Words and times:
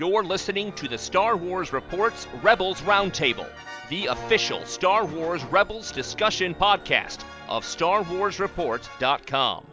You're 0.00 0.24
listening 0.24 0.72
to 0.76 0.88
the 0.88 0.96
Star 0.96 1.36
Wars 1.36 1.74
Reports 1.74 2.26
Rebels 2.42 2.80
Roundtable, 2.80 3.46
the 3.90 4.06
official 4.06 4.64
Star 4.64 5.04
Wars 5.04 5.44
Rebels 5.44 5.92
discussion 5.92 6.54
podcast 6.54 7.18
of 7.50 7.64
StarWarsReport.com. 7.64 9.66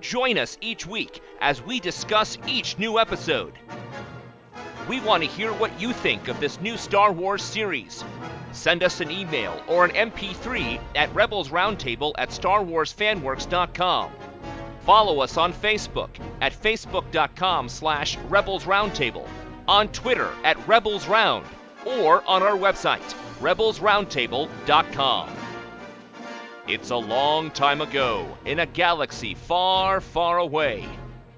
Join 0.00 0.36
us 0.36 0.58
each 0.60 0.84
week 0.84 1.20
as 1.40 1.62
we 1.62 1.78
discuss 1.78 2.36
each 2.48 2.76
new 2.76 2.98
episode. 2.98 3.52
We 4.88 5.00
want 5.02 5.22
to 5.22 5.28
hear 5.28 5.52
what 5.52 5.80
you 5.80 5.92
think 5.92 6.26
of 6.26 6.40
this 6.40 6.60
new 6.60 6.76
Star 6.76 7.12
Wars 7.12 7.44
series. 7.44 8.02
Send 8.50 8.82
us 8.82 9.00
an 9.00 9.12
email 9.12 9.62
or 9.68 9.84
an 9.84 10.10
MP3 10.10 10.80
at 10.96 11.14
Rebels 11.14 11.50
Roundtable 11.50 12.14
at 12.18 12.30
StarWarsFanWorks.com. 12.30 14.10
Follow 14.86 15.18
us 15.18 15.36
on 15.36 15.52
Facebook 15.52 16.10
at 16.40 16.52
Facebook.com 16.52 17.68
slash 17.68 18.16
Rebels 18.28 18.66
Roundtable, 18.66 19.28
on 19.68 19.88
Twitter 19.88 20.30
at 20.44 20.56
Rebels 20.68 21.08
Round, 21.08 21.44
or 21.84 22.22
on 22.26 22.42
our 22.42 22.56
website, 22.56 23.14
RebelsRoundtable.com. 23.40 25.30
It's 26.68 26.90
a 26.90 26.96
long 26.96 27.50
time 27.50 27.80
ago 27.80 28.26
in 28.44 28.58
a 28.58 28.66
galaxy 28.66 29.34
far, 29.34 30.00
far 30.00 30.38
away. 30.38 30.84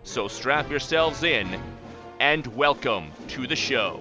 So 0.02 0.28
strap 0.28 0.70
yourselves 0.70 1.22
in 1.22 1.60
and 2.20 2.46
welcome 2.56 3.10
to 3.28 3.46
the 3.46 3.56
show. 3.56 4.00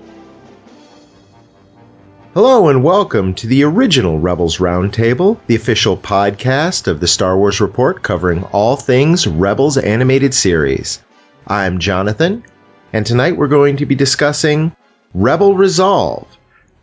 Hello 2.34 2.70
and 2.70 2.84
welcome 2.84 3.34
to 3.36 3.48
the 3.48 3.64
original 3.64 4.20
Rebels 4.20 4.58
Roundtable, 4.58 5.40
the 5.48 5.56
official 5.56 5.98
podcast 5.98 6.88
of 6.88 7.00
the 7.00 7.08
Star 7.08 7.38
Wars 7.38 7.60
Report 7.60 8.04
covering 8.04 8.44
all 8.52 8.76
things 8.76 9.26
Rebels 9.26 9.78
animated 9.78 10.34
series. 10.34 11.02
I'm 11.48 11.80
Jonathan, 11.80 12.44
and 12.94 13.06
tonight 13.06 13.38
we're 13.38 13.48
going 13.48 13.78
to 13.78 13.86
be 13.86 13.96
discussing 13.96 14.76
Rebel 15.14 15.56
Resolve, 15.56 16.28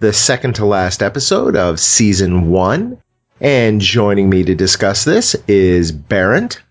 the 0.01 0.13
second 0.13 0.57
to 0.57 0.67
last 0.67 1.03
episode 1.03 1.57
of 1.57 1.81
season 1.81 2.51
one. 2.51 3.01
And 3.41 3.81
joining 3.81 4.31
me 4.31 4.45
to 4.45 4.55
discuss 4.55 5.05
this 5.05 5.35
is 5.49 5.93
Barrett. 5.93 6.63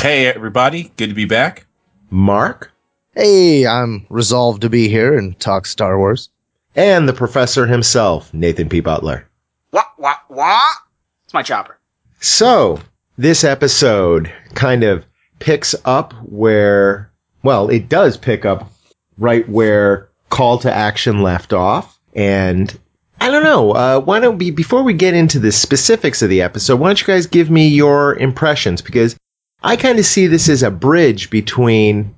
Hey, 0.00 0.26
everybody. 0.26 0.92
Good 0.96 1.08
to 1.08 1.14
be 1.14 1.24
back. 1.24 1.66
Mark. 2.10 2.72
Hey, 3.14 3.66
I'm 3.66 4.06
resolved 4.10 4.62
to 4.62 4.70
be 4.70 4.88
here 4.88 5.16
and 5.16 5.38
talk 5.38 5.66
Star 5.66 5.98
Wars 5.98 6.30
and 6.76 7.08
the 7.08 7.12
professor 7.12 7.66
himself, 7.66 8.32
Nathan 8.34 8.68
P. 8.68 8.80
Butler. 8.80 9.28
What, 9.70 9.86
what, 9.96 10.18
what? 10.28 10.76
It's 11.24 11.34
my 11.34 11.42
chopper. 11.42 11.78
So, 12.20 12.80
this 13.16 13.44
episode 13.44 14.32
kind 14.54 14.84
of 14.84 15.04
picks 15.38 15.74
up 15.84 16.12
where, 16.24 17.10
well, 17.42 17.70
it 17.70 17.88
does 17.88 18.16
pick 18.16 18.44
up 18.44 18.70
right 19.18 19.48
where 19.48 20.08
Call 20.30 20.58
to 20.58 20.72
Action 20.72 21.22
left 21.22 21.52
off. 21.52 21.98
And 22.14 22.76
I 23.20 23.30
don't 23.30 23.44
know, 23.44 23.72
uh, 23.72 24.00
why 24.00 24.20
don't 24.20 24.38
we, 24.38 24.50
before 24.50 24.82
we 24.82 24.94
get 24.94 25.14
into 25.14 25.38
the 25.38 25.52
specifics 25.52 26.22
of 26.22 26.28
the 26.28 26.42
episode, 26.42 26.80
why 26.80 26.88
don't 26.88 27.00
you 27.00 27.06
guys 27.06 27.26
give 27.26 27.50
me 27.50 27.68
your 27.68 28.16
impressions? 28.16 28.82
Because 28.82 29.16
I 29.62 29.76
kind 29.76 29.98
of 29.98 30.04
see 30.04 30.26
this 30.26 30.48
as 30.48 30.62
a 30.62 30.70
bridge 30.70 31.30
between, 31.30 32.14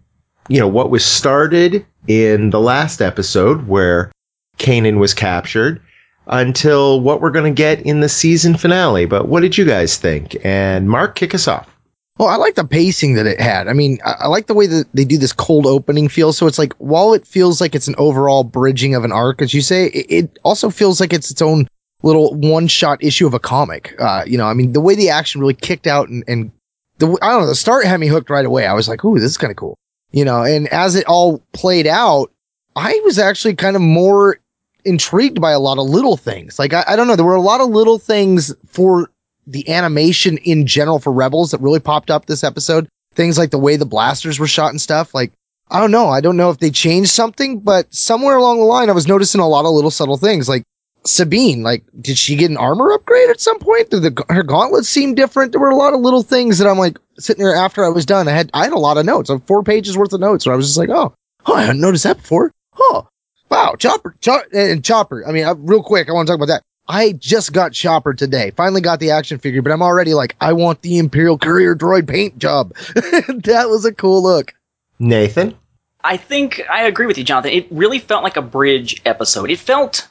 you 0.49 0.59
know, 0.59 0.69
what 0.69 0.91
was 0.91 1.05
started 1.05 1.87
in 2.09 2.51
the 2.51 2.61
last 2.61 3.01
episode 3.01 3.67
where 3.67 4.11
Kanan 4.59 4.99
was 4.99 5.15
captured 5.15 5.83
until 6.27 7.01
what 7.01 7.21
we're 7.21 7.31
going 7.31 7.55
to 7.55 7.57
get 7.57 7.83
in 7.83 8.01
the 8.01 8.09
season 8.09 8.57
finale. 8.57 9.07
But 9.07 9.29
what 9.29 9.41
did 9.41 9.57
you 9.57 9.65
guys 9.65 9.97
think? 9.97 10.37
And 10.45 10.89
Mark, 10.89 11.15
kick 11.15 11.35
us 11.35 11.47
off. 11.47 11.69
Well, 12.19 12.29
I 12.29 12.37
like 12.37 12.55
the 12.55 12.65
pacing 12.65 13.15
that 13.15 13.27
it 13.27 13.41
had. 13.41 13.69
I 13.69 13.75
mean, 13.75 13.99
I, 14.05 14.13
I, 14.21 14.27
like 14.29 14.47
the 14.47 14.55
way 14.55 14.67
that 14.67 14.87
they 14.95 15.05
do 15.05 15.19
this 15.19 15.33
cold 15.33 15.67
opening 15.67 16.09
feel. 16.09 16.33
So 16.33 16.47
it's 16.47 16.59
like, 16.59 16.73
while 16.75 17.13
it 17.13 17.27
feels 17.27 17.61
like 17.61 17.75
it's 17.75 17.89
an 17.89 17.95
overall 17.99 18.43
bridging 18.43 18.95
of 18.95 19.05
an 19.05 19.13
arc, 19.13 19.43
as 19.43 19.53
you 19.53 19.61
say, 19.61 19.87
it, 19.89 20.07
it 20.09 20.39
also 20.43 20.71
feels 20.71 20.99
like 20.99 21.13
it's 21.13 21.31
its 21.31 21.43
own 21.43 21.69
little 22.03 22.35
one 22.35 22.69
shot 22.69 23.03
issue 23.03 23.27
of 23.27 23.35
a 23.35 23.39
comic. 23.39 23.95
Uh, 23.99 24.25
you 24.27 24.39
know, 24.39 24.47
I 24.47 24.55
mean, 24.55 24.73
the 24.73 24.81
way 24.81 24.95
the 24.95 25.11
action 25.11 25.41
really 25.41 25.55
kicked 25.55 25.87
out 25.87 26.09
and, 26.09 26.25
and 26.27 26.51
the, 26.99 27.19
I 27.21 27.33
don't 27.33 27.43
know, 27.43 27.47
the 27.49 27.55
start 27.55 27.85
had 27.85 28.01
me 28.01 28.07
hooked 28.07 28.31
right 28.31 28.47
away. 28.47 28.67
I 28.67 28.73
was 28.73 28.89
like, 28.89 29.05
ooh, 29.05 29.19
this 29.19 29.33
is 29.33 29.39
kind 29.39 29.51
of 29.51 29.57
cool. 29.57 29.77
You 30.13 30.25
know, 30.25 30.43
and 30.43 30.69
as 30.69 30.95
it 30.95 31.07
all 31.07 31.43
played 31.53 31.87
out, 31.87 32.33
I 32.77 32.99
was 33.05 33.19
actually 33.19 33.57
kind 33.57 33.77
of 33.77 33.83
more 33.83 34.39
intrigued 34.87 35.41
by 35.41 35.51
a 35.51 35.59
lot 35.59 35.79
of 35.79 35.87
little 35.87 36.17
things. 36.17 36.59
Like, 36.59 36.73
I, 36.73 36.85
I 36.89 36.97
don't 36.97 37.09
know, 37.09 37.17
there 37.17 37.27
were 37.27 37.35
a 37.35 37.41
lot 37.41 37.61
of 37.61 37.69
little 37.69 37.99
things 37.99 38.55
for 38.67 39.11
the 39.47 39.69
animation 39.69 40.39
in 40.39 40.67
general 40.67 40.99
for 40.99 41.13
Rebels 41.13 41.51
that 41.51 41.61
really 41.61 41.81
popped 41.81 42.11
up 42.11 42.27
this 42.27 42.45
episode. 42.45 42.89
Things 43.15 43.39
like 43.39 43.51
the 43.51 43.59
way 43.59 43.77
the 43.77 43.87
blasters 43.87 44.39
were 44.39 44.47
shot 44.47 44.71
and 44.71 44.81
stuff. 44.81 45.15
Like, 45.15 45.33
I 45.71 45.81
don't 45.81 45.91
know. 45.91 46.09
I 46.09 46.21
don't 46.21 46.37
know 46.37 46.51
if 46.51 46.59
they 46.59 46.71
changed 46.71 47.11
something, 47.11 47.61
but 47.61 47.93
somewhere 47.95 48.37
along 48.37 48.59
the 48.59 48.65
line, 48.65 48.89
I 48.89 48.93
was 48.93 49.09
noticing 49.09 49.41
a 49.41 49.49
lot 49.49 49.65
of 49.65 49.73
little 49.73 49.91
subtle 49.91 50.17
things. 50.17 50.49
Like 50.49 50.65
Sabine, 51.05 51.63
like, 51.63 51.85
did 52.01 52.19
she 52.19 52.37
get 52.37 52.51
an 52.51 52.57
armor 52.57 52.93
upgrade 52.93 53.31
at 53.31 53.41
some 53.41 53.59
point? 53.59 53.91
Did 53.91 54.03
the, 54.03 54.25
her 54.29 54.43
gauntlets 54.43 54.89
seem 54.89 55.15
different? 55.15 55.53
There 55.53 55.61
were 55.61 55.71
a 55.71 55.77
lot 55.77 55.95
of 55.95 56.01
little 56.01 56.23
things 56.23 56.59
that 56.59 56.69
I'm 56.69 56.79
like 56.79 56.99
sitting 57.19 57.43
there 57.43 57.55
after 57.55 57.85
I 57.85 57.89
was 57.89 58.07
done. 58.07 58.29
I 58.29 58.33
had, 58.33 58.51
I 58.53 58.65
had 58.65 58.73
a 58.73 58.79
lot 58.79 58.99
of 58.99 59.07
notes, 59.07 59.31
four 59.47 59.63
pages 59.63 59.97
worth 59.97 60.13
of 60.13 60.21
notes 60.21 60.47
where 60.47 60.53
I 60.53 60.57
was 60.57 60.67
just 60.67 60.79
like, 60.79 60.91
oh, 60.91 61.15
oh, 61.47 61.55
I 61.55 61.63
hadn't 61.63 61.81
noticed 61.81 62.05
that 62.05 62.19
before. 62.19 62.53
Oh, 62.79 63.09
Wow, 63.51 63.75
Chopper, 63.79 64.17
Chopper, 64.21 64.47
and 64.53 64.85
Chopper. 64.85 65.27
I 65.27 65.33
mean, 65.33 65.45
uh, 65.45 65.55
real 65.55 65.83
quick, 65.83 66.09
I 66.09 66.13
want 66.13 66.27
to 66.27 66.33
talk 66.33 66.39
about 66.39 66.49
that. 66.53 66.63
I 66.89 67.13
just 67.13 67.53
got 67.53 67.73
Chopper 67.73 68.15
today. 68.15 68.53
Finally 68.53 68.81
got 68.81 69.01
the 69.01 69.11
action 69.11 69.39
figure, 69.39 69.63
but 69.63 69.73
I'm 69.73 69.83
already 69.83 70.15
like, 70.15 70.37
I 70.41 70.53
want 70.53 70.83
the 70.83 70.99
Imperial 70.99 71.39
Courier 71.39 71.75
Droid 71.75 72.09
paint 72.09 72.39
job. 72.39 72.75
that 72.95 73.67
was 73.69 73.85
a 73.85 73.93
cool 73.93 74.23
look. 74.23 74.55
Nathan? 74.99 75.57
I 76.05 76.17
think 76.17 76.63
I 76.71 76.85
agree 76.85 77.07
with 77.07 77.19
you, 77.19 77.25
Jonathan. 77.25 77.53
It 77.53 77.67
really 77.71 77.99
felt 77.99 78.23
like 78.23 78.37
a 78.37 78.43
bridge 78.43 79.03
episode. 79.05 79.51
It 79.51 79.59
felt 79.59 80.07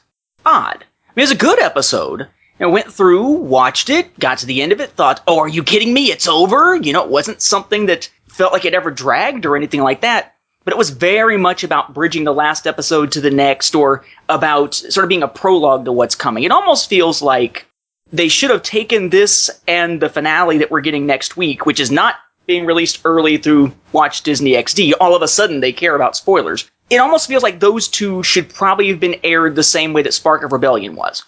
odd. 0.46 0.84
I 0.84 1.12
mean, 1.16 1.22
it 1.22 1.22
was 1.22 1.32
a 1.32 1.36
good 1.36 1.62
episode. 1.62 2.28
I 2.60 2.66
went 2.68 2.92
through, 2.92 3.28
watched 3.28 3.90
it, 3.90 4.18
got 4.20 4.40
to 4.40 4.46
the 4.46 4.62
end 4.62 4.72
of 4.72 4.80
it, 4.80 4.92
thought, 4.92 5.22
oh, 5.28 5.40
are 5.40 5.48
you 5.48 5.64
kidding 5.64 5.94
me? 5.94 6.12
It's 6.12 6.28
over? 6.28 6.76
You 6.76 6.94
know, 6.94 7.04
it 7.04 7.10
wasn't 7.10 7.42
something 7.42 7.88
that 7.88 8.10
felt 8.28 8.54
like 8.54 8.66
it 8.66 8.74
ever 8.74 8.92
dragged 8.92 9.46
or 9.46 9.56
anything 9.56 9.82
like 9.82 10.02
that 10.02 10.35
but 10.66 10.74
it 10.74 10.78
was 10.78 10.90
very 10.90 11.38
much 11.38 11.64
about 11.64 11.94
bridging 11.94 12.24
the 12.24 12.34
last 12.34 12.68
episode 12.68 13.12
to 13.14 13.22
the 13.22 13.32
next 13.32 13.76
or 13.76 14.04
about 14.28 14.74
sort 14.74 15.06
of 15.06 15.10
being 15.10 15.24
a 15.24 15.28
prologue 15.28 15.86
to 15.86 15.92
what's 15.92 16.16
coming. 16.16 16.44
It 16.44 16.52
almost 16.52 16.90
feels 16.90 17.22
like 17.22 17.68
they 18.12 18.28
should 18.28 18.50
have 18.50 18.64
taken 18.64 19.10
this 19.10 19.50
and 19.68 20.02
the 20.02 20.10
finale 20.10 20.58
that 20.58 20.72
we're 20.72 20.82
getting 20.82 21.06
next 21.06 21.38
week, 21.38 21.66
which 21.66 21.80
is 21.80 21.92
not 21.92 22.16
being 22.48 22.66
released 22.66 23.02
early 23.06 23.38
through 23.38 23.72
Watch 23.92 24.24
Disney 24.24 24.52
XD. 24.54 24.94
All 25.00 25.16
of 25.16 25.22
a 25.22 25.28
sudden, 25.28 25.60
they 25.60 25.72
care 25.72 25.96
about 25.96 26.16
spoilers. 26.16 26.70
It 26.90 26.98
almost 26.98 27.28
feels 27.28 27.44
like 27.44 27.60
those 27.60 27.88
two 27.88 28.22
should 28.24 28.54
probably 28.54 28.90
have 28.90 29.00
been 29.00 29.20
aired 29.24 29.56
the 29.56 29.64
same 29.64 29.94
way 29.94 30.02
that 30.04 30.14
Spark 30.14 30.44
of 30.44 30.52
Rebellion 30.52 30.96
was, 30.96 31.24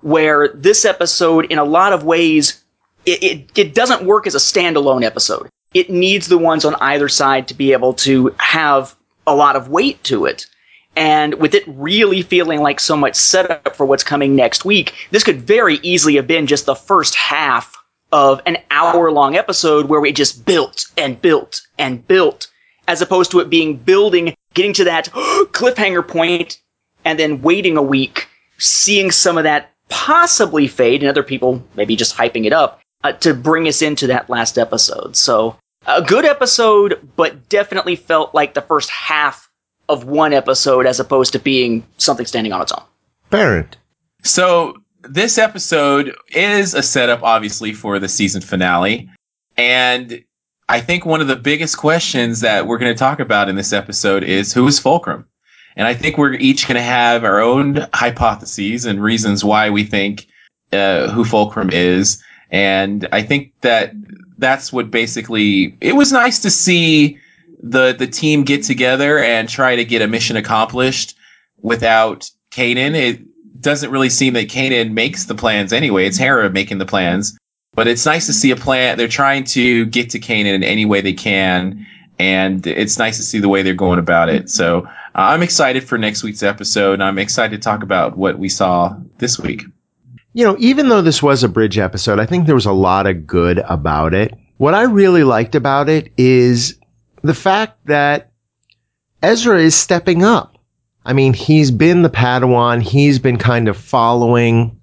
where 0.00 0.48
this 0.48 0.84
episode, 0.84 1.46
in 1.46 1.58
a 1.58 1.64
lot 1.64 1.92
of 1.92 2.04
ways, 2.04 2.62
it, 3.04 3.22
it, 3.22 3.58
it 3.58 3.74
doesn't 3.74 4.06
work 4.06 4.26
as 4.26 4.34
a 4.34 4.38
standalone 4.38 5.02
episode 5.02 5.48
it 5.74 5.90
needs 5.90 6.28
the 6.28 6.38
ones 6.38 6.64
on 6.64 6.74
either 6.76 7.08
side 7.08 7.48
to 7.48 7.54
be 7.54 7.72
able 7.72 7.94
to 7.94 8.34
have 8.38 8.94
a 9.26 9.34
lot 9.34 9.56
of 9.56 9.68
weight 9.68 10.02
to 10.04 10.26
it. 10.26 10.46
And 10.94 11.34
with 11.34 11.54
it 11.54 11.64
really 11.66 12.22
feeling 12.22 12.60
like 12.60 12.78
so 12.78 12.96
much 12.96 13.14
setup 13.14 13.74
for 13.74 13.86
what's 13.86 14.04
coming 14.04 14.36
next 14.36 14.64
week, 14.64 15.08
this 15.10 15.24
could 15.24 15.42
very 15.42 15.76
easily 15.76 16.16
have 16.16 16.26
been 16.26 16.46
just 16.46 16.66
the 16.66 16.74
first 16.74 17.14
half 17.14 17.74
of 18.12 18.42
an 18.44 18.58
hour 18.70 19.10
long 19.10 19.36
episode 19.36 19.86
where 19.86 20.00
we 20.00 20.12
just 20.12 20.44
built 20.44 20.84
and 20.98 21.20
built 21.22 21.62
and 21.78 22.06
built, 22.06 22.48
as 22.88 23.00
opposed 23.00 23.30
to 23.30 23.40
it 23.40 23.48
being 23.48 23.76
building, 23.76 24.34
getting 24.52 24.74
to 24.74 24.84
that 24.84 25.06
cliffhanger 25.52 26.06
point, 26.06 26.60
and 27.06 27.18
then 27.18 27.40
waiting 27.40 27.78
a 27.78 27.82
week, 27.82 28.28
seeing 28.58 29.10
some 29.10 29.38
of 29.38 29.44
that 29.44 29.70
possibly 29.88 30.68
fade, 30.68 31.02
and 31.02 31.08
other 31.08 31.22
people 31.22 31.64
maybe 31.74 31.96
just 31.96 32.14
hyping 32.14 32.44
it 32.44 32.52
up 32.52 32.80
uh, 33.02 33.12
to 33.12 33.32
bring 33.32 33.66
us 33.66 33.80
into 33.80 34.06
that 34.06 34.28
last 34.28 34.58
episode. 34.58 35.16
So 35.16 35.56
a 35.86 36.02
good 36.02 36.24
episode, 36.24 37.08
but 37.16 37.48
definitely 37.48 37.96
felt 37.96 38.34
like 38.34 38.54
the 38.54 38.62
first 38.62 38.90
half 38.90 39.50
of 39.88 40.04
one 40.04 40.32
episode 40.32 40.86
as 40.86 41.00
opposed 41.00 41.32
to 41.32 41.38
being 41.38 41.84
something 41.98 42.26
standing 42.26 42.52
on 42.52 42.62
its 42.62 42.72
own. 42.72 42.84
Parent. 43.30 43.76
So 44.22 44.76
this 45.02 45.38
episode 45.38 46.14
is 46.28 46.74
a 46.74 46.82
setup, 46.82 47.22
obviously, 47.22 47.72
for 47.72 47.98
the 47.98 48.08
season 48.08 48.40
finale. 48.40 49.08
And 49.56 50.22
I 50.68 50.80
think 50.80 51.04
one 51.04 51.20
of 51.20 51.26
the 51.26 51.36
biggest 51.36 51.76
questions 51.76 52.40
that 52.40 52.66
we're 52.66 52.78
going 52.78 52.92
to 52.92 52.98
talk 52.98 53.20
about 53.20 53.48
in 53.48 53.56
this 53.56 53.72
episode 53.72 54.22
is 54.22 54.52
who 54.52 54.66
is 54.66 54.78
Fulcrum? 54.78 55.26
And 55.76 55.88
I 55.88 55.94
think 55.94 56.18
we're 56.18 56.34
each 56.34 56.68
going 56.68 56.76
to 56.76 56.82
have 56.82 57.24
our 57.24 57.40
own 57.40 57.86
hypotheses 57.94 58.84
and 58.84 59.02
reasons 59.02 59.44
why 59.44 59.70
we 59.70 59.84
think 59.84 60.26
uh, 60.72 61.10
who 61.10 61.24
Fulcrum 61.24 61.70
is. 61.70 62.22
And 62.50 63.08
I 63.12 63.22
think 63.22 63.52
that 63.62 63.92
that's 64.38 64.72
what 64.72 64.90
basically 64.90 65.76
it 65.80 65.94
was 65.94 66.12
nice 66.12 66.40
to 66.40 66.50
see 66.50 67.18
the 67.62 67.94
the 67.98 68.06
team 68.06 68.42
get 68.42 68.62
together 68.64 69.18
and 69.18 69.48
try 69.48 69.76
to 69.76 69.84
get 69.84 70.02
a 70.02 70.06
mission 70.06 70.36
accomplished 70.36 71.16
without 71.60 72.30
Kanan. 72.50 72.94
It 72.94 73.20
doesn't 73.60 73.90
really 73.90 74.10
seem 74.10 74.34
that 74.34 74.48
Kanan 74.48 74.92
makes 74.92 75.26
the 75.26 75.34
plans 75.34 75.72
anyway. 75.72 76.06
It's 76.06 76.18
Hera 76.18 76.50
making 76.50 76.78
the 76.78 76.86
plans. 76.86 77.36
But 77.74 77.88
it's 77.88 78.04
nice 78.04 78.26
to 78.26 78.34
see 78.34 78.50
a 78.50 78.56
plan. 78.56 78.98
They're 78.98 79.08
trying 79.08 79.44
to 79.44 79.86
get 79.86 80.10
to 80.10 80.18
Kanan 80.18 80.54
in 80.54 80.62
any 80.62 80.84
way 80.84 81.00
they 81.00 81.14
can, 81.14 81.86
and 82.18 82.66
it's 82.66 82.98
nice 82.98 83.16
to 83.16 83.22
see 83.22 83.38
the 83.38 83.48
way 83.48 83.62
they're 83.62 83.72
going 83.72 83.98
about 83.98 84.28
it. 84.28 84.50
So 84.50 84.80
uh, 84.80 84.88
I'm 85.14 85.42
excited 85.42 85.82
for 85.82 85.96
next 85.96 86.22
week's 86.22 86.42
episode. 86.42 87.00
I'm 87.00 87.18
excited 87.18 87.56
to 87.56 87.64
talk 87.64 87.82
about 87.82 88.18
what 88.18 88.38
we 88.38 88.50
saw 88.50 88.94
this 89.18 89.38
week. 89.38 89.62
You 90.34 90.46
know, 90.46 90.56
even 90.58 90.88
though 90.88 91.02
this 91.02 91.22
was 91.22 91.42
a 91.42 91.48
bridge 91.48 91.78
episode, 91.78 92.18
I 92.18 92.26
think 92.26 92.46
there 92.46 92.54
was 92.54 92.66
a 92.66 92.72
lot 92.72 93.06
of 93.06 93.26
good 93.26 93.58
about 93.58 94.14
it. 94.14 94.34
What 94.56 94.74
I 94.74 94.82
really 94.84 95.24
liked 95.24 95.54
about 95.54 95.88
it 95.88 96.12
is 96.16 96.78
the 97.22 97.34
fact 97.34 97.86
that 97.86 98.32
Ezra 99.22 99.60
is 99.60 99.74
stepping 99.74 100.24
up. 100.24 100.56
I 101.04 101.12
mean, 101.12 101.34
he's 101.34 101.70
been 101.70 102.02
the 102.02 102.10
Padawan, 102.10 102.80
he's 102.80 103.18
been 103.18 103.36
kind 103.36 103.68
of 103.68 103.76
following, 103.76 104.80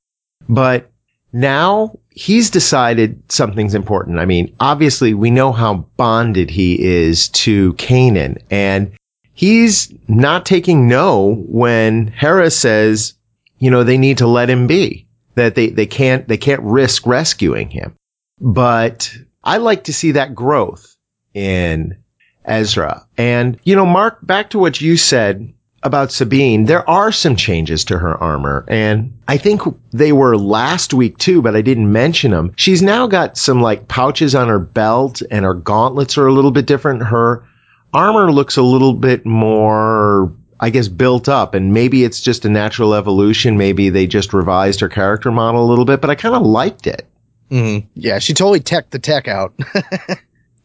but 0.47 0.91
now 1.31 1.97
he's 2.09 2.49
decided 2.49 3.21
something's 3.31 3.73
important. 3.75 4.19
I 4.19 4.25
mean, 4.25 4.53
obviously 4.59 5.13
we 5.13 5.31
know 5.31 5.51
how 5.51 5.85
bonded 5.95 6.49
he 6.49 6.81
is 6.81 7.29
to 7.29 7.73
Kanan 7.73 8.41
and 8.51 8.91
he's 9.33 9.93
not 10.07 10.45
taking 10.45 10.87
no 10.87 11.43
when 11.47 12.07
Hera 12.07 12.51
says, 12.51 13.13
you 13.57 13.71
know, 13.71 13.83
they 13.83 13.97
need 13.97 14.17
to 14.17 14.27
let 14.27 14.49
him 14.49 14.67
be, 14.67 15.07
that 15.39 15.55
they, 15.55 15.69
they 15.69 15.85
can't, 15.85 16.27
they 16.27 16.37
can't 16.37 16.61
risk 16.61 17.05
rescuing 17.05 17.69
him. 17.69 17.95
But 18.39 19.15
I 19.43 19.57
like 19.57 19.85
to 19.85 19.93
see 19.93 20.11
that 20.11 20.35
growth 20.35 20.95
in 21.33 21.97
Ezra. 22.45 23.07
And, 23.17 23.59
you 23.63 23.75
know, 23.75 23.85
Mark, 23.85 24.19
back 24.25 24.51
to 24.51 24.59
what 24.59 24.79
you 24.79 24.97
said 24.97 25.53
about 25.81 26.11
Sabine, 26.11 26.65
there 26.65 26.87
are 26.89 27.11
some 27.11 27.35
changes 27.35 27.85
to 27.85 27.97
her 27.97 28.21
armor. 28.21 28.65
And 28.67 29.17
I 29.27 29.37
think 29.37 29.61
they 29.91 30.11
were 30.11 30.37
last 30.37 30.93
week 30.93 31.17
too, 31.17 31.41
but 31.41 31.55
I 31.55 31.61
didn't 31.61 31.91
mention 31.91 32.31
them. 32.31 32.53
She's 32.57 32.81
now 32.81 33.07
got 33.07 33.37
some 33.37 33.61
like 33.61 33.87
pouches 33.87 34.35
on 34.35 34.49
her 34.49 34.59
belt 34.59 35.21
and 35.31 35.45
her 35.45 35.53
gauntlets 35.53 36.17
are 36.17 36.27
a 36.27 36.33
little 36.33 36.51
bit 36.51 36.65
different. 36.65 37.03
Her 37.03 37.45
armor 37.93 38.31
looks 38.31 38.57
a 38.57 38.61
little 38.61 38.93
bit 38.93 39.25
more, 39.25 40.33
I 40.59 40.69
guess, 40.69 40.87
built 40.87 41.29
up 41.29 41.53
and 41.53 41.73
maybe 41.73 42.03
it's 42.03 42.21
just 42.21 42.45
a 42.45 42.49
natural 42.49 42.93
evolution. 42.93 43.57
Maybe 43.57 43.89
they 43.89 44.07
just 44.07 44.33
revised 44.33 44.79
her 44.81 44.89
character 44.89 45.31
model 45.31 45.63
a 45.63 45.69
little 45.69 45.85
bit, 45.85 46.01
but 46.01 46.09
I 46.09 46.15
kind 46.15 46.35
of 46.35 46.41
liked 46.41 46.87
it. 46.87 47.07
Mm-hmm. 47.49 47.87
Yeah, 47.95 48.19
she 48.19 48.33
totally 48.33 48.59
teched 48.59 48.91
the 48.91 48.99
tech 48.99 49.27
out. 49.27 49.53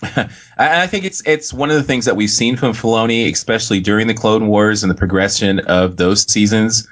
I 0.59 0.87
think 0.87 1.05
it's 1.05 1.23
it's 1.27 1.53
one 1.53 1.71
of 1.71 1.77
the 1.77 1.83
things 1.83 2.05
that 2.05 2.17
we've 2.17 2.31
seen 2.31 2.57
from 2.57 2.73
Filoni, 2.73 3.31
especially 3.31 3.81
during 3.81 4.07
the 4.07 4.15
Clone 4.15 4.49
Wars 4.49 4.83
and 4.83 4.91
the 4.91 4.95
progression 4.95 5.61
of 5.61 5.97
those 5.97 6.31
seasons, 6.31 6.87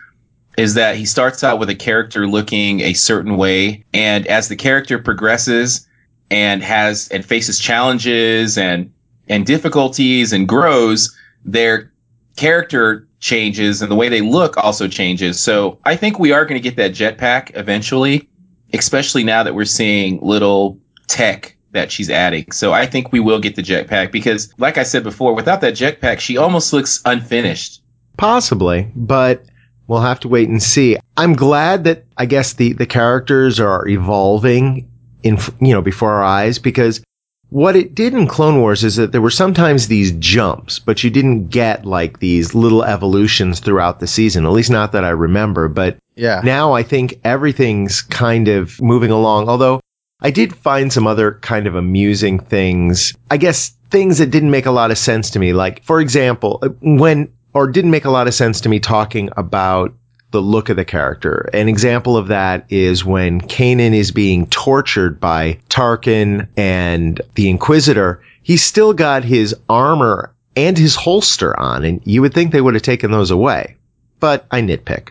is 0.57 0.75
that 0.75 0.97
he 0.97 1.05
starts 1.05 1.45
out 1.45 1.59
with 1.59 1.69
a 1.69 1.75
character 1.75 2.27
looking 2.27 2.81
a 2.81 2.95
certain 2.95 3.37
way, 3.37 3.85
and 3.93 4.27
as 4.27 4.49
the 4.49 4.57
character 4.57 4.99
progresses 4.99 5.87
and 6.31 6.63
has 6.63 7.09
and 7.09 7.25
faces 7.25 7.59
challenges 7.59 8.57
and 8.57 8.93
and 9.29 9.45
difficulties 9.45 10.33
and 10.33 10.49
grows, 10.49 11.15
their 11.45 11.92
character 12.37 13.07
changes 13.21 13.83
and 13.83 13.91
the 13.91 13.95
way 13.95 14.09
they 14.09 14.21
look 14.21 14.57
also 14.57 14.89
changes. 14.89 15.39
So 15.41 15.79
I 15.85 15.97
think 15.97 16.19
we 16.19 16.33
are 16.33 16.45
going 16.45 16.61
to 16.61 16.63
get 16.63 16.77
that 16.77 16.93
jetpack 16.93 17.53
eventually, 17.55 18.29
especially 18.73 19.25
now 19.25 19.43
that 19.43 19.55
we're 19.55 19.65
seeing 19.65 20.21
little 20.21 20.79
tech 21.07 21.57
that 21.73 21.91
she's 21.91 22.11
adding. 22.11 22.51
So 22.53 22.73
I 22.73 22.87
think 22.87 23.13
we 23.13 23.21
will 23.21 23.41
get 23.41 23.57
the 23.57 23.63
jetpack 23.63 24.13
because, 24.13 24.53
like 24.59 24.79
I 24.79 24.83
said 24.83 25.03
before, 25.03 25.35
without 25.35 25.61
that 25.63 25.75
jetpack, 25.75 26.21
she 26.21 26.37
almost 26.37 26.73
looks 26.73 27.01
unfinished. 27.05 27.83
Possibly, 28.19 28.91
but 28.95 29.45
we'll 29.87 30.01
have 30.01 30.21
to 30.21 30.29
wait 30.29 30.49
and 30.49 30.63
see. 30.63 30.99
I'm 31.17 31.33
glad 31.35 31.85
that 31.85 32.05
I 32.17 32.27
guess 32.27 32.55
the, 32.55 32.75
the 32.75 32.87
characters 32.87 33.59
are 33.59 33.89
evolving 33.89 34.91
in, 35.23 35.39
you 35.61 35.73
know, 35.73 35.83
before 35.83 36.13
our 36.13 36.23
eyes 36.23 36.59
because 36.59 37.03
what 37.53 37.77
it 37.77 37.95
did 37.95 38.15
in 38.15 38.27
Clone 38.27 38.61
Wars 38.61 38.83
is 38.83 38.97
that 38.97 39.13
there 39.13 39.21
were 39.21 39.31
sometimes 39.31 39.87
these 39.87 40.13
jumps, 40.13 40.79
but 40.79 41.05
you 41.05 41.11
didn't 41.11 41.49
get 41.49 41.85
like 41.85 42.19
these 42.19 42.55
little 42.55 42.83
evolutions 42.83 43.61
throughout 43.61 44.01
the 44.01 44.07
season, 44.07 44.47
at 44.47 44.53
least 44.53 44.71
not 44.71 44.93
that 44.93 45.05
I 45.05 45.11
remember. 45.11 45.69
But 45.69 45.99
yeah. 46.17 46.41
now 46.43 46.73
I 46.73 46.83
think 46.83 47.21
everything's 47.25 48.01
kind 48.01 48.49
of 48.49 48.81
moving 48.81 49.11
along, 49.11 49.51
although 49.51 49.83
I 50.23 50.31
did 50.31 50.57
find 50.57 50.91
some 50.91 51.07
other 51.07 51.33
kind 51.43 51.67
of 51.67 51.75
amusing 51.75 52.39
things. 52.39 53.13
I 53.31 53.37
guess 53.37 53.77
things 53.91 54.17
that 54.17 54.31
didn't 54.31 54.51
make 54.51 54.65
a 54.65 54.71
lot 54.71 54.91
of 54.91 54.97
sense 54.97 55.29
to 55.31 55.39
me. 55.39 55.53
Like, 55.53 55.85
for 55.85 56.01
example, 56.01 56.59
uh, 56.63 56.71
when, 56.81 57.31
or 57.53 57.67
didn't 57.67 57.91
make 57.91 58.07
a 58.07 58.11
lot 58.11 58.29
of 58.29 58.33
sense 58.33 58.63
to 58.63 58.71
me 58.71 58.81
talking 58.81 59.29
about 59.37 59.93
the 60.33 60.43
look 60.43 60.69
of 60.69 60.77
the 60.77 60.85
character. 60.85 61.49
An 61.53 61.69
example 61.69 62.17
of 62.17 62.29
that 62.29 62.67
is 62.71 63.05
when 63.05 63.41
Kanan 63.41 63.95
is 63.95 64.11
being 64.11 64.47
tortured 64.49 65.21
by 65.21 65.59
Tarkin 65.69 66.49
and 66.57 67.21
the 67.35 67.49
Inquisitor. 67.49 68.21
He's 68.43 68.63
still 68.63 68.93
got 68.93 69.25
his 69.25 69.55
armor 69.69 70.35
and 70.57 70.77
his 70.77 70.97
holster 70.97 71.59
on, 71.59 71.85
and 71.85 72.01
you 72.05 72.21
would 72.23 72.35
think 72.35 72.53
they 72.53 72.61
would 72.61 72.75
have 72.75 72.83
taken 72.83 73.11
those 73.11 73.31
away. 73.31 73.77
But 74.21 74.47
I 74.51 74.61
nitpick. 74.61 75.11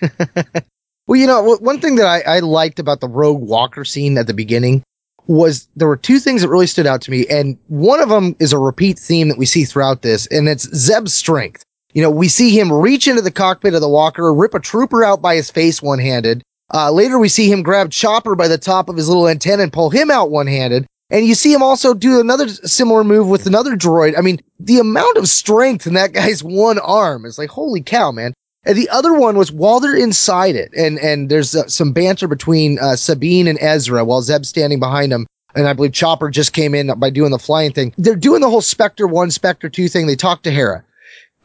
Well, 1.06 1.20
you 1.20 1.26
know, 1.26 1.56
one 1.60 1.80
thing 1.80 1.96
that 1.96 2.06
I, 2.06 2.36
I 2.36 2.38
liked 2.40 2.78
about 2.78 3.00
the 3.00 3.08
Rogue 3.08 3.40
Walker 3.40 3.84
scene 3.84 4.18
at 4.18 4.26
the 4.26 4.34
beginning 4.34 4.82
was 5.28 5.68
there 5.76 5.88
were 5.88 5.96
two 5.96 6.18
things 6.18 6.42
that 6.42 6.48
really 6.48 6.66
stood 6.66 6.86
out 6.86 7.00
to 7.02 7.10
me. 7.10 7.26
And 7.28 7.58
one 7.68 8.00
of 8.00 8.08
them 8.08 8.34
is 8.40 8.52
a 8.52 8.58
repeat 8.58 8.98
theme 8.98 9.28
that 9.28 9.38
we 9.38 9.46
see 9.46 9.64
throughout 9.64 10.02
this, 10.02 10.26
and 10.28 10.48
it's 10.48 10.68
Zeb's 10.74 11.14
strength. 11.14 11.64
You 11.96 12.02
know, 12.02 12.10
we 12.10 12.28
see 12.28 12.50
him 12.50 12.70
reach 12.70 13.08
into 13.08 13.22
the 13.22 13.30
cockpit 13.30 13.72
of 13.72 13.80
the 13.80 13.88
Walker, 13.88 14.30
rip 14.34 14.52
a 14.52 14.60
trooper 14.60 15.02
out 15.02 15.22
by 15.22 15.34
his 15.34 15.50
face 15.50 15.80
one 15.80 15.98
handed. 15.98 16.42
Uh, 16.74 16.90
later, 16.90 17.18
we 17.18 17.30
see 17.30 17.50
him 17.50 17.62
grab 17.62 17.90
Chopper 17.90 18.34
by 18.34 18.48
the 18.48 18.58
top 18.58 18.90
of 18.90 18.98
his 18.98 19.08
little 19.08 19.26
antenna 19.26 19.62
and 19.62 19.72
pull 19.72 19.88
him 19.88 20.10
out 20.10 20.30
one 20.30 20.46
handed. 20.46 20.84
And 21.08 21.24
you 21.24 21.34
see 21.34 21.54
him 21.54 21.62
also 21.62 21.94
do 21.94 22.20
another 22.20 22.48
similar 22.48 23.02
move 23.02 23.28
with 23.28 23.46
another 23.46 23.76
droid. 23.76 24.12
I 24.18 24.20
mean, 24.20 24.40
the 24.60 24.78
amount 24.78 25.16
of 25.16 25.26
strength 25.26 25.86
in 25.86 25.94
that 25.94 26.12
guy's 26.12 26.44
one 26.44 26.78
arm 26.80 27.24
is 27.24 27.38
like, 27.38 27.48
holy 27.48 27.80
cow, 27.80 28.12
man. 28.12 28.34
And 28.66 28.76
the 28.76 28.90
other 28.90 29.14
one 29.14 29.38
was 29.38 29.50
while 29.50 29.80
they're 29.80 29.96
inside 29.96 30.54
it, 30.54 30.74
and 30.76 30.98
and 30.98 31.30
there's 31.30 31.56
uh, 31.56 31.66
some 31.66 31.94
banter 31.94 32.28
between 32.28 32.78
uh, 32.78 32.96
Sabine 32.96 33.48
and 33.48 33.58
Ezra 33.62 34.04
while 34.04 34.20
Zeb's 34.20 34.50
standing 34.50 34.80
behind 34.80 35.14
him. 35.14 35.26
And 35.54 35.66
I 35.66 35.72
believe 35.72 35.92
Chopper 35.92 36.28
just 36.28 36.52
came 36.52 36.74
in 36.74 36.92
by 36.98 37.08
doing 37.08 37.30
the 37.30 37.38
flying 37.38 37.72
thing. 37.72 37.94
They're 37.96 38.16
doing 38.16 38.42
the 38.42 38.50
whole 38.50 38.60
Spectre 38.60 39.06
one, 39.06 39.30
Spectre 39.30 39.70
two 39.70 39.88
thing. 39.88 40.06
They 40.06 40.16
talk 40.16 40.42
to 40.42 40.50
Hera. 40.50 40.84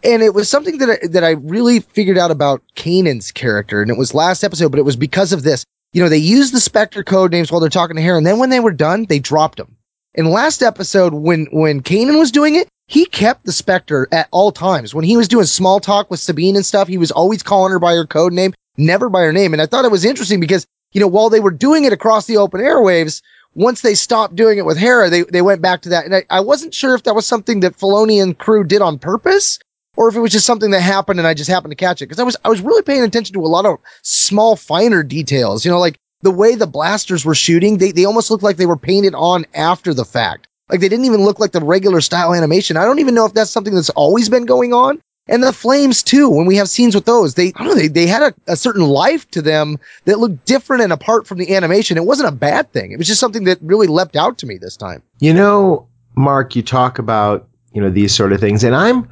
And 0.04 0.24
it 0.24 0.34
was 0.34 0.50
something 0.50 0.78
that 0.80 0.90
I, 0.90 1.08
that 1.08 1.24
I 1.24 1.32
really 1.32 1.80
figured 1.80 2.18
out 2.18 2.32
about 2.32 2.62
Kanan's 2.76 3.32
character. 3.32 3.82
And 3.82 3.92
it 3.92 3.98
was 3.98 4.14
last 4.14 4.44
episode, 4.44 4.70
but 4.70 4.80
it 4.80 4.86
was 4.86 4.96
because 4.96 5.34
of 5.34 5.44
this. 5.44 5.64
You 5.94 6.02
know, 6.02 6.10
they 6.10 6.18
used 6.18 6.54
the 6.54 6.60
Spectre 6.60 7.04
code 7.04 7.32
names 7.32 7.52
while 7.52 7.60
they're 7.60 7.70
talking 7.70 7.98
to 7.98 8.02
Hera. 8.02 8.18
And 8.18 8.26
then 8.26 8.40
when 8.40 8.50
they 8.50 8.60
were 8.60 8.72
done, 8.72 9.06
they 9.06 9.20
dropped 9.20 9.58
them. 9.58 9.78
In 10.14 10.26
last 10.26 10.64
episode, 10.64 11.14
when, 11.14 11.48
when 11.52 11.82
Kanan 11.82 12.18
was 12.18 12.32
doing 12.32 12.56
it, 12.56 12.68
he 12.88 13.06
kept 13.06 13.46
the 13.46 13.52
Spectre 13.52 14.08
at 14.12 14.28
all 14.32 14.52
times. 14.52 14.94
When 14.94 15.06
he 15.06 15.18
was 15.18 15.28
doing 15.28 15.46
small 15.46 15.80
talk 15.80 16.10
with 16.10 16.20
Sabine 16.20 16.56
and 16.56 16.66
stuff, 16.66 16.88
he 16.88 16.98
was 16.98 17.12
always 17.12 17.44
calling 17.44 17.72
her 17.72 17.80
by 17.80 17.94
her 17.94 18.06
code 18.06 18.34
name, 18.34 18.54
never 18.78 19.10
by 19.10 19.22
her 19.22 19.32
name. 19.32 19.54
And 19.54 19.62
I 19.62 19.66
thought 19.66 19.86
it 19.86 19.92
was 19.92 20.06
interesting 20.06 20.40
because, 20.40 20.66
you 20.92 21.00
know, 21.00 21.08
while 21.08 21.30
they 21.30 21.40
were 21.40 21.52
doing 21.52 21.86
it 21.86 21.94
across 21.94 22.26
the 22.26 22.38
open 22.38 22.60
airwaves, 22.60 23.22
once 23.54 23.82
they 23.82 23.96
stopped 23.96 24.36
doing 24.36 24.58
it 24.58 24.66
with 24.66 24.78
Hera, 24.78 25.10
they, 25.10 25.24
they 25.24 25.42
went 25.42 25.62
back 25.62 25.82
to 25.84 25.90
that. 25.90 26.06
And 26.06 26.16
I, 26.16 26.26
I 26.30 26.40
wasn't 26.40 26.74
sure 26.74 26.96
if 26.96 27.04
that 27.04 27.16
was 27.16 27.26
something 27.26 27.62
that 27.62 27.78
Filoni 27.78 28.22
and 28.22 28.38
crew 28.38 28.64
did 28.64 28.82
on 28.82 29.00
purpose 29.00 29.60
or 30.02 30.08
if 30.08 30.16
it 30.16 30.20
was 30.20 30.32
just 30.32 30.48
something 30.48 30.72
that 30.72 30.82
happened 30.82 31.20
and 31.20 31.28
I 31.28 31.36
just 31.36 31.48
happened 31.48 31.74
to 31.74 31.76
catch 31.76 32.02
it. 32.02 32.08
Cause 32.08 32.18
I 32.18 32.24
was, 32.24 32.36
I 32.44 32.50
was 32.50 32.60
really 32.60 32.82
paying 32.82 33.04
attention 33.04 33.36
to 33.36 33.42
a 33.42 33.46
lot 33.46 33.68
of 33.68 33.78
small, 34.02 34.56
finer 34.56 35.04
details, 35.04 35.64
you 35.64 35.70
know, 35.70 35.80
like 35.80 36.00
the 36.24 36.32
way 36.32 36.56
the 36.56 36.66
blasters 36.66 37.24
were 37.24 37.36
shooting, 37.36 37.78
they, 37.78 37.92
they 37.92 38.06
almost 38.06 38.32
looked 38.32 38.42
like 38.42 38.58
they 38.58 38.66
were 38.66 38.78
painted 38.78 39.14
on 39.14 39.46
after 39.54 39.94
the 39.94 40.04
fact. 40.04 40.48
Like 40.70 40.80
they 40.80 40.90
didn't 40.90 41.06
even 41.06 41.24
look 41.24 41.40
like 41.40 41.52
the 41.52 41.64
regular 41.64 42.02
style 42.02 42.34
animation. 42.34 42.78
I 42.78 42.86
don't 42.86 42.98
even 42.98 43.14
know 43.14 43.28
if 43.28 43.36
that's 43.36 43.52
something 43.52 43.76
that's 43.76 43.92
always 43.92 44.28
been 44.28 44.48
going 44.48 44.74
on. 44.74 45.00
And 45.28 45.44
the 45.44 45.54
flames 45.54 46.02
too, 46.02 46.28
when 46.30 46.48
we 46.48 46.56
have 46.56 46.68
scenes 46.68 46.96
with 46.96 47.06
those, 47.06 47.36
they, 47.36 47.54
I 47.56 47.60
don't 47.60 47.68
know, 47.68 47.76
they, 47.76 47.88
they 47.88 48.08
had 48.08 48.24
a, 48.24 48.34
a 48.54 48.56
certain 48.56 48.88
life 48.88 49.30
to 49.32 49.42
them 49.44 49.78
that 50.06 50.18
looked 50.18 50.46
different 50.46 50.82
and 50.82 50.92
apart 50.92 51.28
from 51.28 51.38
the 51.38 51.56
animation. 51.56 51.98
It 51.98 52.06
wasn't 52.06 52.30
a 52.30 52.36
bad 52.36 52.72
thing. 52.74 52.92
It 52.92 52.98
was 52.98 53.06
just 53.06 53.20
something 53.20 53.44
that 53.44 53.60
really 53.62 53.86
leapt 53.86 54.16
out 54.16 54.40
to 54.40 54.48
me 54.48 54.58
this 54.58 54.76
time. 54.76 55.04
You 55.20 55.36
know, 55.36 55.88
Mark, 56.16 56.56
you 56.56 56.64
talk 56.64 56.98
about, 56.98 57.48
you 57.72 57.84
know, 57.84 57.92
these 57.92 58.16
sort 58.16 58.34
of 58.34 58.40
things 58.40 58.64
and 58.64 58.76
I'm 58.76 59.08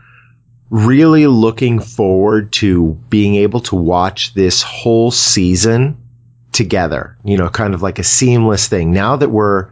really 0.70 1.28
looking 1.28 1.80
forward 1.80 2.52
to 2.54 3.00
being 3.10 3.36
able 3.36 3.62
to 3.62 3.76
watch 3.76 4.34
this 4.34 4.62
whole 4.62 5.12
season 5.12 5.98
together, 6.52 7.18
you 7.24 7.38
know, 7.38 7.50
kind 7.50 7.74
of 7.74 7.82
like 7.82 8.00
a 8.00 8.04
seamless 8.04 8.68
thing. 8.68 8.92
Now 8.92 9.16
that 9.16 9.30
we're 9.30 9.70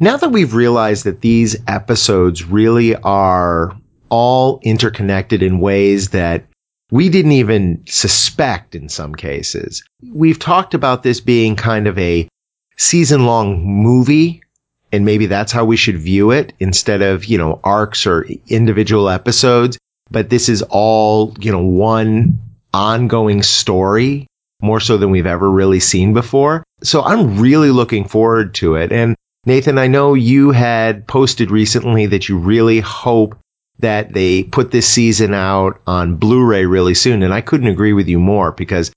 now 0.00 0.16
that 0.16 0.30
we've 0.30 0.54
realized 0.54 1.04
that 1.04 1.20
these 1.20 1.56
episodes 1.68 2.44
really 2.44 2.96
are 2.96 3.76
all 4.08 4.60
interconnected 4.62 5.42
in 5.42 5.60
ways 5.60 6.10
that 6.10 6.44
we 6.90 7.08
didn't 7.08 7.32
even 7.32 7.82
suspect 7.86 8.74
in 8.74 8.88
some 8.88 9.14
cases, 9.14 9.82
we've 10.12 10.38
talked 10.38 10.74
about 10.74 11.02
this 11.02 11.20
being 11.20 11.56
kind 11.56 11.86
of 11.86 11.98
a 11.98 12.28
season 12.76 13.26
long 13.26 13.64
movie. 13.64 14.42
And 14.92 15.04
maybe 15.04 15.26
that's 15.26 15.50
how 15.50 15.64
we 15.64 15.76
should 15.76 15.98
view 15.98 16.30
it 16.30 16.52
instead 16.60 17.02
of, 17.02 17.24
you 17.24 17.36
know, 17.36 17.58
arcs 17.64 18.06
or 18.06 18.26
individual 18.46 19.08
episodes. 19.08 19.76
But 20.14 20.30
this 20.30 20.48
is 20.48 20.62
all, 20.62 21.36
you 21.40 21.52
know, 21.52 21.62
one 21.62 22.38
ongoing 22.72 23.42
story 23.42 24.26
more 24.62 24.80
so 24.80 24.96
than 24.96 25.10
we've 25.10 25.26
ever 25.26 25.50
really 25.50 25.80
seen 25.80 26.14
before. 26.14 26.64
So 26.82 27.02
I'm 27.02 27.38
really 27.38 27.70
looking 27.70 28.06
forward 28.08 28.54
to 28.54 28.76
it. 28.76 28.92
And 28.92 29.16
Nathan, 29.44 29.76
I 29.76 29.88
know 29.88 30.14
you 30.14 30.52
had 30.52 31.06
posted 31.06 31.50
recently 31.50 32.06
that 32.06 32.28
you 32.28 32.38
really 32.38 32.80
hope 32.80 33.36
that 33.80 34.12
they 34.12 34.44
put 34.44 34.70
this 34.70 34.88
season 34.88 35.34
out 35.34 35.80
on 35.86 36.16
Blu-ray 36.16 36.64
really 36.64 36.94
soon. 36.94 37.22
And 37.22 37.34
I 37.34 37.40
couldn't 37.40 37.66
agree 37.66 37.92
with 37.92 38.08
you 38.08 38.18
more 38.18 38.52
because 38.52 38.92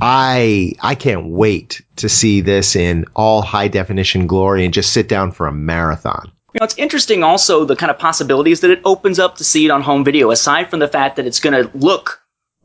I 0.00 0.74
I 0.80 0.94
can't 0.94 1.26
wait 1.26 1.82
to 1.96 2.08
see 2.08 2.42
this 2.42 2.76
in 2.76 3.06
all 3.14 3.42
high 3.42 3.68
definition 3.68 4.28
glory 4.28 4.64
and 4.64 4.72
just 4.72 4.92
sit 4.92 5.08
down 5.08 5.32
for 5.32 5.46
a 5.46 5.52
marathon. 5.52 6.30
You 6.52 6.58
know, 6.58 6.64
it's 6.64 6.76
interesting 6.78 7.22
also 7.22 7.64
the 7.64 7.76
kind 7.76 7.90
of 7.90 7.98
possibilities 7.98 8.60
that 8.60 8.70
it 8.70 8.80
opens 8.84 9.20
up 9.20 9.36
to 9.36 9.44
see 9.44 9.66
it 9.66 9.70
on 9.70 9.82
home 9.82 10.02
video, 10.04 10.32
aside 10.32 10.68
from 10.68 10.80
the 10.80 10.88
fact 10.88 11.14
that 11.16 11.26
it's 11.26 11.38
going 11.38 11.54
to 11.54 11.70
look 11.76 12.20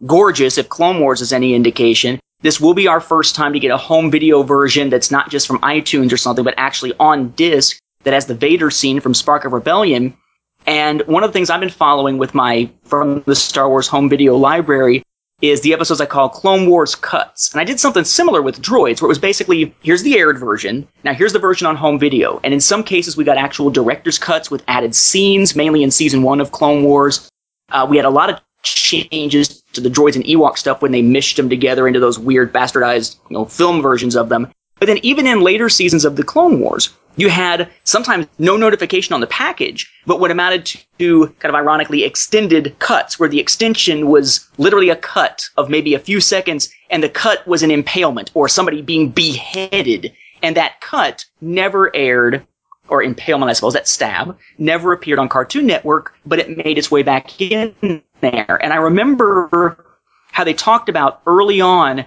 gorgeous 0.07 0.57
if 0.57 0.69
Clone 0.69 0.99
Wars 0.99 1.21
is 1.21 1.31
any 1.31 1.53
indication. 1.53 2.19
This 2.41 2.59
will 2.59 2.73
be 2.73 2.87
our 2.87 2.99
first 2.99 3.35
time 3.35 3.53
to 3.53 3.59
get 3.59 3.69
a 3.69 3.77
home 3.77 4.09
video 4.09 4.41
version 4.41 4.89
that's 4.89 5.11
not 5.11 5.29
just 5.29 5.45
from 5.45 5.59
iTunes 5.59 6.11
or 6.11 6.17
something, 6.17 6.43
but 6.43 6.55
actually 6.57 6.93
on 6.99 7.29
disc 7.31 7.77
that 8.03 8.13
has 8.13 8.25
the 8.25 8.33
Vader 8.33 8.71
scene 8.71 8.99
from 8.99 9.13
Spark 9.13 9.45
of 9.45 9.53
Rebellion. 9.53 10.17
And 10.65 11.01
one 11.03 11.23
of 11.23 11.29
the 11.29 11.33
things 11.33 11.51
I've 11.51 11.59
been 11.59 11.69
following 11.69 12.17
with 12.17 12.33
my 12.33 12.71
from 12.85 13.21
the 13.27 13.35
Star 13.35 13.69
Wars 13.69 13.87
home 13.87 14.09
video 14.09 14.35
library 14.35 15.03
is 15.41 15.61
the 15.61 15.73
episodes 15.73 15.99
I 15.99 16.05
call 16.05 16.29
Clone 16.29 16.69
Wars 16.69 16.95
cuts. 16.95 17.51
And 17.51 17.59
I 17.59 17.65
did 17.65 17.79
something 17.79 18.05
similar 18.05 18.41
with 18.41 18.61
droids 18.61 19.01
where 19.01 19.07
it 19.07 19.09
was 19.09 19.19
basically 19.19 19.75
here's 19.83 20.03
the 20.03 20.17
aired 20.17 20.39
version, 20.39 20.87
now 21.03 21.13
here's 21.13 21.33
the 21.33 21.39
version 21.39 21.67
on 21.67 21.75
home 21.75 21.99
video. 21.99 22.39
And 22.43 22.53
in 22.53 22.61
some 22.61 22.83
cases 22.83 23.17
we 23.17 23.23
got 23.23 23.37
actual 23.37 23.69
director's 23.69 24.17
cuts 24.17 24.49
with 24.49 24.63
added 24.67 24.95
scenes, 24.95 25.55
mainly 25.55 25.83
in 25.83 25.91
season 25.91 26.23
one 26.23 26.39
of 26.39 26.51
Clone 26.51 26.83
Wars. 26.83 27.29
Uh, 27.69 27.85
we 27.89 27.97
had 27.97 28.05
a 28.05 28.09
lot 28.09 28.29
of 28.29 28.39
changes 28.63 29.61
to 29.73 29.81
the 29.81 29.89
droids 29.89 30.15
and 30.15 30.23
Ewok 30.25 30.57
stuff 30.57 30.81
when 30.81 30.91
they 30.91 31.01
mished 31.01 31.37
them 31.37 31.49
together 31.49 31.87
into 31.87 31.99
those 31.99 32.17
weird 32.17 32.53
bastardized, 32.53 33.17
you 33.29 33.35
know, 33.37 33.45
film 33.45 33.81
versions 33.81 34.15
of 34.15 34.29
them. 34.29 34.51
But 34.79 34.87
then 34.87 34.99
even 35.03 35.27
in 35.27 35.41
later 35.41 35.69
seasons 35.69 36.05
of 36.05 36.15
the 36.15 36.23
Clone 36.23 36.59
Wars, 36.59 36.89
you 37.17 37.29
had 37.29 37.69
sometimes 37.84 38.27
no 38.39 38.57
notification 38.57 39.13
on 39.13 39.22
the 39.22 39.27
package, 39.27 39.91
but 40.05 40.19
what 40.19 40.31
amounted 40.31 40.65
to 41.00 41.27
kind 41.39 41.53
of 41.53 41.55
ironically 41.55 42.03
extended 42.03 42.77
cuts, 42.79 43.19
where 43.19 43.29
the 43.29 43.39
extension 43.39 44.10
was 44.10 44.48
literally 44.57 44.89
a 44.89 44.95
cut 44.95 45.48
of 45.57 45.69
maybe 45.69 45.93
a 45.93 46.00
few 46.00 46.19
seconds, 46.19 46.69
and 46.89 47.01
the 47.03 47.10
cut 47.10 47.45
was 47.48 47.63
an 47.63 47.72
impalement 47.72 48.31
or 48.34 48.50
somebody 48.50 48.81
being 48.81 49.10
beheaded. 49.10 50.13
And 50.43 50.55
that 50.57 50.81
cut 50.81 51.25
never 51.41 51.95
aired, 51.95 52.45
or 52.89 53.01
impalement, 53.01 53.50
I 53.50 53.53
suppose, 53.53 53.74
that 53.74 53.88
stab, 53.88 54.38
never 54.57 54.91
appeared 54.91 55.17
on 55.17 55.29
Cartoon 55.29 55.65
Network, 55.65 56.13
but 56.25 56.39
it 56.39 56.57
made 56.57 56.77
its 56.77 56.91
way 56.91 57.01
back 57.01 57.41
in 57.41 58.03
there. 58.22 58.60
And 58.62 58.74
I 58.74 58.77
remember 58.77 59.86
how 60.31 60.43
they 60.43 60.53
talked 60.53 60.89
about 60.89 61.22
early 61.25 61.62
on 61.62 62.05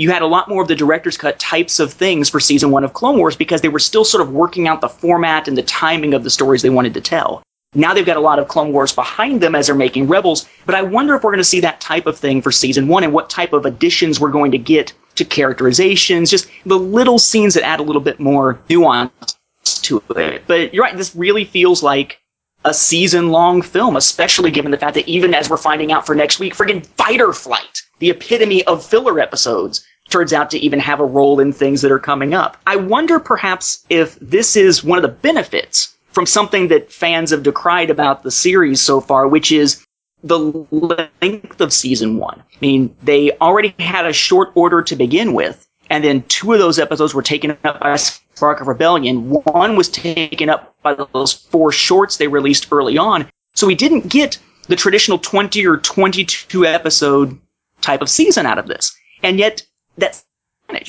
you 0.00 0.10
had 0.10 0.22
a 0.22 0.26
lot 0.26 0.48
more 0.48 0.62
of 0.62 0.68
the 0.68 0.74
director's 0.74 1.18
cut 1.18 1.38
types 1.38 1.78
of 1.78 1.92
things 1.92 2.30
for 2.30 2.40
season 2.40 2.70
one 2.70 2.84
of 2.84 2.94
Clone 2.94 3.18
Wars 3.18 3.36
because 3.36 3.60
they 3.60 3.68
were 3.68 3.78
still 3.78 4.02
sort 4.02 4.22
of 4.22 4.32
working 4.32 4.66
out 4.66 4.80
the 4.80 4.88
format 4.88 5.46
and 5.46 5.58
the 5.58 5.62
timing 5.62 6.14
of 6.14 6.24
the 6.24 6.30
stories 6.30 6.62
they 6.62 6.70
wanted 6.70 6.94
to 6.94 7.02
tell. 7.02 7.42
Now 7.74 7.92
they've 7.92 8.06
got 8.06 8.16
a 8.16 8.20
lot 8.20 8.38
of 8.38 8.48
Clone 8.48 8.72
Wars 8.72 8.94
behind 8.94 9.42
them 9.42 9.54
as 9.54 9.66
they're 9.66 9.76
making 9.76 10.08
Rebels, 10.08 10.48
but 10.64 10.74
I 10.74 10.80
wonder 10.80 11.14
if 11.14 11.22
we're 11.22 11.32
going 11.32 11.38
to 11.38 11.44
see 11.44 11.60
that 11.60 11.82
type 11.82 12.06
of 12.06 12.18
thing 12.18 12.40
for 12.40 12.50
season 12.50 12.88
one 12.88 13.04
and 13.04 13.12
what 13.12 13.28
type 13.28 13.52
of 13.52 13.66
additions 13.66 14.18
we're 14.18 14.30
going 14.30 14.50
to 14.52 14.58
get 14.58 14.90
to 15.16 15.24
characterizations, 15.26 16.30
just 16.30 16.48
the 16.64 16.78
little 16.78 17.18
scenes 17.18 17.52
that 17.52 17.62
add 17.62 17.78
a 17.78 17.82
little 17.82 18.00
bit 18.00 18.18
more 18.18 18.58
nuance 18.70 19.36
to 19.82 20.02
it. 20.16 20.44
But 20.46 20.72
you're 20.72 20.82
right, 20.82 20.96
this 20.96 21.14
really 21.14 21.44
feels 21.44 21.82
like 21.82 22.18
a 22.64 22.72
season 22.72 23.28
long 23.28 23.60
film, 23.60 23.96
especially 23.96 24.50
given 24.50 24.70
the 24.70 24.78
fact 24.78 24.94
that 24.94 25.06
even 25.06 25.34
as 25.34 25.50
we're 25.50 25.58
finding 25.58 25.92
out 25.92 26.06
for 26.06 26.14
next 26.14 26.38
week, 26.38 26.54
friggin' 26.54 26.86
Fighter 26.86 27.34
Flight, 27.34 27.79
the 28.00 28.10
epitome 28.10 28.64
of 28.64 28.84
filler 28.84 29.20
episodes, 29.20 29.84
turns 30.10 30.32
out 30.32 30.50
to 30.50 30.58
even 30.58 30.80
have 30.80 31.00
a 31.00 31.04
role 31.04 31.40
in 31.40 31.52
things 31.52 31.82
that 31.82 31.92
are 31.92 31.98
coming 31.98 32.34
up. 32.34 32.56
I 32.66 32.76
wonder 32.76 33.20
perhaps 33.20 33.84
if 33.88 34.18
this 34.20 34.56
is 34.56 34.82
one 34.84 34.98
of 34.98 35.02
the 35.02 35.08
benefits 35.08 35.94
from 36.12 36.26
something 36.26 36.68
that 36.68 36.92
fans 36.92 37.30
have 37.30 37.44
decried 37.44 37.90
about 37.90 38.22
the 38.22 38.30
series 38.30 38.80
so 38.80 39.00
far, 39.00 39.28
which 39.28 39.52
is 39.52 39.84
the 40.22 40.38
length 40.70 41.60
of 41.60 41.72
season 41.72 42.18
one. 42.18 42.40
I 42.40 42.56
mean, 42.60 42.94
they 43.02 43.32
already 43.38 43.74
had 43.78 44.06
a 44.06 44.12
short 44.12 44.50
order 44.54 44.82
to 44.82 44.96
begin 44.96 45.32
with, 45.32 45.66
and 45.88 46.04
then 46.04 46.22
two 46.24 46.52
of 46.52 46.58
those 46.58 46.78
episodes 46.78 47.14
were 47.14 47.22
taken 47.22 47.56
up 47.64 47.80
by 47.80 47.96
Spark 47.96 48.60
of 48.60 48.68
Rebellion. 48.68 49.30
One 49.30 49.76
was 49.76 49.88
taken 49.88 50.48
up 50.48 50.74
by 50.82 50.94
those 50.94 51.32
four 51.32 51.72
shorts 51.72 52.16
they 52.16 52.28
released 52.28 52.68
early 52.72 52.98
on. 52.98 53.26
So 53.54 53.66
we 53.66 53.74
didn't 53.74 54.08
get 54.08 54.38
the 54.68 54.76
traditional 54.76 55.18
20 55.18 55.66
or 55.66 55.78
22 55.78 56.66
episode 56.66 57.38
type 57.80 58.02
of 58.02 58.10
season 58.10 58.46
out 58.46 58.58
of 58.58 58.66
this. 58.66 58.94
And 59.22 59.38
yet 59.38 59.62
that's 59.98 60.24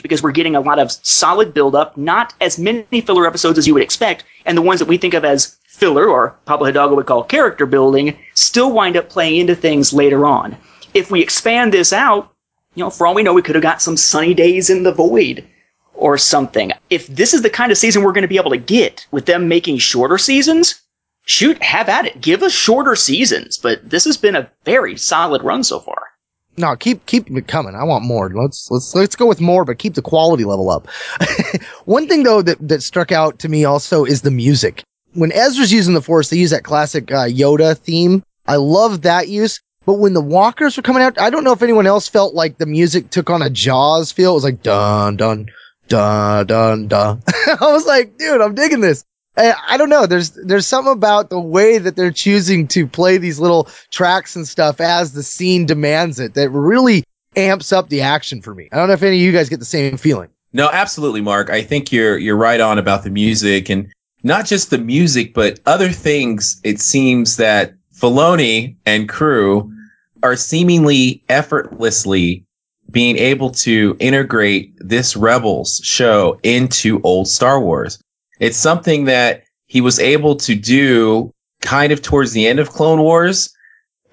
because 0.01 0.21
we're 0.21 0.31
getting 0.31 0.55
a 0.55 0.61
lot 0.61 0.79
of 0.79 0.91
solid 0.91 1.53
build 1.53 1.75
up, 1.75 1.97
not 1.97 2.33
as 2.39 2.59
many 2.59 3.01
filler 3.01 3.25
episodes 3.25 3.57
as 3.57 3.67
you 3.67 3.73
would 3.73 3.83
expect, 3.83 4.23
and 4.45 4.57
the 4.57 4.61
ones 4.61 4.79
that 4.79 4.87
we 4.87 4.97
think 4.97 5.13
of 5.13 5.25
as 5.25 5.57
filler 5.67 6.07
or 6.07 6.35
Pablo 6.45 6.67
Hidalgo 6.67 6.95
would 6.95 7.07
call 7.07 7.23
character 7.23 7.65
building 7.65 8.17
still 8.35 8.71
wind 8.71 8.95
up 8.95 9.09
playing 9.09 9.39
into 9.39 9.55
things 9.55 9.91
later 9.91 10.25
on. 10.25 10.55
If 10.93 11.09
we 11.09 11.21
expand 11.21 11.73
this 11.73 11.91
out, 11.91 12.31
you 12.75 12.83
know, 12.83 12.89
for 12.89 13.07
all 13.07 13.15
we 13.15 13.23
know, 13.23 13.33
we 13.33 13.41
could 13.41 13.55
have 13.55 13.63
got 13.63 13.81
some 13.81 13.97
sunny 13.97 14.33
days 14.33 14.69
in 14.69 14.83
the 14.83 14.93
void 14.93 15.45
or 15.93 16.17
something. 16.17 16.71
If 16.89 17.07
this 17.07 17.33
is 17.33 17.41
the 17.41 17.49
kind 17.49 17.71
of 17.71 17.77
season 17.77 18.03
we're 18.03 18.11
going 18.11 18.21
to 18.21 18.27
be 18.27 18.37
able 18.37 18.51
to 18.51 18.57
get 18.57 19.05
with 19.11 19.25
them 19.25 19.47
making 19.47 19.79
shorter 19.79 20.17
seasons, 20.17 20.81
shoot, 21.25 21.61
have 21.63 21.89
at 21.89 22.05
it. 22.05 22.21
Give 22.21 22.43
us 22.43 22.53
shorter 22.53 22.95
seasons, 22.95 23.57
but 23.57 23.89
this 23.89 24.05
has 24.05 24.17
been 24.17 24.35
a 24.35 24.49
very 24.65 24.97
solid 24.97 25.43
run 25.43 25.63
so 25.63 25.79
far. 25.79 26.10
No, 26.57 26.75
keep 26.75 27.05
keep 27.05 27.29
it 27.31 27.47
coming. 27.47 27.75
I 27.75 27.83
want 27.83 28.03
more. 28.03 28.29
Let's 28.29 28.69
let's 28.69 28.93
let's 28.93 29.15
go 29.15 29.25
with 29.25 29.39
more, 29.39 29.63
but 29.63 29.79
keep 29.79 29.93
the 29.93 30.01
quality 30.01 30.43
level 30.43 30.69
up. 30.69 30.87
One 31.85 32.07
thing 32.07 32.23
though 32.23 32.41
that 32.41 32.57
that 32.67 32.83
struck 32.83 33.11
out 33.11 33.39
to 33.39 33.49
me 33.49 33.63
also 33.63 34.03
is 34.03 34.21
the 34.21 34.31
music. 34.31 34.83
When 35.13 35.31
Ezra's 35.31 35.71
using 35.71 35.93
the 35.93 36.01
Force, 36.01 36.29
they 36.29 36.37
use 36.37 36.51
that 36.51 36.63
classic 36.63 37.11
uh, 37.11 37.25
Yoda 37.25 37.77
theme. 37.77 38.23
I 38.47 38.57
love 38.57 39.01
that 39.03 39.27
use. 39.27 39.61
But 39.85 39.95
when 39.95 40.13
the 40.13 40.21
walkers 40.21 40.77
were 40.77 40.83
coming 40.83 41.01
out, 41.01 41.19
I 41.19 41.29
don't 41.29 41.43
know 41.43 41.53
if 41.53 41.63
anyone 41.63 41.87
else 41.87 42.07
felt 42.07 42.35
like 42.35 42.57
the 42.57 42.67
music 42.67 43.09
took 43.09 43.29
on 43.29 43.41
a 43.41 43.49
Jaws 43.49 44.11
feel. 44.11 44.31
It 44.31 44.35
was 44.35 44.43
like 44.43 44.61
dun 44.61 45.17
dun 45.17 45.47
dun 45.87 46.45
dun 46.47 46.87
dun. 46.87 47.23
I 47.27 47.57
was 47.61 47.85
like, 47.85 48.17
dude, 48.17 48.41
I'm 48.41 48.55
digging 48.55 48.81
this. 48.81 49.03
I 49.37 49.77
don't 49.77 49.89
know. 49.89 50.05
There's 50.05 50.31
there's 50.31 50.67
something 50.67 50.91
about 50.91 51.29
the 51.29 51.39
way 51.39 51.77
that 51.77 51.95
they're 51.95 52.11
choosing 52.11 52.67
to 52.69 52.85
play 52.85 53.17
these 53.17 53.39
little 53.39 53.69
tracks 53.89 54.35
and 54.35 54.47
stuff 54.47 54.81
as 54.81 55.13
the 55.13 55.23
scene 55.23 55.65
demands 55.65 56.19
it 56.19 56.33
that 56.33 56.49
really 56.49 57.03
amps 57.35 57.71
up 57.71 57.89
the 57.89 58.01
action 58.01 58.41
for 58.41 58.53
me. 58.53 58.67
I 58.71 58.77
don't 58.77 58.87
know 58.87 58.93
if 58.93 59.03
any 59.03 59.17
of 59.17 59.21
you 59.21 59.31
guys 59.31 59.49
get 59.49 59.59
the 59.59 59.65
same 59.65 59.97
feeling. 59.97 60.29
No, 60.53 60.69
absolutely, 60.69 61.21
Mark. 61.21 61.49
I 61.49 61.61
think 61.61 61.91
you're 61.91 62.17
you're 62.17 62.35
right 62.35 62.59
on 62.59 62.77
about 62.77 63.03
the 63.03 63.09
music 63.09 63.69
and 63.69 63.91
not 64.23 64.45
just 64.45 64.69
the 64.69 64.77
music, 64.77 65.33
but 65.33 65.59
other 65.65 65.89
things. 65.89 66.59
It 66.63 66.81
seems 66.81 67.37
that 67.37 67.73
Filoni 67.95 68.75
and 68.85 69.07
crew 69.07 69.71
are 70.23 70.35
seemingly 70.35 71.23
effortlessly 71.29 72.45
being 72.91 73.17
able 73.17 73.51
to 73.51 73.95
integrate 73.99 74.73
this 74.77 75.15
Rebels 75.15 75.79
show 75.83 76.37
into 76.43 76.99
old 77.03 77.27
Star 77.27 77.59
Wars. 77.61 77.99
It's 78.41 78.57
something 78.57 79.05
that 79.05 79.43
he 79.67 79.81
was 79.81 79.99
able 79.99 80.35
to 80.37 80.55
do 80.55 81.31
kind 81.61 81.93
of 81.93 82.01
towards 82.01 82.33
the 82.33 82.47
end 82.47 82.59
of 82.59 82.69
Clone 82.69 82.99
Wars, 82.99 83.53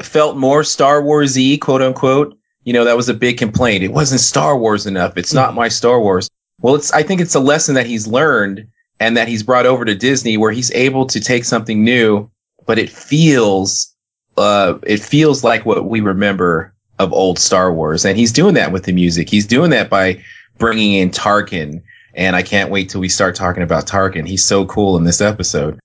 felt 0.02 0.36
more 0.36 0.62
Star 0.62 1.02
Wars 1.02 1.34
y, 1.34 1.58
quote 1.60 1.82
unquote. 1.82 2.38
You 2.62 2.74
know, 2.74 2.84
that 2.84 2.96
was 2.96 3.08
a 3.08 3.14
big 3.14 3.38
complaint. 3.38 3.82
It 3.82 3.92
wasn't 3.92 4.20
Star 4.20 4.56
Wars 4.56 4.86
enough. 4.86 5.16
It's 5.16 5.32
not 5.32 5.54
my 5.54 5.68
Star 5.68 5.98
Wars. 5.98 6.28
Well, 6.60 6.74
it's, 6.74 6.92
I 6.92 7.02
think 7.02 7.22
it's 7.22 7.34
a 7.34 7.40
lesson 7.40 7.74
that 7.74 7.86
he's 7.86 8.06
learned 8.06 8.68
and 9.00 9.16
that 9.16 9.28
he's 9.28 9.42
brought 9.42 9.64
over 9.64 9.86
to 9.86 9.94
Disney 9.94 10.36
where 10.36 10.52
he's 10.52 10.70
able 10.72 11.06
to 11.06 11.20
take 11.20 11.46
something 11.46 11.82
new, 11.82 12.30
but 12.66 12.78
it 12.78 12.90
feels, 12.90 13.94
uh, 14.36 14.74
it 14.82 15.00
feels 15.00 15.42
like 15.42 15.64
what 15.64 15.86
we 15.86 16.00
remember 16.00 16.74
of 16.98 17.14
old 17.14 17.38
Star 17.38 17.72
Wars. 17.72 18.04
And 18.04 18.18
he's 18.18 18.32
doing 18.32 18.54
that 18.54 18.72
with 18.72 18.84
the 18.84 18.92
music. 18.92 19.30
He's 19.30 19.46
doing 19.46 19.70
that 19.70 19.88
by 19.88 20.22
bringing 20.58 20.92
in 20.94 21.10
Tarkin 21.10 21.80
and 22.14 22.36
I 22.36 22.42
can't 22.42 22.70
wait 22.70 22.90
till 22.90 23.00
we 23.00 23.08
start 23.08 23.34
talking 23.34 23.62
about 23.62 23.86
Tarkin. 23.86 24.26
He's 24.26 24.44
so 24.44 24.66
cool 24.66 24.96
in 24.96 25.04
this 25.04 25.20
episode, 25.20 25.78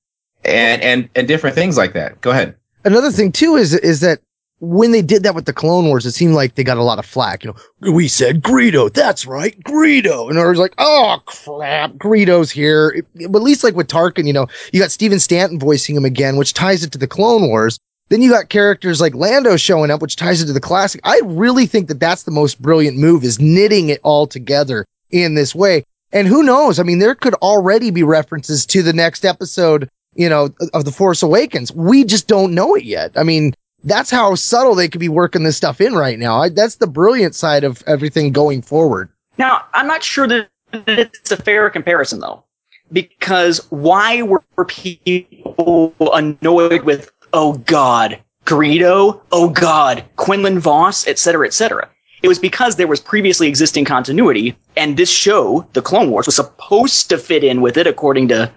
and 0.44 0.82
and 0.82 1.10
and 1.16 1.28
different 1.28 1.56
things 1.56 1.78
like 1.78 1.94
that. 1.94 2.22
Go 2.22 2.32
ahead. 2.32 2.56
Another 2.86 3.12
thing 3.12 3.32
too 3.32 3.56
is 3.56 3.74
is 3.74 4.00
that 4.02 4.20
when 4.60 4.92
they 4.92 5.02
did 5.02 5.24
that 5.24 5.36
with 5.36 5.46
the 5.46 5.54
Clone 5.54 5.88
Wars, 5.88 6.06
it 6.06 6.14
seemed 6.14 6.36
like 6.36 6.56
they 6.56 6.64
got 6.64 6.78
a 6.78 6.84
lot 6.84 6.98
of 6.98 7.06
flack. 7.06 7.44
You 7.44 7.54
know, 7.82 7.92
we 7.92 8.08
said 8.08 8.42
Greedo, 8.42 8.92
that's 8.92 9.26
right, 9.26 9.60
Greedo, 9.64 10.30
and 10.30 10.40
I 10.40 10.46
was 10.46 10.58
like, 10.58 10.74
oh 10.78 11.18
crap, 11.26 11.94
Greedo's 11.94 12.50
here. 12.50 13.04
but 13.28 13.38
at 13.38 13.44
least 13.44 13.64
like 13.64 13.76
with 13.76 13.88
Tarkin, 13.88 14.26
you 14.26 14.34
know, 14.34 14.48
you 14.72 14.80
got 14.80 14.92
Stephen 14.92 15.20
Stanton 15.20 15.60
voicing 15.60 15.96
him 15.96 16.06
again, 16.06 16.38
which 16.38 16.54
ties 16.54 16.84
it 16.84 16.92
to 16.94 16.98
the 16.98 17.08
Clone 17.08 17.48
Wars. 17.48 17.78
Then 18.10 18.22
you 18.22 18.30
got 18.30 18.50
characters 18.50 19.02
like 19.02 19.16
Lando 19.16 19.58
showing 19.58 19.92
up, 19.92 20.02
which 20.02 20.16
ties 20.16 20.42
it 20.42 20.46
to 20.46 20.54
the 20.54 20.60
classic. 20.60 21.02
I 21.04 21.20
really 21.26 21.66
think 21.66 21.88
that 21.88 22.00
that's 22.00 22.24
the 22.24 22.32
most 22.32 22.62
brilliant 22.62 22.98
move 22.98 23.24
is 23.24 23.40
knitting 23.40 23.90
it 23.90 24.00
all 24.04 24.28
together 24.28 24.86
in 25.10 25.36
this 25.36 25.56
way. 25.56 25.84
And 26.14 26.28
who 26.28 26.44
knows? 26.44 26.80
I 26.80 26.84
mean, 26.84 27.00
there 27.00 27.16
could 27.16 27.34
already 27.36 27.90
be 27.90 28.04
references 28.04 28.66
to 28.68 28.84
the 28.84 28.94
next 28.94 29.26
episode, 29.26 29.90
you 30.14 30.30
know, 30.30 30.50
of 30.74 30.86
The 30.86 30.92
Force 30.92 31.24
Awakens. 31.24 31.74
We 31.74 32.06
just 32.06 32.28
don't 32.28 32.54
know 32.54 32.76
it 32.76 32.84
yet. 32.84 33.12
I 33.16 33.24
mean, 33.24 33.54
that's 33.84 34.12
how 34.12 34.36
subtle 34.36 34.76
they 34.76 34.88
could 34.88 35.00
be 35.00 35.10
working 35.10 35.44
this 35.44 35.58
stuff 35.58 35.82
in 35.82 35.96
right 35.96 36.20
now. 36.20 36.40
I, 36.40 36.50
that's 36.50 36.76
the 36.76 36.88
brilliant 36.88 37.34
side 37.34 37.64
of 37.64 37.84
everything 37.88 38.32
going 38.32 38.62
forward. 38.62 39.10
Now, 39.40 39.66
I'm 39.74 39.88
not 39.88 40.04
sure 40.04 40.28
that 40.28 40.50
it's 40.72 41.32
a 41.32 41.38
fair 41.38 41.70
comparison 41.72 42.20
though, 42.20 42.44
because 42.92 43.60
why 43.72 44.22
were 44.22 44.44
people 44.68 45.96
annoyed 46.14 46.84
with 46.84 47.12
oh 47.34 47.54
god, 47.54 48.20
Greedo, 48.46 49.20
oh 49.32 49.50
god, 49.50 50.04
Quinlan 50.16 50.60
Vos, 50.60 51.08
etc., 51.08 51.48
etc. 51.48 51.90
It 52.24 52.30
was 52.30 52.40
because 52.40 52.78
there 52.78 52.88
was 52.88 53.02
previously 53.02 53.50
existing 53.50 53.84
continuity, 53.84 54.56
and 54.78 54.96
this 54.96 55.10
show, 55.12 55.68
The 55.74 55.82
Clone 55.82 56.10
Wars, 56.10 56.26
was 56.26 56.38
supposed 56.38 57.10
to 57.10 57.18
fit 57.18 57.44
in 57.44 57.60
with 57.60 57.76
it 57.76 57.86
according 57.86 58.30
to 58.30 58.50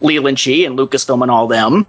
Leland 0.00 0.38
Chee 0.38 0.64
and 0.64 0.76
Lucasfilm 0.76 1.22
and 1.22 1.30
all 1.30 1.46
them, 1.46 1.86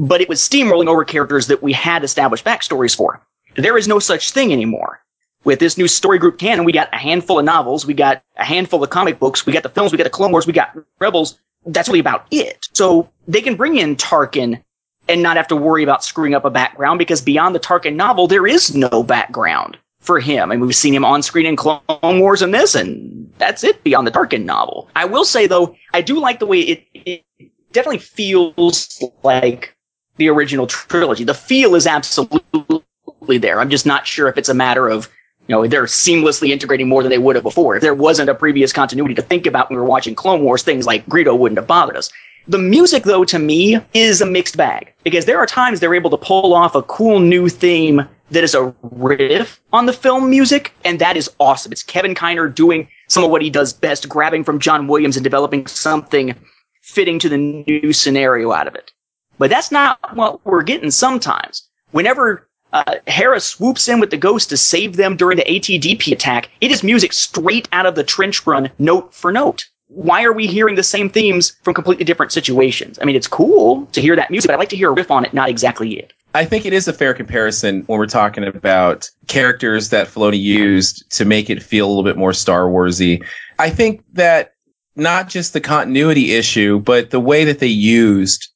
but 0.00 0.22
it 0.22 0.28
was 0.28 0.40
steamrolling 0.40 0.88
over 0.88 1.04
characters 1.04 1.48
that 1.48 1.62
we 1.62 1.74
had 1.74 2.02
established 2.02 2.46
backstories 2.46 2.96
for. 2.96 3.20
There 3.56 3.76
is 3.76 3.86
no 3.86 3.98
such 3.98 4.30
thing 4.30 4.54
anymore. 4.54 5.02
With 5.44 5.58
this 5.58 5.76
new 5.76 5.86
story 5.86 6.18
group 6.18 6.38
canon, 6.38 6.64
we 6.64 6.72
got 6.72 6.88
a 6.94 6.98
handful 6.98 7.38
of 7.38 7.44
novels, 7.44 7.84
we 7.84 7.92
got 7.92 8.22
a 8.38 8.44
handful 8.44 8.82
of 8.82 8.88
comic 8.88 9.18
books, 9.18 9.44
we 9.44 9.52
got 9.52 9.64
the 9.64 9.68
films, 9.68 9.92
we 9.92 9.98
got 9.98 10.04
the 10.04 10.10
Clone 10.10 10.32
Wars, 10.32 10.46
we 10.46 10.54
got 10.54 10.74
Rebels. 10.98 11.38
That's 11.66 11.88
really 11.88 12.00
about 12.00 12.26
it. 12.30 12.68
So 12.72 13.10
they 13.28 13.42
can 13.42 13.56
bring 13.56 13.76
in 13.76 13.96
Tarkin 13.96 14.62
and 15.10 15.22
not 15.22 15.36
have 15.36 15.48
to 15.48 15.56
worry 15.56 15.82
about 15.82 16.02
screwing 16.02 16.34
up 16.34 16.46
a 16.46 16.50
background 16.50 16.98
because 16.98 17.20
beyond 17.20 17.54
the 17.54 17.60
Tarkin 17.60 17.96
novel, 17.96 18.26
there 18.26 18.46
is 18.46 18.74
no 18.74 19.02
background 19.02 19.76
for 20.04 20.20
him. 20.20 20.52
I 20.52 20.56
mean, 20.56 20.66
we've 20.66 20.76
seen 20.76 20.94
him 20.94 21.04
on 21.04 21.22
screen 21.22 21.46
in 21.46 21.56
Clone 21.56 21.80
Wars 22.02 22.42
and 22.42 22.52
this, 22.52 22.74
and 22.74 23.32
that's 23.38 23.64
it 23.64 23.82
beyond 23.82 24.06
the 24.06 24.10
Tarkin 24.10 24.44
novel. 24.44 24.88
I 24.94 25.06
will 25.06 25.24
say 25.24 25.46
though, 25.46 25.74
I 25.92 26.02
do 26.02 26.20
like 26.20 26.38
the 26.38 26.46
way 26.46 26.60
it, 26.60 26.86
it 26.94 27.24
definitely 27.72 27.98
feels 27.98 29.02
like 29.22 29.74
the 30.16 30.28
original 30.28 30.66
trilogy. 30.66 31.24
The 31.24 31.34
feel 31.34 31.74
is 31.74 31.86
absolutely 31.86 33.38
there. 33.38 33.60
I'm 33.60 33.70
just 33.70 33.86
not 33.86 34.06
sure 34.06 34.28
if 34.28 34.36
it's 34.36 34.50
a 34.50 34.54
matter 34.54 34.88
of 34.88 35.08
you 35.46 35.54
know, 35.54 35.66
they're 35.66 35.84
seamlessly 35.84 36.50
integrating 36.50 36.88
more 36.88 37.02
than 37.02 37.10
they 37.10 37.18
would 37.18 37.36
have 37.36 37.42
before. 37.42 37.76
If 37.76 37.82
there 37.82 37.94
wasn't 37.94 38.30
a 38.30 38.34
previous 38.34 38.72
continuity 38.72 39.14
to 39.14 39.22
think 39.22 39.46
about 39.46 39.68
when 39.68 39.76
we 39.76 39.82
were 39.82 39.88
watching 39.88 40.14
Clone 40.14 40.42
Wars, 40.42 40.62
things 40.62 40.86
like 40.86 41.04
Greedo 41.06 41.38
wouldn't 41.38 41.58
have 41.58 41.66
bothered 41.66 41.96
us. 41.96 42.10
The 42.48 42.58
music, 42.58 43.04
though, 43.04 43.24
to 43.24 43.38
me, 43.38 43.78
is 43.92 44.20
a 44.20 44.26
mixed 44.26 44.56
bag 44.56 44.92
because 45.02 45.26
there 45.26 45.38
are 45.38 45.46
times 45.46 45.80
they're 45.80 45.94
able 45.94 46.10
to 46.10 46.16
pull 46.16 46.54
off 46.54 46.74
a 46.74 46.82
cool 46.82 47.20
new 47.20 47.48
theme 47.48 48.08
that 48.30 48.44
is 48.44 48.54
a 48.54 48.74
riff 48.82 49.60
on 49.72 49.86
the 49.86 49.92
film 49.92 50.30
music, 50.30 50.72
and 50.84 50.98
that 50.98 51.16
is 51.16 51.30
awesome. 51.38 51.72
It's 51.72 51.82
Kevin 51.82 52.14
Kiner 52.14 52.52
doing 52.52 52.88
some 53.08 53.24
of 53.24 53.30
what 53.30 53.42
he 53.42 53.50
does 53.50 53.72
best, 53.72 54.08
grabbing 54.08 54.44
from 54.44 54.58
John 54.58 54.86
Williams 54.86 55.16
and 55.16 55.24
developing 55.24 55.66
something 55.66 56.34
fitting 56.82 57.18
to 57.18 57.28
the 57.28 57.38
new 57.38 57.92
scenario 57.92 58.52
out 58.52 58.66
of 58.66 58.74
it. 58.74 58.92
But 59.38 59.50
that's 59.50 59.70
not 59.70 59.98
what 60.14 60.44
we're 60.46 60.62
getting 60.62 60.90
sometimes. 60.90 61.68
Whenever 61.90 62.48
uh, 62.74 62.96
Hera 63.06 63.40
swoops 63.40 63.88
in 63.88 64.00
with 64.00 64.10
the 64.10 64.16
ghost 64.16 64.48
to 64.48 64.56
save 64.56 64.96
them 64.96 65.16
during 65.16 65.38
the 65.38 65.44
ATDP 65.44 66.12
attack. 66.12 66.50
It 66.60 66.72
is 66.72 66.82
music 66.82 67.12
straight 67.12 67.68
out 67.70 67.86
of 67.86 67.94
the 67.94 68.02
trench 68.02 68.44
run, 68.46 68.68
note 68.80 69.14
for 69.14 69.30
note. 69.30 69.68
Why 69.88 70.24
are 70.24 70.32
we 70.32 70.46
hearing 70.46 70.74
the 70.74 70.82
same 70.82 71.10
themes 71.10 71.56
from 71.62 71.74
completely 71.74 72.04
different 72.04 72.32
situations? 72.32 72.98
I 73.00 73.04
mean, 73.04 73.16
it's 73.16 73.28
cool 73.28 73.86
to 73.92 74.00
hear 74.00 74.16
that 74.16 74.30
music, 74.30 74.48
but 74.48 74.54
I 74.54 74.58
like 74.58 74.70
to 74.70 74.76
hear 74.76 74.90
a 74.90 74.94
riff 74.94 75.10
on 75.10 75.24
it, 75.24 75.34
not 75.34 75.48
exactly 75.48 75.98
it. 75.98 76.12
I 76.34 76.44
think 76.44 76.66
it 76.66 76.72
is 76.72 76.88
a 76.88 76.92
fair 76.92 77.14
comparison 77.14 77.84
when 77.86 77.98
we're 77.98 78.06
talking 78.06 78.44
about 78.44 79.08
characters 79.28 79.90
that 79.90 80.08
Filoni 80.08 80.40
used 80.40 81.08
to 81.12 81.24
make 81.24 81.48
it 81.48 81.62
feel 81.62 81.86
a 81.86 81.88
little 81.88 82.02
bit 82.02 82.16
more 82.16 82.32
Star 82.32 82.64
Warsy. 82.64 83.24
I 83.58 83.70
think 83.70 84.02
that 84.14 84.54
not 84.96 85.28
just 85.28 85.52
the 85.52 85.60
continuity 85.60 86.32
issue, 86.32 86.80
but 86.80 87.10
the 87.10 87.20
way 87.20 87.44
that 87.44 87.60
they 87.60 87.68
used 87.68 88.48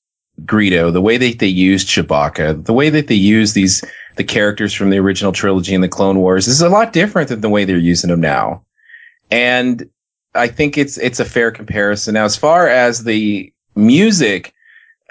Greedo, 0.44 0.92
the 0.92 1.00
way 1.00 1.16
that 1.18 1.38
they 1.38 1.47
used 1.47 1.88
Chewbacca, 1.88 2.64
the 2.64 2.73
way 2.73 2.90
that 2.90 3.06
they 3.06 3.14
used 3.14 3.54
these 3.54 3.85
the 4.16 4.25
characters 4.25 4.75
from 4.75 4.90
the 4.90 4.99
original 4.99 5.30
trilogy 5.30 5.75
and 5.75 5.85
the 5.85 5.88
Clone 5.88 6.18
Wars 6.18 6.49
is 6.49 6.61
a 6.61 6.68
lot 6.68 6.92
different 6.92 7.28
than 7.28 7.40
the 7.40 7.49
way 7.49 7.64
they're 7.64 7.78
using 7.78 8.11
them 8.11 8.20
now. 8.20 8.64
And 9.30 9.88
I 10.35 10.49
think 10.49 10.78
it's 10.78 10.99
it's 10.99 11.20
a 11.20 11.25
fair 11.25 11.50
comparison. 11.50 12.14
Now, 12.14 12.25
as 12.25 12.37
far 12.37 12.68
as 12.68 13.04
the 13.04 13.52
music, 13.75 14.54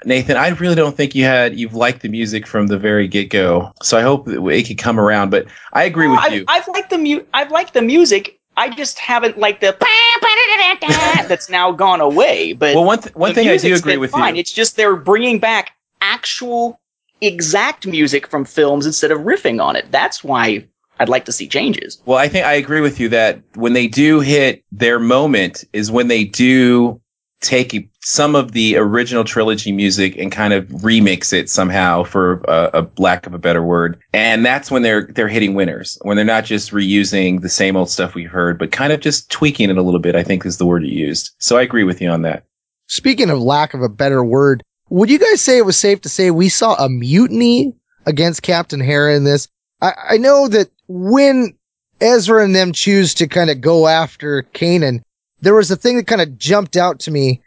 Nathan, 0.05 0.38
I 0.38 0.50
really 0.50 0.75
don't 0.75 0.95
think 0.95 1.15
you 1.15 1.23
had 1.23 1.58
you've 1.58 1.73
liked 1.73 2.01
the 2.01 2.10
music 2.10 2.45
from 2.45 2.67
the 2.67 2.77
very 2.77 3.08
get 3.08 3.30
go. 3.30 3.71
So 3.82 3.97
I 3.97 4.01
hope 4.01 4.27
it 4.27 4.67
could 4.67 4.77
come 4.77 4.99
around. 4.99 5.32
But 5.32 5.47
I 5.73 5.84
agree 5.84 6.08
with 6.08 6.19
I've, 6.19 6.34
you. 6.34 6.45
I've 6.47 6.67
liked 6.67 6.89
the 6.89 6.97
mu- 6.97 7.25
I've 7.34 7.51
liked 7.51 7.73
the 7.73 7.82
music. 7.82 8.39
I 8.58 8.69
just 8.69 8.97
haven't 8.99 9.38
liked 9.38 9.62
the 9.62 9.75
that's 11.27 11.49
now 11.49 11.71
gone 11.71 12.01
away. 12.01 12.53
But 12.53 12.75
well, 12.75 12.86
one 12.86 12.99
th- 12.99 13.15
one 13.15 13.34
thing 13.34 13.47
I 13.49 13.58
do 13.58 13.75
agree 13.75 13.97
with 13.97 14.12
fine. 14.12 14.36
you. 14.36 14.39
It's 14.39 14.51
just 14.51 14.75
they're 14.75 14.95
bringing 14.95 15.39
back 15.39 15.71
actual 16.01 16.80
exact 17.21 17.88
music 17.88 18.27
from 18.27 18.45
films 18.45 18.86
instead 18.86 19.12
of 19.12 19.19
riffing 19.21 19.63
on 19.63 19.75
it. 19.75 19.91
That's 19.91 20.23
why 20.23 20.67
I'd 20.99 21.10
like 21.10 21.25
to 21.25 21.31
see 21.31 21.47
changes. 21.47 22.01
Well, 22.05 22.17
I 22.17 22.27
think 22.27 22.45
I 22.45 22.53
agree 22.53 22.81
with 22.81 22.99
you 22.99 23.10
that 23.10 23.41
when 23.55 23.73
they 23.73 23.88
do 23.88 24.19
hit 24.19 24.63
their 24.71 24.99
moment 24.99 25.63
is 25.73 25.91
when 25.91 26.07
they 26.07 26.23
do 26.23 26.99
take 27.41 27.89
some 28.01 28.36
of 28.36 28.53
the 28.53 28.77
original 28.77 29.23
trilogy 29.23 29.71
music 29.71 30.17
and 30.17 30.31
kind 30.31 30.53
of 30.53 30.65
remix 30.67 31.33
it 31.33 31.49
somehow 31.49 32.03
for 32.03 32.41
a, 32.47 32.81
a, 32.81 32.88
lack 32.99 33.27
of 33.27 33.33
a 33.33 33.38
better 33.38 33.62
word. 33.62 33.99
And 34.13 34.45
that's 34.45 34.71
when 34.71 34.81
they're 34.81 35.07
they're 35.07 35.27
hitting 35.27 35.53
winners. 35.53 35.99
When 36.01 36.17
they're 36.17 36.25
not 36.25 36.45
just 36.45 36.71
reusing 36.71 37.41
the 37.41 37.49
same 37.49 37.75
old 37.75 37.89
stuff 37.89 38.15
we've 38.15 38.29
heard, 38.29 38.57
but 38.57 38.71
kind 38.71 38.91
of 38.91 39.01
just 39.01 39.29
tweaking 39.29 39.69
it 39.69 39.77
a 39.77 39.83
little 39.83 39.99
bit, 39.99 40.15
I 40.15 40.23
think 40.23 40.45
is 40.45 40.57
the 40.57 40.65
word 40.65 40.83
you 40.83 40.91
used. 40.91 41.36
So 41.38 41.57
I 41.57 41.62
agree 41.62 41.83
with 41.83 42.01
you 42.01 42.10
on 42.10 42.23
that. 42.23 42.43
Speaking 42.88 43.29
of 43.29 43.39
lack 43.39 43.73
of 43.73 43.81
a 43.81 43.89
better 43.89 44.23
word, 44.23 44.63
would 44.89 45.10
you 45.10 45.19
guys 45.19 45.41
say 45.41 45.57
it 45.57 45.65
was 45.65 45.77
safe 45.77 46.01
to 46.01 46.10
say 46.10 46.31
we 46.31 46.49
saw 46.49 46.75
a 46.75 46.89
mutiny 46.89 47.73
against 48.05 48.41
Captain 48.41 48.79
Hera 48.79 49.15
in 49.15 49.25
this? 49.25 49.47
I, 49.81 49.93
I 50.12 50.17
know 50.17 50.47
that 50.47 50.69
when 50.88 51.54
Ezra 52.02 52.43
and 52.43 52.56
them 52.56 52.71
choose 52.73 53.13
to 53.15 53.28
kind 53.28 53.50
of 53.50 53.62
go 53.62 53.88
after 53.88 54.43
Kanan, 54.54 55.02
there 55.41 55.56
was 55.56 55.71
a 55.71 55.76
thing 55.76 55.97
that 55.97 56.08
kind 56.08 56.21
of 56.21 56.38
jumped 56.38 56.78
out 56.78 57.00
to 57.02 57.12
me. 57.12 57.41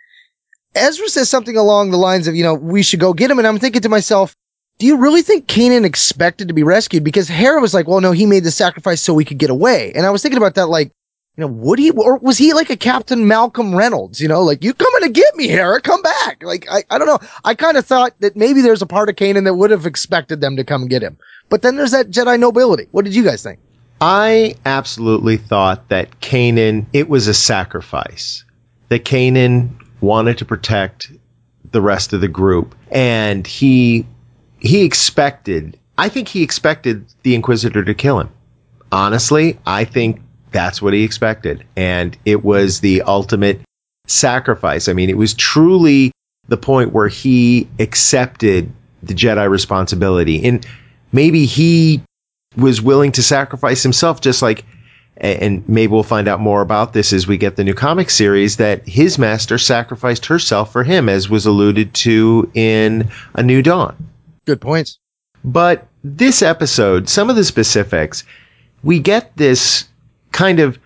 Ezra 0.74 1.08
says 1.08 1.28
something 1.28 1.56
along 1.56 1.90
the 1.90 1.98
lines 1.98 2.28
of, 2.28 2.36
you 2.36 2.44
know, 2.44 2.54
we 2.54 2.82
should 2.82 3.00
go 3.00 3.12
get 3.12 3.30
him. 3.30 3.38
And 3.38 3.46
I'm 3.46 3.58
thinking 3.58 3.82
to 3.82 3.88
myself, 3.88 4.36
do 4.78 4.86
you 4.86 4.96
really 4.96 5.22
think 5.22 5.46
Kanan 5.46 5.84
expected 5.84 6.48
to 6.48 6.54
be 6.54 6.62
rescued? 6.62 7.04
Because 7.04 7.28
Hera 7.28 7.60
was 7.60 7.74
like, 7.74 7.86
well, 7.86 8.00
no, 8.00 8.12
he 8.12 8.24
made 8.24 8.44
the 8.44 8.50
sacrifice 8.50 9.02
so 9.02 9.12
we 9.12 9.24
could 9.24 9.38
get 9.38 9.50
away. 9.50 9.92
And 9.94 10.06
I 10.06 10.10
was 10.10 10.22
thinking 10.22 10.38
about 10.38 10.54
that, 10.54 10.68
like, 10.68 10.92
you 11.36 11.42
know, 11.42 11.52
would 11.52 11.78
he, 11.78 11.90
or 11.90 12.18
was 12.18 12.36
he 12.36 12.52
like 12.52 12.70
a 12.70 12.76
Captain 12.76 13.26
Malcolm 13.26 13.74
Reynolds? 13.74 14.20
You 14.20 14.28
know, 14.28 14.42
like 14.42 14.64
you 14.64 14.74
coming 14.74 15.02
to 15.02 15.08
get 15.08 15.36
me, 15.36 15.48
Hera? 15.48 15.80
Come 15.80 16.02
back. 16.02 16.42
Like 16.42 16.66
I, 16.70 16.84
I 16.90 16.98
don't 16.98 17.06
know. 17.06 17.20
I 17.44 17.54
kind 17.54 17.76
of 17.76 17.86
thought 17.86 18.14
that 18.20 18.36
maybe 18.36 18.60
there's 18.60 18.82
a 18.82 18.86
part 18.86 19.08
of 19.08 19.16
Kanan 19.16 19.44
that 19.44 19.54
would 19.54 19.70
have 19.70 19.86
expected 19.86 20.40
them 20.40 20.56
to 20.56 20.64
come 20.64 20.86
get 20.88 21.02
him. 21.02 21.16
But 21.48 21.62
then 21.62 21.76
there's 21.76 21.92
that 21.92 22.10
Jedi 22.10 22.38
nobility. 22.38 22.88
What 22.90 23.04
did 23.04 23.14
you 23.14 23.24
guys 23.24 23.42
think? 23.42 23.58
I 24.00 24.56
absolutely 24.64 25.36
thought 25.36 25.88
that 25.88 26.20
Kanan, 26.20 26.86
it 26.92 27.08
was 27.08 27.26
a 27.26 27.34
sacrifice. 27.34 28.44
That 28.88 29.04
Kanan 29.04 29.70
wanted 30.00 30.38
to 30.38 30.44
protect 30.44 31.12
the 31.70 31.80
rest 31.80 32.12
of 32.12 32.20
the 32.20 32.28
group, 32.28 32.74
and 32.90 33.46
he 33.46 34.04
he 34.58 34.82
expected. 34.82 35.78
I 35.96 36.08
think 36.08 36.28
he 36.28 36.42
expected 36.42 37.06
the 37.22 37.34
Inquisitor 37.34 37.84
to 37.84 37.94
kill 37.94 38.18
him. 38.20 38.30
Honestly, 38.90 39.58
I 39.64 39.84
think 39.84 40.20
that's 40.50 40.82
what 40.82 40.92
he 40.92 41.04
expected. 41.04 41.64
And 41.76 42.16
it 42.24 42.44
was 42.44 42.80
the 42.80 43.02
ultimate 43.02 43.60
sacrifice. 44.06 44.88
I 44.88 44.92
mean, 44.92 45.10
it 45.10 45.16
was 45.16 45.34
truly 45.34 46.12
the 46.48 46.56
point 46.56 46.92
where 46.92 47.08
he 47.08 47.68
accepted 47.78 48.72
the 49.02 49.14
Jedi 49.14 49.48
responsibility. 49.48 50.44
And 50.46 50.66
maybe 51.12 51.46
he 51.46 52.02
was 52.56 52.82
willing 52.82 53.12
to 53.12 53.22
sacrifice 53.22 53.82
himself, 53.82 54.20
just 54.20 54.42
like, 54.42 54.64
and 55.16 55.68
maybe 55.68 55.92
we'll 55.92 56.02
find 56.02 56.28
out 56.28 56.40
more 56.40 56.62
about 56.62 56.92
this 56.92 57.12
as 57.12 57.26
we 57.26 57.36
get 57.36 57.56
the 57.56 57.64
new 57.64 57.74
comic 57.74 58.10
series, 58.10 58.56
that 58.56 58.86
his 58.88 59.18
master 59.18 59.58
sacrificed 59.58 60.26
herself 60.26 60.72
for 60.72 60.82
him, 60.82 61.08
as 61.08 61.28
was 61.28 61.46
alluded 61.46 61.94
to 61.94 62.50
in 62.54 63.10
A 63.34 63.42
New 63.42 63.62
Dawn. 63.62 63.94
Good 64.46 64.60
points. 64.60 64.98
But 65.44 65.86
this 66.02 66.42
episode, 66.42 67.08
some 67.08 67.30
of 67.30 67.36
the 67.36 67.44
specifics, 67.44 68.24
we 68.82 68.98
get 68.98 69.36
this 69.36 69.86
kind 70.32 70.60
of 70.60 70.78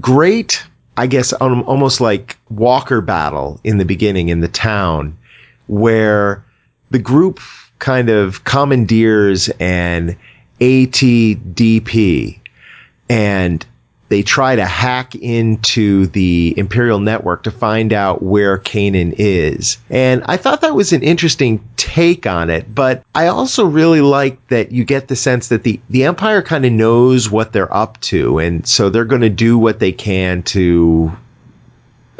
great, 0.00 0.64
I 0.96 1.06
guess, 1.06 1.32
um, 1.40 1.62
almost 1.64 2.00
like 2.00 2.36
Walker 2.50 3.00
battle 3.00 3.60
in 3.64 3.78
the 3.78 3.84
beginning 3.84 4.28
in 4.28 4.40
the 4.40 4.48
town 4.48 5.16
where 5.66 6.44
the 6.90 6.98
group 6.98 7.40
kind 7.78 8.08
of 8.08 8.44
commandeers 8.44 9.48
an 9.60 10.16
ATDP 10.60 12.38
and 13.08 13.66
they 14.08 14.22
try 14.22 14.54
to 14.54 14.64
hack 14.64 15.14
into 15.14 16.06
the 16.06 16.54
Imperial 16.56 17.00
network 17.00 17.44
to 17.44 17.50
find 17.50 17.92
out 17.92 18.22
where 18.22 18.58
Kanan 18.58 19.14
is. 19.18 19.78
And 19.88 20.22
I 20.26 20.36
thought 20.36 20.60
that 20.60 20.74
was 20.74 20.92
an 20.92 21.02
interesting 21.02 21.66
take 21.76 22.26
on 22.26 22.50
it, 22.50 22.72
but 22.74 23.02
I 23.14 23.28
also 23.28 23.64
really 23.64 24.02
like 24.02 24.46
that 24.48 24.72
you 24.72 24.84
get 24.84 25.08
the 25.08 25.16
sense 25.16 25.48
that 25.48 25.62
the, 25.62 25.80
the 25.88 26.04
Empire 26.04 26.42
kind 26.42 26.66
of 26.66 26.72
knows 26.72 27.30
what 27.30 27.52
they're 27.52 27.74
up 27.74 28.00
to. 28.02 28.38
And 28.38 28.66
so 28.66 28.90
they're 28.90 29.04
going 29.04 29.22
to 29.22 29.30
do 29.30 29.58
what 29.58 29.78
they 29.78 29.92
can 29.92 30.42
to, 30.44 31.10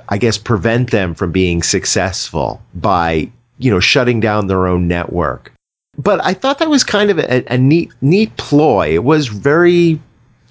I 0.08 0.18
guess, 0.18 0.38
prevent 0.38 0.90
them 0.90 1.14
from 1.14 1.32
being 1.32 1.62
successful 1.62 2.62
by, 2.74 3.30
you 3.58 3.70
know, 3.70 3.80
shutting 3.80 4.20
down 4.20 4.46
their 4.46 4.66
own 4.66 4.88
network. 4.88 5.52
But 5.96 6.24
I 6.24 6.34
thought 6.34 6.58
that 6.58 6.68
was 6.68 6.82
kind 6.82 7.10
of 7.10 7.18
a, 7.18 7.44
a 7.46 7.58
neat, 7.58 7.92
neat 8.00 8.36
ploy. 8.36 8.94
It 8.94 9.04
was 9.04 9.28
very 9.28 10.00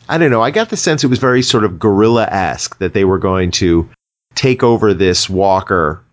I 0.08 0.18
don't 0.18 0.32
know. 0.32 0.42
I 0.42 0.52
got 0.52 0.70
the 0.70 0.78
sense 0.78 1.04
it 1.04 1.08
was 1.08 1.20
very 1.20 1.42
sort 1.42 1.64
of 1.64 1.80
guerrilla 1.80 2.26
esque 2.26 2.78
that 2.80 2.94
they 2.94 3.06
were 3.06 3.20
going 3.20 3.52
to 3.52 3.90
take 4.36 4.64
over 4.64 4.94
this 4.94 5.30
walker 5.30 6.04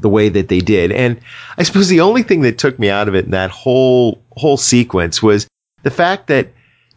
the 0.00 0.08
way 0.08 0.28
that 0.28 0.48
they 0.48 0.58
did. 0.58 0.92
And 0.92 1.20
I 1.56 1.62
suppose 1.62 1.88
the 1.88 2.00
only 2.00 2.22
thing 2.22 2.42
that 2.42 2.58
took 2.58 2.78
me 2.78 2.90
out 2.90 3.08
of 3.08 3.14
it 3.14 3.24
in 3.26 3.30
that 3.30 3.50
whole 3.50 4.20
whole 4.36 4.56
sequence 4.56 5.22
was 5.22 5.46
the 5.82 5.90
fact 5.90 6.26
that 6.28 6.48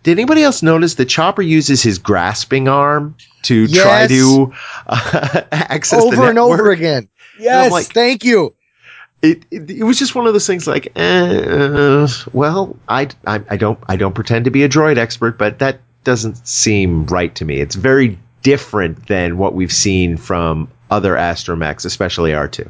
did 0.04 0.18
anybody 0.18 0.44
else 0.44 0.64
notice 0.64 0.96
that 0.96 1.06
Chopper 1.06 1.42
uses 1.42 1.84
his 1.84 1.98
grasping 1.98 2.68
arm 2.68 3.16
to 3.44 3.66
yes. 3.66 3.84
try 3.84 4.08
to 4.08 4.54
uh, 4.88 5.42
access 5.52 6.02
over 6.02 6.30
and 6.30 6.40
over 6.40 6.72
again? 6.72 7.10
Yes, 7.40 7.72
like, 7.72 7.88
thank 7.88 8.24
you. 8.24 8.56
It, 9.22 9.44
it, 9.52 9.70
it 9.70 9.84
was 9.84 9.98
just 10.00 10.16
one 10.16 10.28
of 10.28 10.34
those 10.34 10.48
things 10.48 10.68
like, 10.68 10.92
uh, 10.96 12.08
well, 12.34 12.78
I, 12.88 13.10
I 13.26 13.42
I 13.50 13.58
don't 13.58 13.80
I 13.88 13.96
don't 13.96 14.14
pretend 14.14 14.46
to 14.46 14.52
be 14.52 14.64
a 14.64 14.70
droid 14.70 14.98
expert, 14.98 15.38
but 15.38 15.60
that 15.60 15.82
doesn't 16.04 16.48
seem 16.48 17.06
right 17.06 17.34
to 17.36 17.46
me. 17.46 17.60
It's 17.60 17.76
very 17.76 18.18
different 18.44 19.08
than 19.08 19.38
what 19.38 19.54
we've 19.54 19.74
seen 19.74 20.18
from 20.18 20.70
other 20.90 21.16
astromechs, 21.16 21.86
especially 21.86 22.32
R2. 22.32 22.70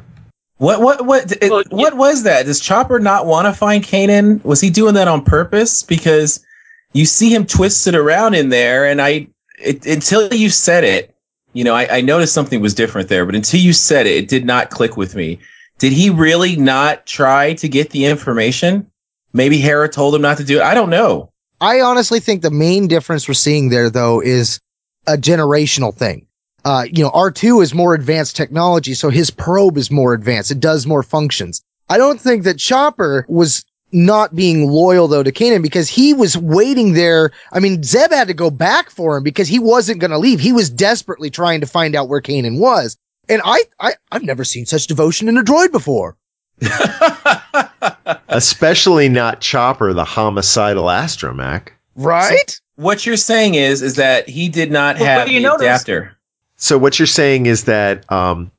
What 0.56 0.80
what 0.80 1.06
what 1.06 1.32
it, 1.40 1.50
well, 1.50 1.62
what 1.70 1.96
was 1.96 2.24
that? 2.24 2.46
Does 2.46 2.58
Chopper 2.58 2.98
not 2.98 3.26
want 3.26 3.46
to 3.46 3.52
find 3.52 3.84
Kanan? 3.84 4.44
Was 4.44 4.60
he 4.60 4.70
doing 4.70 4.94
that 4.94 5.06
on 5.06 5.24
purpose? 5.24 5.84
Because 5.84 6.44
you 6.92 7.06
see 7.06 7.32
him 7.32 7.46
twisted 7.46 7.94
around 7.94 8.34
in 8.34 8.48
there, 8.48 8.84
and 8.84 9.00
I 9.00 9.28
it, 9.60 9.86
until 9.86 10.34
you 10.34 10.50
said 10.50 10.82
it, 10.82 11.14
you 11.52 11.62
know, 11.62 11.74
I, 11.74 11.98
I 11.98 12.00
noticed 12.00 12.34
something 12.34 12.60
was 12.60 12.74
different 12.74 13.08
there. 13.08 13.24
But 13.24 13.36
until 13.36 13.60
you 13.60 13.72
said 13.72 14.06
it, 14.06 14.16
it 14.16 14.28
did 14.28 14.44
not 14.44 14.70
click 14.70 14.96
with 14.96 15.14
me. 15.14 15.38
Did 15.78 15.92
he 15.92 16.10
really 16.10 16.56
not 16.56 17.06
try 17.06 17.54
to 17.54 17.68
get 17.68 17.90
the 17.90 18.06
information? 18.06 18.90
Maybe 19.32 19.58
Hera 19.58 19.88
told 19.88 20.14
him 20.14 20.22
not 20.22 20.38
to 20.38 20.44
do 20.44 20.58
it. 20.58 20.62
I 20.62 20.74
don't 20.74 20.90
know. 20.90 21.30
I 21.60 21.80
honestly 21.80 22.20
think 22.20 22.42
the 22.42 22.50
main 22.50 22.88
difference 22.88 23.26
we're 23.26 23.34
seeing 23.34 23.68
there, 23.68 23.90
though, 23.90 24.20
is 24.20 24.60
a 25.06 25.16
generational 25.16 25.94
thing 25.94 26.28
uh, 26.64 26.84
you 26.90 27.02
know, 27.02 27.10
R2 27.10 27.62
is 27.62 27.74
more 27.74 27.94
advanced 27.94 28.36
technology, 28.36 28.94
so 28.94 29.10
his 29.10 29.30
probe 29.30 29.78
is 29.78 29.90
more 29.90 30.12
advanced. 30.12 30.50
It 30.50 30.60
does 30.60 30.86
more 30.86 31.02
functions. 31.02 31.62
I 31.88 31.98
don't 31.98 32.20
think 32.20 32.44
that 32.44 32.58
Chopper 32.58 33.24
was 33.28 33.64
not 33.90 34.36
being 34.36 34.68
loyal 34.68 35.08
though 35.08 35.22
to 35.22 35.32
Kanan 35.32 35.62
because 35.62 35.88
he 35.88 36.12
was 36.12 36.36
waiting 36.36 36.92
there. 36.92 37.30
I 37.52 37.60
mean, 37.60 37.82
Zeb 37.82 38.10
had 38.10 38.28
to 38.28 38.34
go 38.34 38.50
back 38.50 38.90
for 38.90 39.16
him 39.16 39.22
because 39.22 39.48
he 39.48 39.58
wasn't 39.58 40.00
going 40.00 40.10
to 40.10 40.18
leave. 40.18 40.40
He 40.40 40.52
was 40.52 40.68
desperately 40.68 41.30
trying 41.30 41.62
to 41.62 41.66
find 41.66 41.94
out 41.94 42.08
where 42.08 42.20
Kanan 42.20 42.58
was. 42.58 42.98
And 43.30 43.40
I, 43.42 43.62
I, 43.80 43.94
I've 44.12 44.24
never 44.24 44.44
seen 44.44 44.66
such 44.66 44.88
devotion 44.88 45.28
in 45.28 45.38
a 45.38 45.42
droid 45.42 45.72
before. 45.72 46.16
Especially 48.28 49.08
not 49.08 49.40
Chopper, 49.40 49.92
the 49.92 50.04
homicidal 50.04 50.84
astromech. 50.84 51.68
Right? 51.96 52.50
So 52.50 52.60
what 52.76 53.06
you're 53.06 53.16
saying 53.16 53.54
is, 53.54 53.82
is 53.82 53.96
that 53.96 54.28
he 54.28 54.48
did 54.48 54.70
not 54.70 54.98
well, 54.98 55.06
have 55.06 55.28
the 55.28 55.40
notice? 55.40 55.62
adapter. 55.62 56.16
So 56.56 56.78
what 56.78 56.98
you're 56.98 57.06
saying 57.06 57.46
is 57.46 57.64
that 57.64 58.10
um, 58.10 58.50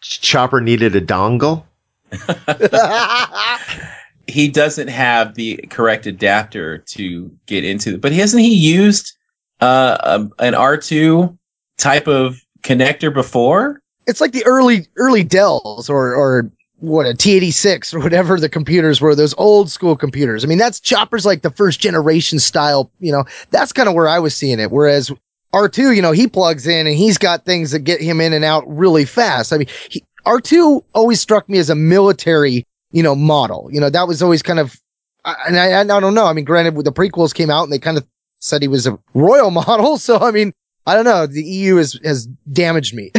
Chopper 0.00 0.60
needed 0.60 0.96
a 0.96 1.00
dongle. 1.00 1.64
he 4.26 4.48
doesn't 4.48 4.88
have 4.88 5.34
the 5.34 5.56
correct 5.70 6.06
adapter 6.06 6.78
to 6.78 7.30
get 7.46 7.64
into 7.64 7.94
it, 7.94 8.00
but 8.00 8.12
hasn't 8.12 8.42
he 8.42 8.54
used 8.54 9.16
uh, 9.60 9.98
um, 10.02 10.32
an 10.38 10.54
R2 10.54 11.36
type 11.78 12.08
of 12.08 12.40
connector 12.62 13.12
before? 13.12 13.80
It's 14.06 14.20
like 14.20 14.32
the 14.32 14.44
early 14.44 14.86
early 14.96 15.22
Dells 15.22 15.88
or 15.88 16.14
or 16.14 16.50
what 16.80 17.06
a 17.06 17.10
T86 17.10 17.94
or 17.94 18.00
whatever 18.00 18.40
the 18.40 18.48
computers 18.48 19.00
were, 19.00 19.14
those 19.14 19.34
old 19.38 19.70
school 19.70 19.96
computers. 19.96 20.44
I 20.44 20.48
mean, 20.48 20.58
that's 20.58 20.80
Chopper's 20.80 21.26
like 21.26 21.42
the 21.42 21.50
first 21.50 21.80
generation 21.80 22.38
style, 22.38 22.90
you 23.00 23.12
know, 23.12 23.24
that's 23.50 23.72
kind 23.72 23.88
of 23.88 23.94
where 23.94 24.08
I 24.08 24.18
was 24.18 24.34
seeing 24.34 24.58
it. 24.58 24.70
Whereas 24.70 25.12
R2, 25.52 25.94
you 25.94 26.02
know, 26.02 26.12
he 26.12 26.26
plugs 26.26 26.66
in 26.66 26.86
and 26.86 26.96
he's 26.96 27.18
got 27.18 27.44
things 27.44 27.72
that 27.72 27.80
get 27.80 28.00
him 28.00 28.20
in 28.20 28.32
and 28.32 28.44
out 28.44 28.64
really 28.66 29.04
fast. 29.04 29.52
I 29.52 29.58
mean, 29.58 29.68
he, 29.90 30.02
R2 30.26 30.82
always 30.94 31.20
struck 31.20 31.48
me 31.48 31.58
as 31.58 31.70
a 31.70 31.74
military, 31.74 32.66
you 32.92 33.02
know, 33.02 33.14
model. 33.14 33.68
You 33.70 33.80
know, 33.80 33.90
that 33.90 34.08
was 34.08 34.22
always 34.22 34.42
kind 34.42 34.58
of, 34.58 34.78
and 35.24 35.58
I, 35.58 35.80
I 35.80 35.84
don't 35.84 36.14
know. 36.14 36.26
I 36.26 36.32
mean, 36.32 36.44
granted, 36.44 36.76
the 36.76 36.92
prequels 36.92 37.34
came 37.34 37.50
out 37.50 37.64
and 37.64 37.72
they 37.72 37.78
kind 37.78 37.98
of 37.98 38.06
said 38.38 38.62
he 38.62 38.68
was 38.68 38.86
a 38.86 38.98
royal 39.12 39.50
model. 39.50 39.98
So, 39.98 40.18
I 40.18 40.30
mean, 40.30 40.52
I 40.86 40.94
don't 40.94 41.04
know. 41.04 41.26
The 41.26 41.42
EU 41.42 41.76
has, 41.76 41.98
has 42.04 42.26
damaged 42.50 42.94
me. 42.94 43.12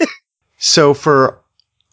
so 0.58 0.94
for 0.94 1.40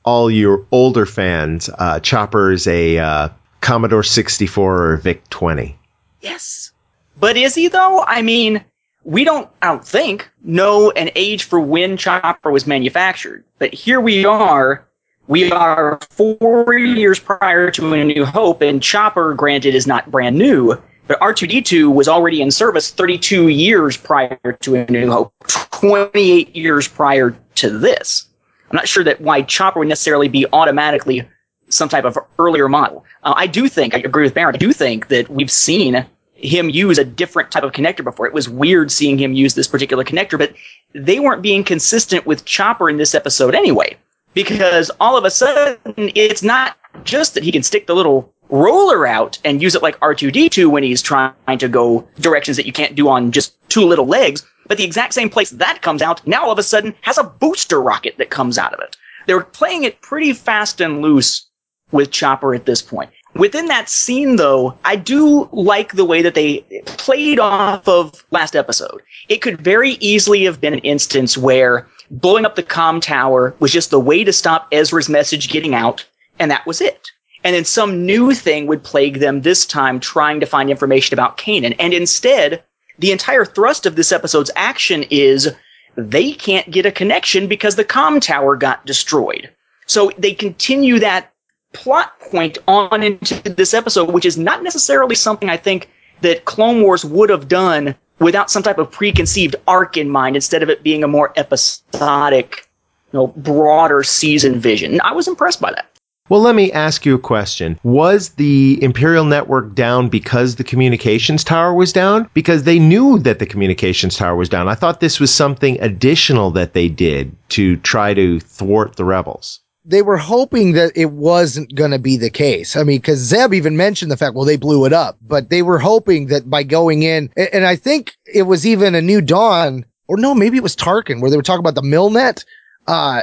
all 0.05 0.31
your 0.31 0.65
older 0.71 1.05
fans, 1.05 1.69
uh, 1.77 1.99
Chopper 1.99 2.51
is 2.51 2.67
a, 2.67 2.97
uh, 2.97 3.29
Commodore 3.61 4.03
64 4.03 4.91
or 4.91 4.97
VIC 4.97 5.27
20. 5.29 5.77
Yes. 6.21 6.71
But 7.19 7.35
is 7.35 7.55
he 7.55 7.67
though? 7.67 8.03
I 8.07 8.21
mean, 8.21 8.63
we 9.03 9.23
don't, 9.23 9.49
I 9.61 9.67
don't 9.67 9.85
think, 9.85 10.29
know 10.43 10.91
an 10.91 11.09
age 11.15 11.43
for 11.43 11.59
when 11.59 11.97
Chopper 11.97 12.51
was 12.51 12.67
manufactured. 12.67 13.43
But 13.59 13.73
here 13.73 14.01
we 14.01 14.25
are. 14.25 14.87
We 15.27 15.51
are 15.51 15.99
four 16.09 16.73
years 16.75 17.19
prior 17.19 17.71
to 17.71 17.93
A 17.93 18.03
New 18.03 18.25
Hope, 18.25 18.61
and 18.61 18.81
Chopper, 18.81 19.33
granted, 19.33 19.73
is 19.73 19.87
not 19.87 20.11
brand 20.11 20.37
new, 20.37 20.79
but 21.07 21.19
R2D2 21.19 21.91
was 21.91 22.07
already 22.07 22.41
in 22.41 22.51
service 22.51 22.91
32 22.91 23.47
years 23.47 23.97
prior 23.97 24.37
to 24.61 24.75
A 24.75 24.85
New 24.85 25.11
Hope, 25.11 25.33
28 25.47 26.55
years 26.55 26.87
prior 26.87 27.35
to 27.55 27.75
this. 27.75 28.27
I'm 28.69 28.75
not 28.75 28.87
sure 28.87 29.03
that 29.03 29.21
why 29.21 29.41
Chopper 29.43 29.79
would 29.79 29.87
necessarily 29.87 30.27
be 30.27 30.45
automatically 30.53 31.27
some 31.69 31.89
type 31.89 32.05
of 32.05 32.17
earlier 32.39 32.69
model. 32.69 33.05
Uh, 33.23 33.33
I 33.35 33.47
do 33.47 33.67
think, 33.67 33.95
I 33.95 33.99
agree 33.99 34.23
with 34.23 34.33
Baron, 34.33 34.55
I 34.55 34.57
do 34.57 34.71
think 34.71 35.07
that 35.07 35.29
we've 35.29 35.51
seen 35.51 36.05
him 36.35 36.69
use 36.69 36.97
a 36.97 37.05
different 37.05 37.51
type 37.51 37.63
of 37.63 37.71
connector 37.71 38.03
before. 38.03 38.27
It 38.27 38.33
was 38.33 38.49
weird 38.49 38.91
seeing 38.91 39.17
him 39.17 39.33
use 39.33 39.55
this 39.55 39.67
particular 39.67 40.03
connector, 40.03 40.37
but 40.37 40.53
they 40.93 41.19
weren't 41.19 41.41
being 41.41 41.63
consistent 41.63 42.25
with 42.25 42.45
Chopper 42.45 42.89
in 42.89 42.97
this 42.97 43.15
episode 43.15 43.55
anyway. 43.55 43.97
Because 44.33 44.91
all 44.99 45.17
of 45.17 45.23
a 45.23 45.31
sudden, 45.31 45.79
it's 45.95 46.43
not 46.43 46.77
just 47.05 47.33
that 47.35 47.43
he 47.43 47.53
can 47.53 47.63
stick 47.63 47.87
the 47.87 47.95
little 47.95 48.33
roller 48.49 49.07
out 49.07 49.39
and 49.45 49.61
use 49.61 49.75
it 49.75 49.81
like 49.81 49.99
R2D2 50.01 50.69
when 50.69 50.83
he's 50.83 51.01
trying 51.01 51.57
to 51.57 51.67
go 51.67 52.07
directions 52.19 52.57
that 52.57 52.65
you 52.65 52.73
can't 52.73 52.95
do 52.95 53.07
on 53.07 53.31
just 53.31 53.55
two 53.69 53.85
little 53.85 54.05
legs, 54.05 54.45
but 54.67 54.77
the 54.77 54.83
exact 54.83 55.13
same 55.13 55.29
place 55.29 55.51
that 55.51 55.81
comes 55.81 56.01
out 56.01 56.25
now 56.27 56.45
all 56.45 56.51
of 56.51 56.59
a 56.59 56.63
sudden 56.63 56.93
has 57.01 57.17
a 57.17 57.23
booster 57.23 57.81
rocket 57.81 58.17
that 58.17 58.29
comes 58.29 58.57
out 58.57 58.73
of 58.73 58.79
it. 58.79 58.97
They're 59.27 59.41
playing 59.41 59.83
it 59.83 60.01
pretty 60.01 60.33
fast 60.33 60.81
and 60.81 61.01
loose 61.01 61.47
with 61.91 62.11
Chopper 62.11 62.53
at 62.53 62.65
this 62.65 62.81
point. 62.81 63.09
Within 63.35 63.65
that 63.65 63.89
scene, 63.89 64.37
though, 64.37 64.77
I 64.85 64.95
do 64.95 65.49
like 65.51 65.93
the 65.93 66.05
way 66.05 66.21
that 66.21 66.35
they 66.35 66.59
played 66.85 67.37
off 67.37 67.87
of 67.87 68.23
last 68.31 68.55
episode. 68.55 69.01
It 69.27 69.41
could 69.41 69.59
very 69.59 69.91
easily 69.99 70.45
have 70.45 70.61
been 70.61 70.73
an 70.73 70.79
instance 70.79 71.37
where 71.37 71.85
blowing 72.09 72.45
up 72.45 72.55
the 72.55 72.63
com 72.63 73.01
tower 73.01 73.53
was 73.59 73.73
just 73.73 73.89
the 73.89 73.99
way 73.99 74.23
to 74.23 74.31
stop 74.31 74.67
Ezra's 74.71 75.09
message 75.09 75.49
getting 75.49 75.75
out, 75.75 76.05
and 76.39 76.49
that 76.49 76.65
was 76.65 76.79
it. 76.79 77.09
And 77.43 77.53
then 77.55 77.65
some 77.65 78.05
new 78.05 78.33
thing 78.33 78.67
would 78.67 78.83
plague 78.83 79.19
them 79.19 79.41
this 79.41 79.65
time 79.65 79.99
trying 79.99 80.39
to 80.39 80.45
find 80.45 80.69
information 80.69 81.13
about 81.13 81.37
Kanan. 81.37 81.75
And 81.77 81.93
instead, 81.93 82.63
the 82.99 83.11
entire 83.11 83.45
thrust 83.45 83.85
of 83.85 83.95
this 83.95 84.11
episode's 84.11 84.51
action 84.55 85.03
is 85.09 85.53
they 85.95 86.31
can't 86.33 86.69
get 86.71 86.85
a 86.85 86.91
connection 86.91 87.47
because 87.47 87.75
the 87.75 87.85
com 87.85 88.19
tower 88.19 88.55
got 88.55 88.85
destroyed. 88.85 89.49
So 89.87 90.11
they 90.17 90.33
continue 90.33 90.99
that 90.99 91.31
plot 91.73 92.19
point 92.19 92.57
on 92.67 93.03
into 93.03 93.35
this 93.49 93.73
episode, 93.73 94.11
which 94.11 94.25
is 94.25 94.37
not 94.37 94.63
necessarily 94.63 95.15
something 95.15 95.49
I 95.49 95.57
think 95.57 95.89
that 96.21 96.45
Clone 96.45 96.81
Wars 96.81 97.05
would 97.05 97.29
have 97.29 97.47
done 97.47 97.95
without 98.19 98.49
some 98.49 98.63
type 98.63 98.77
of 98.77 98.91
preconceived 98.91 99.55
arc 99.67 99.97
in 99.97 100.09
mind, 100.09 100.35
instead 100.35 100.63
of 100.63 100.69
it 100.69 100.83
being 100.83 101.03
a 101.03 101.07
more 101.07 101.33
episodic, 101.35 102.67
you 103.11 103.19
know, 103.19 103.27
broader 103.27 104.03
season 104.03 104.59
vision. 104.59 105.01
I 105.01 105.11
was 105.11 105.27
impressed 105.27 105.59
by 105.59 105.71
that. 105.71 105.89
Well, 106.27 106.41
let 106.41 106.55
me 106.55 106.71
ask 106.71 107.05
you 107.05 107.13
a 107.13 107.19
question. 107.19 107.79
Was 107.83 108.29
the 108.29 108.79
Imperial 108.81 109.25
Network 109.25 109.75
down 109.75 110.09
because 110.09 110.55
the 110.55 110.63
communications 110.63 111.43
tower 111.43 111.71
was 111.71 111.93
down? 111.93 112.27
Because 112.33 112.63
they 112.63 112.79
knew 112.79 113.19
that 113.19 113.37
the 113.37 113.45
communications 113.45 114.17
tower 114.17 114.35
was 114.35 114.49
down. 114.49 114.67
I 114.67 114.73
thought 114.73 115.01
this 115.01 115.19
was 115.19 115.31
something 115.31 115.79
additional 115.81 116.49
that 116.51 116.73
they 116.73 116.89
did 116.89 117.35
to 117.49 117.75
try 117.77 118.15
to 118.15 118.39
thwart 118.39 118.95
the 118.95 119.05
rebels 119.05 119.59
they 119.85 120.01
were 120.01 120.17
hoping 120.17 120.71
that 120.71 120.91
it 120.95 121.11
wasn't 121.11 121.73
going 121.75 121.91
to 121.91 121.99
be 121.99 122.17
the 122.17 122.31
case. 122.31 122.75
I 122.75 122.83
mean, 122.83 122.97
because 122.97 123.19
Zeb 123.19 123.53
even 123.53 123.77
mentioned 123.77 124.11
the 124.11 124.17
fact, 124.17 124.33
well, 124.33 124.45
they 124.45 124.57
blew 124.57 124.85
it 124.85 124.93
up, 124.93 125.17
but 125.21 125.49
they 125.51 125.61
were 125.61 125.77
hoping 125.77 126.27
that 126.27 126.49
by 126.49 126.63
going 126.63 127.03
in, 127.03 127.29
and 127.37 127.65
I 127.65 127.75
think 127.75 128.15
it 128.25 128.43
was 128.43 128.65
even 128.65 128.95
a 128.95 129.01
new 129.01 129.21
dawn, 129.21 129.85
or 130.07 130.17
no, 130.17 130.33
maybe 130.33 130.57
it 130.57 130.63
was 130.63 130.75
Tarkin, 130.75 131.21
where 131.21 131.29
they 131.29 131.37
were 131.37 131.43
talking 131.43 131.59
about 131.59 131.75
the 131.75 131.87
Milnet. 131.87 132.43
Uh, 132.87 133.21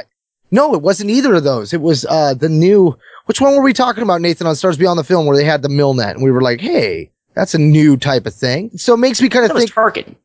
no, 0.53 0.73
it 0.73 0.81
wasn't 0.81 1.09
either 1.09 1.33
of 1.33 1.43
those. 1.43 1.73
It 1.73 1.81
was 1.81 2.05
uh, 2.05 2.33
the 2.33 2.49
new. 2.49 2.97
Which 3.25 3.41
one 3.41 3.55
were 3.55 3.61
we 3.61 3.73
talking 3.73 4.03
about, 4.03 4.21
Nathan, 4.21 4.47
on 4.47 4.55
Stars 4.55 4.77
Beyond 4.77 4.99
the 4.99 5.03
Film, 5.03 5.25
where 5.25 5.35
they 5.35 5.45
had 5.45 5.61
the 5.61 5.69
Milnet, 5.69 6.11
and 6.11 6.23
we 6.23 6.31
were 6.31 6.41
like, 6.41 6.59
hey, 6.61 7.09
that's 7.35 7.53
a 7.53 7.57
new 7.57 7.97
type 7.97 8.25
of 8.25 8.33
thing. 8.33 8.69
So 8.77 8.93
it 8.93 8.97
makes 8.97 9.21
me 9.21 9.29
kind 9.29 9.45
of 9.45 9.57
think 9.57 9.75
Was 9.75 9.93
Tarkin 9.93 10.15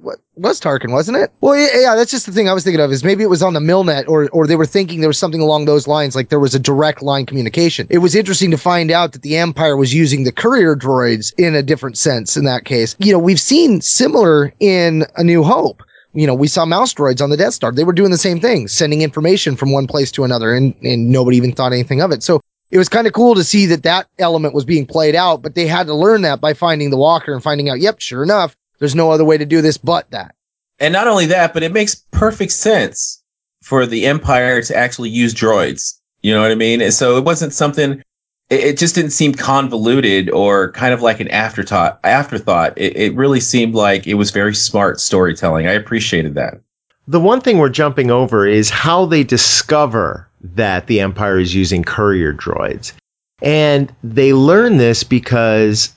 what 0.00 0.18
was 0.36 0.60
Tarkin, 0.60 0.92
wasn't 0.92 1.18
it? 1.18 1.32
Well, 1.40 1.56
yeah, 1.56 1.80
yeah, 1.80 1.94
that's 1.96 2.10
just 2.10 2.26
the 2.26 2.32
thing 2.32 2.48
I 2.48 2.52
was 2.52 2.64
thinking 2.64 2.80
of 2.80 2.92
is 2.92 3.02
maybe 3.02 3.22
it 3.22 3.30
was 3.30 3.42
on 3.42 3.54
the 3.54 3.60
Milnet 3.60 4.08
or, 4.08 4.28
or 4.30 4.46
they 4.46 4.56
were 4.56 4.66
thinking 4.66 5.00
there 5.00 5.08
was 5.08 5.18
something 5.18 5.40
along 5.40 5.64
those 5.64 5.88
lines, 5.88 6.14
like 6.14 6.28
there 6.28 6.40
was 6.40 6.54
a 6.54 6.58
direct 6.58 7.02
line 7.02 7.26
communication. 7.26 7.86
It 7.90 7.98
was 7.98 8.14
interesting 8.14 8.50
to 8.52 8.58
find 8.58 8.90
out 8.90 9.12
that 9.12 9.22
the 9.22 9.36
Empire 9.36 9.76
was 9.76 9.92
using 9.92 10.24
the 10.24 10.32
courier 10.32 10.76
droids 10.76 11.32
in 11.36 11.54
a 11.54 11.62
different 11.62 11.98
sense 11.98 12.36
in 12.36 12.44
that 12.44 12.64
case. 12.64 12.94
You 12.98 13.12
know, 13.12 13.18
we've 13.18 13.40
seen 13.40 13.80
similar 13.80 14.52
in 14.60 15.04
A 15.16 15.24
New 15.24 15.42
Hope 15.42 15.82
you 16.12 16.26
know, 16.26 16.34
we 16.34 16.48
saw 16.48 16.64
mouse 16.64 16.94
droids 16.94 17.22
on 17.22 17.30
the 17.30 17.36
Death 17.36 17.54
Star. 17.54 17.72
They 17.72 17.84
were 17.84 17.92
doing 17.92 18.10
the 18.10 18.18
same 18.18 18.40
thing, 18.40 18.68
sending 18.68 19.02
information 19.02 19.56
from 19.56 19.72
one 19.72 19.86
place 19.86 20.10
to 20.12 20.24
another, 20.24 20.54
and, 20.54 20.74
and 20.82 21.10
nobody 21.10 21.36
even 21.36 21.52
thought 21.52 21.72
anything 21.72 22.00
of 22.00 22.10
it. 22.12 22.22
So 22.22 22.40
it 22.70 22.78
was 22.78 22.88
kind 22.88 23.06
of 23.06 23.12
cool 23.12 23.34
to 23.34 23.44
see 23.44 23.66
that 23.66 23.82
that 23.84 24.08
element 24.18 24.54
was 24.54 24.64
being 24.64 24.86
played 24.86 25.14
out, 25.14 25.42
but 25.42 25.54
they 25.54 25.66
had 25.66 25.86
to 25.86 25.94
learn 25.94 26.22
that 26.22 26.40
by 26.40 26.54
finding 26.54 26.90
the 26.90 26.96
walker 26.96 27.32
and 27.32 27.42
finding 27.42 27.68
out, 27.68 27.80
yep, 27.80 28.00
sure 28.00 28.22
enough, 28.22 28.56
there's 28.78 28.94
no 28.94 29.10
other 29.10 29.24
way 29.24 29.38
to 29.38 29.46
do 29.46 29.62
this 29.62 29.78
but 29.78 30.10
that. 30.10 30.34
And 30.78 30.92
not 30.92 31.08
only 31.08 31.26
that, 31.26 31.54
but 31.54 31.62
it 31.62 31.72
makes 31.72 31.94
perfect 32.12 32.52
sense 32.52 33.22
for 33.62 33.86
the 33.86 34.06
Empire 34.06 34.62
to 34.62 34.76
actually 34.76 35.10
use 35.10 35.34
droids. 35.34 35.98
You 36.22 36.34
know 36.34 36.42
what 36.42 36.50
I 36.50 36.56
mean? 36.56 36.80
And 36.80 36.92
so 36.92 37.16
it 37.16 37.24
wasn't 37.24 37.52
something 37.52 38.02
it, 38.50 38.60
it, 38.60 38.78
just 38.78 38.94
didn't 38.94 39.10
seem 39.10 39.34
convoluted 39.34 40.30
or 40.30 40.72
kind 40.72 40.94
of 40.94 41.02
like 41.02 41.20
an 41.20 41.28
afterthought. 41.28 42.00
Afterthought. 42.04 42.74
It, 42.76 42.96
it 42.96 43.14
really 43.14 43.40
seemed 43.40 43.74
like 43.74 44.06
it 44.06 44.14
was 44.14 44.30
very 44.30 44.54
smart 44.54 45.00
storytelling. 45.00 45.66
I 45.66 45.72
appreciated 45.72 46.34
that. 46.34 46.60
The 47.06 47.20
one 47.20 47.40
thing 47.40 47.58
we're 47.58 47.68
jumping 47.70 48.10
over 48.10 48.46
is 48.46 48.70
how 48.70 49.06
they 49.06 49.24
discover 49.24 50.28
that 50.54 50.86
the 50.86 51.00
Empire 51.00 51.38
is 51.38 51.54
using 51.54 51.82
courier 51.82 52.32
droids. 52.32 52.92
And 53.40 53.92
they 54.02 54.32
learn 54.32 54.76
this 54.76 55.04
because 55.04 55.92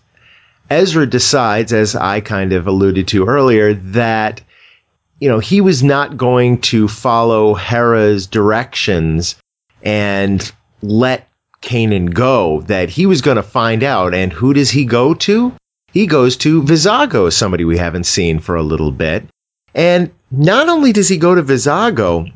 Ezra 0.70 1.06
decides, 1.06 1.74
as 1.74 1.96
I 1.96 2.22
kind 2.22 2.54
of 2.54 2.68
alluded 2.68 3.08
to 3.10 3.26
earlier, 3.26 3.74
that 3.74 4.42
you 5.20 5.28
know 5.28 5.40
he 5.40 5.60
was 5.60 5.84
not 5.84 6.18
going 6.18 6.62
to 6.62 6.88
follow 6.88 7.54
Hera's 7.56 8.28
directions 8.28 9.36
and 9.84 10.52
let 10.82 11.28
Kanan 11.62 12.14
go 12.14 12.62
that 12.68 12.90
he 12.90 13.06
was 13.06 13.22
going 13.22 13.38
to 13.38 13.44
find 13.44 13.84
out. 13.84 14.14
And 14.14 14.34
who 14.34 14.54
does 14.54 14.70
he 14.70 14.86
go 14.86 15.14
to? 15.14 15.54
He 15.92 16.08
goes 16.08 16.38
to 16.38 16.64
Vizago, 16.64 17.32
somebody 17.32 17.66
we 17.66 17.78
haven't 17.78 18.06
seen 18.06 18.40
for 18.40 18.56
a 18.56 18.64
little 18.64 18.92
bit. 18.92 19.28
And 19.74 20.12
not 20.32 20.70
only 20.70 20.92
does 20.92 21.08
he 21.08 21.18
go 21.18 21.36
to 21.36 21.44
Vizago, 21.44 22.32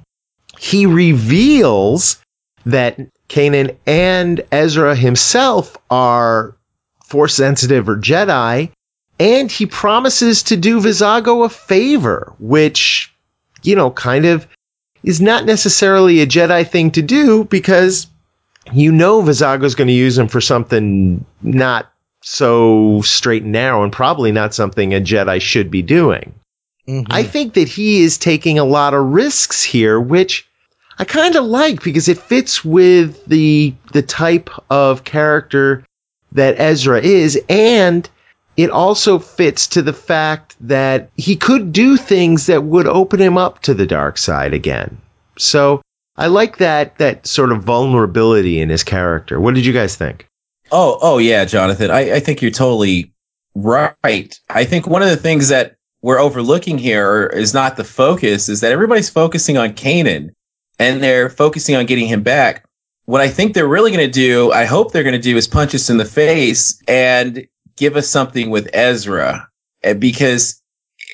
he 0.59 0.85
reveals 0.85 2.17
that 2.65 2.99
Kanan 3.29 3.75
and 3.85 4.41
Ezra 4.51 4.95
himself 4.95 5.77
are 5.89 6.55
force 7.05 7.35
sensitive 7.35 7.87
or 7.87 7.97
Jedi, 7.97 8.71
and 9.19 9.51
he 9.51 9.65
promises 9.65 10.43
to 10.43 10.57
do 10.57 10.81
Vizago 10.81 11.45
a 11.45 11.49
favor, 11.49 12.33
which, 12.39 13.13
you 13.63 13.75
know, 13.75 13.91
kind 13.91 14.25
of 14.25 14.47
is 15.03 15.21
not 15.21 15.45
necessarily 15.45 16.21
a 16.21 16.27
Jedi 16.27 16.67
thing 16.67 16.91
to 16.91 17.01
do 17.01 17.45
because 17.45 18.07
you 18.73 18.91
know 18.91 19.21
Vizago's 19.21 19.75
going 19.75 19.87
to 19.87 19.93
use 19.93 20.17
him 20.17 20.27
for 20.27 20.41
something 20.41 21.25
not 21.41 21.91
so 22.21 23.01
straight 23.01 23.43
and 23.43 23.51
narrow 23.51 23.83
and 23.83 23.93
probably 23.93 24.31
not 24.31 24.53
something 24.53 24.93
a 24.93 25.01
Jedi 25.01 25.39
should 25.39 25.69
be 25.69 25.81
doing. 25.81 26.33
Mm-hmm. 26.87 27.11
I 27.11 27.23
think 27.23 27.53
that 27.53 27.67
he 27.67 28.01
is 28.01 28.17
taking 28.17 28.59
a 28.59 28.65
lot 28.65 28.93
of 28.93 29.05
risks 29.05 29.63
here, 29.63 29.99
which 29.99 30.47
I 30.97 31.05
kind 31.05 31.35
of 31.35 31.45
like 31.45 31.83
because 31.83 32.07
it 32.07 32.17
fits 32.17 32.63
with 32.63 33.25
the 33.25 33.73
the 33.91 34.01
type 34.01 34.49
of 34.69 35.03
character 35.03 35.83
that 36.31 36.59
Ezra 36.59 37.01
is 37.01 37.39
and 37.49 38.09
it 38.57 38.69
also 38.69 39.19
fits 39.19 39.67
to 39.67 39.81
the 39.81 39.93
fact 39.93 40.55
that 40.61 41.09
he 41.17 41.35
could 41.35 41.73
do 41.73 41.97
things 41.97 42.45
that 42.45 42.63
would 42.63 42.87
open 42.87 43.19
him 43.19 43.37
up 43.37 43.61
to 43.63 43.73
the 43.73 43.85
dark 43.85 44.17
side 44.17 44.53
again. 44.53 44.97
So 45.37 45.81
I 46.17 46.27
like 46.27 46.57
that 46.57 46.97
that 46.97 47.27
sort 47.27 47.51
of 47.51 47.63
vulnerability 47.63 48.61
in 48.61 48.69
his 48.69 48.83
character. 48.83 49.39
What 49.39 49.55
did 49.55 49.65
you 49.65 49.73
guys 49.73 49.95
think? 49.95 50.27
Oh, 50.71 50.97
oh 51.01 51.17
yeah, 51.17 51.45
Jonathan. 51.45 51.91
I, 51.91 52.15
I 52.15 52.19
think 52.19 52.41
you're 52.41 52.51
totally 52.51 53.13
right. 53.53 54.39
I 54.49 54.65
think 54.65 54.87
one 54.87 55.01
of 55.01 55.09
the 55.09 55.17
things 55.17 55.49
that 55.49 55.75
we're 56.01 56.19
overlooking 56.19 56.77
here 56.77 57.27
is 57.27 57.53
not 57.53 57.77
the 57.77 57.83
focus, 57.83 58.49
is 58.49 58.61
that 58.61 58.71
everybody's 58.71 59.09
focusing 59.09 59.57
on 59.57 59.73
Kanan 59.73 60.31
and 60.79 61.01
they're 61.01 61.29
focusing 61.29 61.75
on 61.75 61.85
getting 61.85 62.07
him 62.07 62.23
back. 62.23 62.65
What 63.05 63.21
I 63.21 63.27
think 63.27 63.53
they're 63.53 63.67
really 63.67 63.91
going 63.91 64.05
to 64.05 64.11
do, 64.11 64.51
I 64.51 64.65
hope 64.65 64.91
they're 64.91 65.03
going 65.03 65.13
to 65.13 65.19
do, 65.19 65.37
is 65.37 65.47
punch 65.47 65.75
us 65.75 65.89
in 65.89 65.97
the 65.97 66.05
face 66.05 66.81
and 66.87 67.47
give 67.75 67.95
us 67.95 68.07
something 68.07 68.49
with 68.49 68.69
Ezra 68.73 69.47
eh, 69.83 69.93
because 69.93 70.61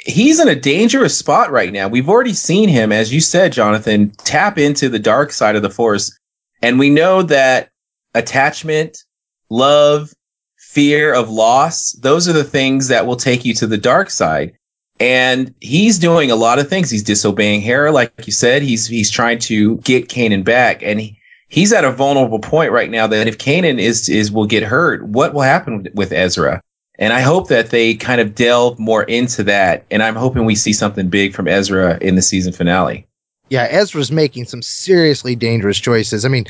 he's 0.05 0.39
in 0.39 0.47
a 0.47 0.55
dangerous 0.55 1.17
spot 1.17 1.51
right 1.51 1.71
now. 1.71 1.87
We've 1.87 2.09
already 2.09 2.33
seen 2.33 2.69
him, 2.69 2.91
as 2.91 3.13
you 3.13 3.21
said, 3.21 3.53
Jonathan, 3.53 4.11
tap 4.23 4.57
into 4.57 4.89
the 4.89 4.99
dark 4.99 5.31
side 5.31 5.55
of 5.55 5.61
the 5.61 5.69
force. 5.69 6.17
And 6.61 6.79
we 6.79 6.89
know 6.89 7.23
that 7.23 7.69
attachment, 8.13 9.03
love, 9.49 10.13
fear 10.57 11.13
of 11.13 11.29
loss, 11.29 11.91
those 11.93 12.27
are 12.27 12.33
the 12.33 12.43
things 12.43 12.87
that 12.87 13.05
will 13.05 13.15
take 13.15 13.45
you 13.45 13.53
to 13.55 13.67
the 13.67 13.77
dark 13.77 14.09
side. 14.09 14.53
And 14.99 15.53
he's 15.59 15.97
doing 15.97 16.29
a 16.29 16.35
lot 16.35 16.59
of 16.59 16.69
things. 16.69 16.91
He's 16.91 17.03
disobeying 17.03 17.61
Hera, 17.61 17.91
like 17.91 18.13
you 18.25 18.31
said. 18.31 18.61
He's 18.61 18.85
he's 18.85 19.09
trying 19.09 19.39
to 19.39 19.77
get 19.77 20.09
Kanan 20.09 20.43
back, 20.43 20.83
and 20.83 20.99
he, 20.99 21.17
he's 21.47 21.73
at 21.73 21.83
a 21.83 21.91
vulnerable 21.91 22.37
point 22.37 22.71
right 22.71 22.89
now. 22.89 23.07
That 23.07 23.27
if 23.27 23.39
Kanan 23.39 23.79
is 23.79 24.09
is 24.09 24.31
will 24.31 24.45
get 24.45 24.61
hurt, 24.61 25.03
what 25.03 25.33
will 25.33 25.41
happen 25.41 25.87
with 25.95 26.11
Ezra? 26.11 26.61
And 27.01 27.13
I 27.13 27.21
hope 27.21 27.47
that 27.47 27.71
they 27.71 27.95
kind 27.95 28.21
of 28.21 28.35
delve 28.35 28.77
more 28.77 29.01
into 29.03 29.43
that. 29.45 29.83
And 29.89 30.03
I'm 30.03 30.15
hoping 30.15 30.45
we 30.45 30.53
see 30.53 30.71
something 30.71 31.09
big 31.09 31.33
from 31.33 31.47
Ezra 31.47 31.97
in 31.99 32.13
the 32.13 32.21
season 32.21 32.53
finale. 32.53 33.07
Yeah, 33.49 33.67
Ezra's 33.71 34.11
making 34.11 34.45
some 34.45 34.61
seriously 34.61 35.35
dangerous 35.35 35.79
choices. 35.79 36.25
I 36.25 36.29
mean, 36.29 36.45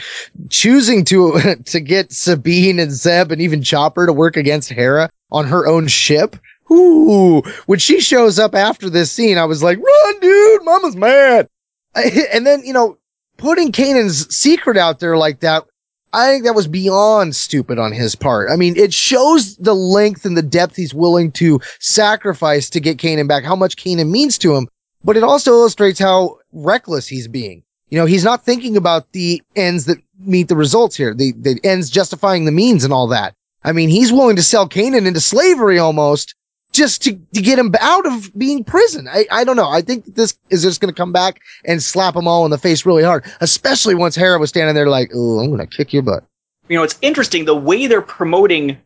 choosing 0.49 1.05
to 1.05 1.55
to 1.65 1.79
get 1.79 2.11
Sabine 2.11 2.79
and 2.79 2.91
Zeb 2.91 3.31
and 3.31 3.41
even 3.41 3.63
Chopper 3.63 4.05
to 4.05 4.13
work 4.13 4.35
against 4.35 4.69
Hera 4.69 5.09
on 5.31 5.47
her 5.47 5.65
own 5.65 5.87
ship. 5.87 6.35
Ooh, 6.69 7.41
when 7.65 7.79
she 7.79 8.01
shows 8.01 8.37
up 8.37 8.53
after 8.53 8.89
this 8.89 9.11
scene, 9.11 9.37
I 9.37 9.45
was 9.45 9.63
like, 9.63 9.79
"Run, 9.79 10.19
dude! 10.19 10.65
Mama's 10.65 10.95
mad." 10.97 11.47
and 11.95 12.45
then 12.45 12.63
you 12.65 12.73
know, 12.73 12.97
putting 13.37 13.71
Kanan's 13.71 14.33
secret 14.35 14.77
out 14.77 14.99
there 14.99 15.17
like 15.17 15.39
that 15.39 15.65
I 16.13 16.27
think 16.27 16.43
that 16.43 16.55
was 16.55 16.67
beyond 16.67 17.35
stupid 17.35 17.79
on 17.79 17.93
his 17.93 18.15
part. 18.15 18.49
I 18.49 18.55
mean, 18.55 18.75
it 18.75 18.93
shows 18.93 19.55
the 19.57 19.75
length 19.75 20.25
and 20.25 20.37
the 20.37 20.41
depth 20.41 20.75
he's 20.75 20.93
willing 20.93 21.31
to 21.33 21.59
sacrifice 21.79 22.69
to 22.71 22.79
get 22.79 22.97
Kanan 22.97 23.27
back, 23.27 23.43
how 23.43 23.55
much 23.55 23.77
Kanan 23.77 24.09
means 24.09 24.37
to 24.39 24.55
him, 24.55 24.67
but 25.03 25.15
it 25.15 25.23
also 25.23 25.53
illustrates 25.53 25.99
how 25.99 26.37
reckless 26.51 27.07
he's 27.07 27.27
being. 27.27 27.63
You 27.89 27.97
know, 27.97 28.05
he's 28.05 28.23
not 28.23 28.43
thinking 28.43 28.77
about 28.77 29.11
the 29.11 29.41
ends 29.55 29.85
that 29.85 29.97
meet 30.19 30.47
the 30.47 30.55
results 30.55 30.95
here, 30.95 31.13
the, 31.13 31.33
the 31.33 31.59
ends 31.63 31.89
justifying 31.89 32.45
the 32.45 32.51
means 32.51 32.83
and 32.83 32.93
all 32.93 33.07
that. 33.07 33.33
I 33.63 33.71
mean, 33.71 33.89
he's 33.89 34.11
willing 34.11 34.35
to 34.37 34.43
sell 34.43 34.67
Kanan 34.67 35.05
into 35.05 35.19
slavery 35.19 35.77
almost 35.77 36.35
just 36.71 37.03
to, 37.03 37.19
to 37.33 37.41
get 37.41 37.59
him 37.59 37.73
out 37.79 38.05
of 38.05 38.31
being 38.37 38.63
prison. 38.63 39.07
I, 39.07 39.25
I 39.31 39.43
don't 39.43 39.55
know. 39.55 39.69
I 39.69 39.81
think 39.81 40.15
this 40.15 40.37
is 40.49 40.61
just 40.61 40.81
going 40.81 40.93
to 40.93 40.97
come 40.97 41.11
back 41.11 41.41
and 41.65 41.81
slap 41.81 42.13
them 42.13 42.27
all 42.27 42.45
in 42.45 42.51
the 42.51 42.57
face 42.57 42.85
really 42.85 43.03
hard, 43.03 43.25
especially 43.41 43.95
once 43.95 44.15
Hera 44.15 44.39
was 44.39 44.49
standing 44.49 44.75
there 44.75 44.87
like, 44.87 45.11
oh, 45.13 45.39
I'm 45.39 45.47
going 45.47 45.65
to 45.65 45.67
kick 45.67 45.93
your 45.93 46.03
butt. 46.03 46.23
You 46.69 46.77
know, 46.77 46.83
it's 46.83 46.97
interesting 47.01 47.45
the 47.45 47.55
way 47.55 47.87
they're 47.87 48.01
promoting 48.01 48.77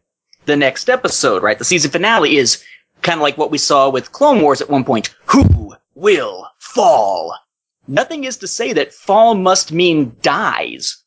the 0.46 0.56
next 0.56 0.90
episode, 0.90 1.44
right? 1.44 1.60
The 1.60 1.66
season 1.66 1.92
finale 1.92 2.38
is 2.38 2.64
kind 3.02 3.20
of 3.20 3.22
like 3.22 3.38
what 3.38 3.52
we 3.52 3.58
saw 3.58 3.90
with 3.90 4.12
Clone 4.12 4.42
Wars 4.42 4.62
at 4.62 4.70
one 4.70 4.84
point. 4.84 5.14
Who 5.26 5.76
will 5.94 6.48
fall? 6.60 7.36
Nothing 7.88 8.24
is 8.24 8.38
to 8.38 8.48
say 8.48 8.74
that 8.74 8.94
fall 8.94 9.36
must 9.36 9.72
mean 9.72 10.16
dies. 10.22 11.04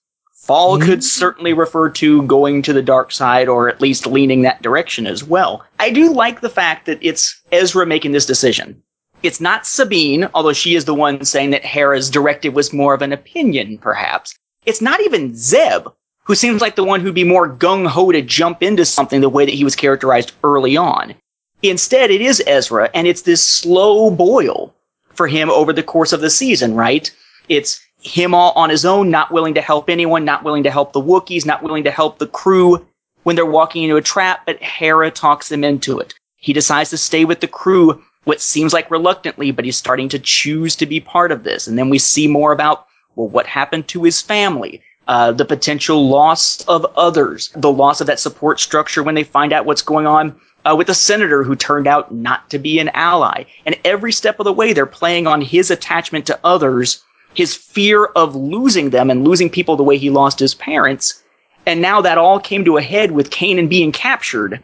Fall 0.48 0.78
mm-hmm. 0.78 0.88
could 0.88 1.04
certainly 1.04 1.52
refer 1.52 1.90
to 1.90 2.22
going 2.22 2.62
to 2.62 2.72
the 2.72 2.82
dark 2.82 3.12
side 3.12 3.48
or 3.48 3.68
at 3.68 3.82
least 3.82 4.06
leaning 4.06 4.40
that 4.42 4.62
direction 4.62 5.06
as 5.06 5.22
well. 5.22 5.62
I 5.78 5.90
do 5.90 6.10
like 6.10 6.40
the 6.40 6.48
fact 6.48 6.86
that 6.86 6.98
it's 7.02 7.38
Ezra 7.52 7.84
making 7.84 8.12
this 8.12 8.24
decision. 8.24 8.82
It's 9.22 9.42
not 9.42 9.66
Sabine, 9.66 10.26
although 10.32 10.54
she 10.54 10.74
is 10.74 10.86
the 10.86 10.94
one 10.94 11.22
saying 11.22 11.50
that 11.50 11.66
Hera's 11.66 12.08
directive 12.08 12.54
was 12.54 12.72
more 12.72 12.94
of 12.94 13.02
an 13.02 13.12
opinion, 13.12 13.76
perhaps. 13.76 14.38
It's 14.64 14.80
not 14.80 15.02
even 15.02 15.36
Zeb, 15.36 15.86
who 16.24 16.34
seems 16.34 16.62
like 16.62 16.76
the 16.76 16.84
one 16.84 17.00
who'd 17.00 17.14
be 17.14 17.24
more 17.24 17.54
gung 17.54 17.86
ho 17.86 18.10
to 18.10 18.22
jump 18.22 18.62
into 18.62 18.86
something 18.86 19.20
the 19.20 19.28
way 19.28 19.44
that 19.44 19.54
he 19.54 19.64
was 19.64 19.76
characterized 19.76 20.32
early 20.44 20.78
on. 20.78 21.14
Instead, 21.62 22.10
it 22.10 22.22
is 22.22 22.42
Ezra, 22.46 22.88
and 22.94 23.06
it's 23.06 23.22
this 23.22 23.46
slow 23.46 24.10
boil 24.10 24.74
for 25.12 25.26
him 25.26 25.50
over 25.50 25.74
the 25.74 25.82
course 25.82 26.14
of 26.14 26.22
the 26.22 26.30
season, 26.30 26.74
right? 26.74 27.10
It's 27.48 27.80
him 28.00 28.34
all 28.34 28.52
on 28.52 28.70
his 28.70 28.84
own, 28.84 29.10
not 29.10 29.32
willing 29.32 29.54
to 29.54 29.60
help 29.60 29.88
anyone, 29.90 30.24
not 30.24 30.44
willing 30.44 30.62
to 30.62 30.70
help 30.70 30.92
the 30.92 31.02
Wookiees, 31.02 31.44
not 31.44 31.62
willing 31.62 31.84
to 31.84 31.90
help 31.90 32.18
the 32.18 32.26
crew 32.26 32.86
when 33.24 33.36
they're 33.36 33.46
walking 33.46 33.82
into 33.82 33.96
a 33.96 34.02
trap, 34.02 34.42
but 34.46 34.62
Hera 34.62 35.10
talks 35.10 35.50
him 35.50 35.64
into 35.64 35.98
it. 35.98 36.14
He 36.36 36.52
decides 36.52 36.90
to 36.90 36.96
stay 36.96 37.24
with 37.24 37.40
the 37.40 37.48
crew, 37.48 38.02
what 38.24 38.40
seems 38.40 38.72
like 38.72 38.90
reluctantly, 38.90 39.50
but 39.50 39.64
he's 39.64 39.76
starting 39.76 40.08
to 40.10 40.18
choose 40.18 40.76
to 40.76 40.86
be 40.86 41.00
part 41.00 41.32
of 41.32 41.42
this. 41.42 41.66
And 41.66 41.76
then 41.76 41.90
we 41.90 41.98
see 41.98 42.28
more 42.28 42.52
about, 42.52 42.86
well, 43.16 43.28
what 43.28 43.46
happened 43.46 43.88
to 43.88 44.04
his 44.04 44.22
family, 44.22 44.80
uh, 45.08 45.32
the 45.32 45.44
potential 45.44 46.08
loss 46.08 46.60
of 46.68 46.86
others, 46.96 47.50
the 47.56 47.72
loss 47.72 48.00
of 48.00 48.06
that 48.06 48.20
support 48.20 48.60
structure 48.60 49.02
when 49.02 49.14
they 49.14 49.24
find 49.24 49.52
out 49.52 49.66
what's 49.66 49.82
going 49.82 50.06
on 50.06 50.38
uh, 50.64 50.76
with 50.76 50.88
a 50.88 50.94
senator 50.94 51.42
who 51.42 51.56
turned 51.56 51.86
out 51.86 52.14
not 52.14 52.48
to 52.50 52.58
be 52.58 52.78
an 52.78 52.90
ally. 52.90 53.44
And 53.66 53.76
every 53.84 54.12
step 54.12 54.38
of 54.38 54.44
the 54.44 54.52
way, 54.52 54.72
they're 54.72 54.86
playing 54.86 55.26
on 55.26 55.40
his 55.40 55.70
attachment 55.70 56.26
to 56.26 56.38
others 56.44 57.02
his 57.34 57.54
fear 57.54 58.04
of 58.04 58.34
losing 58.34 58.90
them 58.90 59.10
and 59.10 59.24
losing 59.26 59.50
people 59.50 59.76
the 59.76 59.82
way 59.82 59.98
he 59.98 60.10
lost 60.10 60.38
his 60.38 60.54
parents. 60.54 61.22
And 61.66 61.80
now 61.82 62.00
that 62.00 62.18
all 62.18 62.40
came 62.40 62.64
to 62.64 62.76
a 62.78 62.82
head 62.82 63.12
with 63.12 63.30
Kanan 63.30 63.68
being 63.68 63.92
captured. 63.92 64.60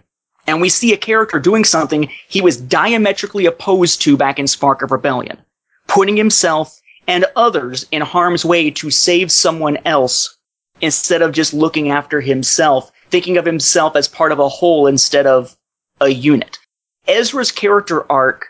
And 0.46 0.61
we 0.61 0.68
see 0.68 0.92
a 0.92 0.96
character 0.96 1.38
doing 1.38 1.64
something 1.64 2.11
he 2.29 2.40
was 2.40 2.57
diametrically 2.57 3.46
opposed 3.46 4.03
to 4.03 4.16
back 4.16 4.38
in 4.38 4.46
Spark 4.46 4.83
of 4.83 4.90
Rebellion. 4.90 5.38
putting 5.87 6.16
himself 6.16 6.81
and 7.07 7.24
others 7.37 7.87
in 7.92 8.03
harm's 8.03 8.44
way 8.44 8.70
to 8.70 8.90
save 8.90 9.31
someone 9.31 9.79
else 9.85 10.37
instead 10.81 11.22
of 11.22 11.33
just 11.33 11.55
looking 11.55 11.90
after 11.90 12.20
himself, 12.20 12.90
thinking 13.11 13.37
of 13.37 13.44
himself 13.44 13.96
as 13.96 14.09
part 14.09 14.33
of 14.33 14.38
a 14.38 14.48
whole 14.48 14.87
instead 14.87 15.27
of 15.27 15.57
a 16.00 16.09
unit. 16.09 16.59
Ezra's 17.07 17.53
character 17.53 18.11
arc, 18.11 18.46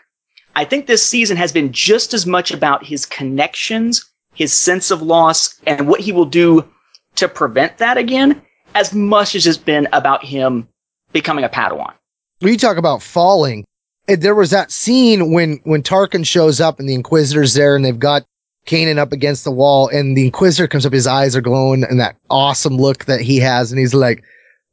I 0.55 0.65
think 0.65 0.87
this 0.87 1.05
season 1.05 1.37
has 1.37 1.51
been 1.51 1.71
just 1.71 2.13
as 2.13 2.25
much 2.25 2.51
about 2.51 2.85
his 2.85 3.05
connections, 3.05 4.05
his 4.33 4.53
sense 4.53 4.89
of 4.89 5.01
loss, 5.01 5.59
and 5.67 5.87
what 5.87 5.99
he 5.99 6.11
will 6.11 6.25
do 6.25 6.65
to 7.15 7.27
prevent 7.27 7.77
that 7.79 7.97
again, 7.97 8.41
as 8.73 8.93
much 8.93 9.35
as 9.35 9.45
it's 9.45 9.57
been 9.57 9.87
about 9.91 10.23
him 10.23 10.67
becoming 11.11 11.43
a 11.43 11.49
Padawan. 11.49 11.93
When 12.39 12.51
you 12.51 12.57
talk 12.57 12.77
about 12.77 13.01
falling, 13.01 13.65
eh, 14.07 14.15
there 14.17 14.35
was 14.35 14.51
that 14.51 14.71
scene 14.71 15.31
when 15.31 15.59
when 15.63 15.83
Tarkin 15.83 16.25
shows 16.25 16.61
up 16.61 16.79
and 16.79 16.87
the 16.87 16.95
Inquisitor's 16.95 17.53
there 17.53 17.75
and 17.75 17.83
they've 17.83 17.97
got 17.97 18.23
Kanan 18.65 18.97
up 18.97 19.13
against 19.13 19.43
the 19.43 19.51
wall 19.51 19.87
and 19.87 20.17
the 20.17 20.25
Inquisitor 20.25 20.67
comes 20.67 20.85
up, 20.85 20.93
his 20.93 21.07
eyes 21.07 21.35
are 21.35 21.41
glowing 21.41 21.83
and 21.83 21.99
that 21.99 22.17
awesome 22.29 22.77
look 22.77 23.05
that 23.05 23.21
he 23.21 23.37
has, 23.37 23.71
and 23.71 23.79
he's 23.79 23.93
like, 23.93 24.23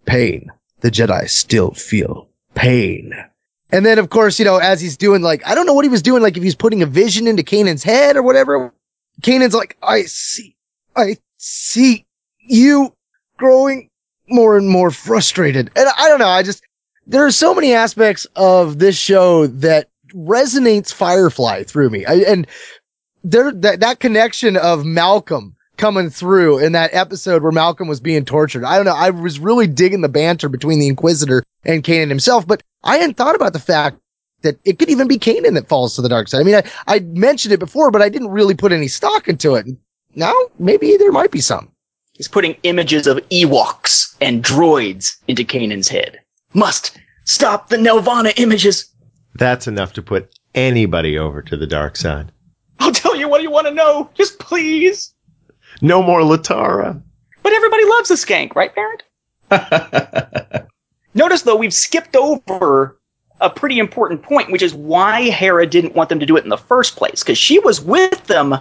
pain. 0.06 0.50
The 0.80 0.90
Jedi 0.90 1.28
still 1.28 1.72
feel 1.72 2.28
pain. 2.54 3.12
And 3.72 3.86
then, 3.86 3.98
of 3.98 4.10
course, 4.10 4.38
you 4.38 4.44
know, 4.44 4.58
as 4.58 4.80
he's 4.80 4.98
doing 4.98 5.22
like, 5.22 5.44
I 5.46 5.54
don't 5.54 5.66
know 5.66 5.72
what 5.72 5.86
he 5.86 5.88
was 5.88 6.02
doing, 6.02 6.22
like 6.22 6.36
if 6.36 6.42
he's 6.42 6.54
putting 6.54 6.82
a 6.82 6.86
vision 6.86 7.26
into 7.26 7.42
Kanan's 7.42 7.82
head 7.82 8.16
or 8.16 8.22
whatever. 8.22 8.72
Kanan's 9.22 9.54
like, 9.54 9.78
I 9.82 10.02
see, 10.02 10.54
I 10.94 11.16
see 11.38 12.04
you 12.38 12.94
growing 13.38 13.88
more 14.28 14.58
and 14.58 14.68
more 14.68 14.90
frustrated. 14.90 15.70
And 15.74 15.88
I 15.96 16.08
don't 16.08 16.18
know. 16.18 16.28
I 16.28 16.42
just, 16.42 16.62
there 17.06 17.24
are 17.24 17.30
so 17.30 17.54
many 17.54 17.72
aspects 17.72 18.26
of 18.36 18.78
this 18.78 18.96
show 18.96 19.46
that 19.46 19.88
resonates 20.14 20.92
Firefly 20.92 21.64
through 21.64 21.88
me. 21.88 22.04
I, 22.04 22.14
and 22.28 22.46
there, 23.24 23.52
that, 23.52 23.80
that 23.80 24.00
connection 24.00 24.58
of 24.58 24.84
Malcolm 24.84 25.56
coming 25.82 26.10
through 26.10 26.60
in 26.60 26.70
that 26.70 26.94
episode 26.94 27.42
where 27.42 27.50
Malcolm 27.50 27.88
was 27.88 27.98
being 27.98 28.24
tortured. 28.24 28.62
I 28.62 28.76
don't 28.76 28.84
know. 28.84 28.94
I 28.94 29.10
was 29.10 29.40
really 29.40 29.66
digging 29.66 30.00
the 30.00 30.08
banter 30.08 30.48
between 30.48 30.78
the 30.78 30.86
Inquisitor 30.86 31.42
and 31.64 31.82
Kanan 31.82 32.08
himself, 32.08 32.46
but 32.46 32.62
I 32.84 32.98
hadn't 32.98 33.16
thought 33.16 33.34
about 33.34 33.52
the 33.52 33.58
fact 33.58 33.98
that 34.42 34.60
it 34.64 34.78
could 34.78 34.90
even 34.90 35.08
be 35.08 35.18
Kanan 35.18 35.54
that 35.54 35.66
falls 35.66 35.96
to 35.96 36.02
the 36.02 36.08
dark 36.08 36.28
side. 36.28 36.40
I 36.40 36.44
mean, 36.44 36.54
I, 36.54 36.62
I 36.86 37.00
mentioned 37.00 37.52
it 37.52 37.58
before, 37.58 37.90
but 37.90 38.00
I 38.00 38.08
didn't 38.08 38.30
really 38.30 38.54
put 38.54 38.70
any 38.70 38.86
stock 38.86 39.26
into 39.26 39.56
it. 39.56 39.66
Now, 40.14 40.32
maybe 40.60 40.96
there 40.98 41.10
might 41.10 41.32
be 41.32 41.40
some. 41.40 41.68
He's 42.12 42.28
putting 42.28 42.54
images 42.62 43.08
of 43.08 43.16
Ewoks 43.30 44.14
and 44.20 44.44
droids 44.44 45.16
into 45.26 45.42
Kanan's 45.42 45.88
head. 45.88 46.20
Must 46.54 46.96
stop 47.24 47.70
the 47.70 47.76
Nelvana 47.76 48.32
images. 48.36 48.88
That's 49.34 49.66
enough 49.66 49.94
to 49.94 50.02
put 50.02 50.32
anybody 50.54 51.18
over 51.18 51.42
to 51.42 51.56
the 51.56 51.66
dark 51.66 51.96
side. 51.96 52.30
I'll 52.78 52.92
tell 52.92 53.16
you 53.16 53.28
what 53.28 53.42
you 53.42 53.50
want 53.50 53.66
to 53.66 53.74
know. 53.74 54.10
Just 54.14 54.38
please. 54.38 55.12
No 55.82 56.00
more 56.00 56.20
Latara. 56.20 57.02
But 57.42 57.52
everybody 57.52 57.84
loves 57.84 58.10
a 58.12 58.14
skank, 58.14 58.54
right, 58.54 58.72
Barrett? 59.50 60.68
Notice 61.14 61.42
though, 61.42 61.56
we've 61.56 61.74
skipped 61.74 62.14
over 62.14 63.00
a 63.40 63.50
pretty 63.50 63.80
important 63.80 64.22
point, 64.22 64.52
which 64.52 64.62
is 64.62 64.72
why 64.72 65.28
Hera 65.28 65.66
didn't 65.66 65.96
want 65.96 66.08
them 66.08 66.20
to 66.20 66.26
do 66.26 66.36
it 66.36 66.44
in 66.44 66.50
the 66.50 66.56
first 66.56 66.94
place. 66.94 67.24
Because 67.24 67.36
she 67.36 67.58
was 67.58 67.80
with 67.80 68.24
them 68.28 68.56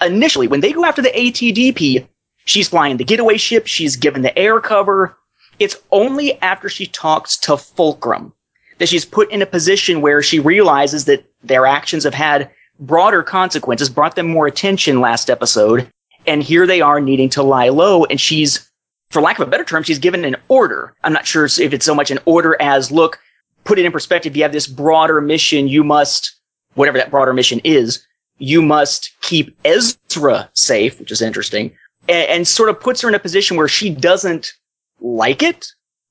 initially. 0.00 0.48
When 0.48 0.60
they 0.60 0.72
go 0.72 0.86
after 0.86 1.02
the 1.02 1.10
ATDP, 1.10 2.08
she's 2.46 2.68
flying 2.68 2.96
the 2.96 3.04
getaway 3.04 3.36
ship, 3.36 3.66
she's 3.66 3.96
given 3.96 4.22
the 4.22 4.36
air 4.36 4.58
cover. 4.58 5.16
It's 5.58 5.76
only 5.90 6.40
after 6.40 6.70
she 6.70 6.86
talks 6.86 7.36
to 7.40 7.58
Fulcrum 7.58 8.32
that 8.78 8.88
she's 8.88 9.04
put 9.04 9.30
in 9.30 9.42
a 9.42 9.46
position 9.46 10.00
where 10.00 10.22
she 10.22 10.40
realizes 10.40 11.04
that 11.04 11.30
their 11.44 11.66
actions 11.66 12.04
have 12.04 12.14
had 12.14 12.50
broader 12.80 13.22
consequences, 13.22 13.90
brought 13.90 14.16
them 14.16 14.28
more 14.28 14.46
attention 14.46 15.02
last 15.02 15.28
episode, 15.28 15.92
and 16.26 16.42
here 16.42 16.66
they 16.66 16.80
are 16.80 17.00
needing 17.00 17.28
to 17.30 17.42
lie 17.42 17.68
low, 17.68 18.04
and 18.04 18.20
she's, 18.20 18.70
for 19.10 19.22
lack 19.22 19.38
of 19.38 19.46
a 19.46 19.50
better 19.50 19.64
term, 19.64 19.82
she's 19.82 19.98
given 19.98 20.24
an 20.24 20.36
order. 20.48 20.94
I'm 21.04 21.12
not 21.12 21.26
sure 21.26 21.44
if 21.44 21.58
it's 21.72 21.84
so 21.84 21.94
much 21.94 22.10
an 22.10 22.18
order 22.24 22.56
as, 22.60 22.90
look, 22.90 23.18
put 23.64 23.78
it 23.78 23.84
in 23.84 23.92
perspective, 23.92 24.36
you 24.36 24.42
have 24.42 24.52
this 24.52 24.66
broader 24.66 25.20
mission, 25.20 25.68
you 25.68 25.84
must, 25.84 26.34
whatever 26.74 26.98
that 26.98 27.10
broader 27.10 27.32
mission 27.32 27.60
is, 27.64 28.04
you 28.38 28.62
must 28.62 29.12
keep 29.20 29.56
Ezra 29.64 30.50
safe, 30.54 30.98
which 30.98 31.12
is 31.12 31.22
interesting, 31.22 31.70
and, 32.08 32.28
and 32.28 32.48
sort 32.48 32.68
of 32.68 32.80
puts 32.80 33.00
her 33.00 33.08
in 33.08 33.14
a 33.14 33.20
position 33.20 33.56
where 33.56 33.68
she 33.68 33.90
doesn't 33.90 34.52
like 35.00 35.42
it, 35.42 35.66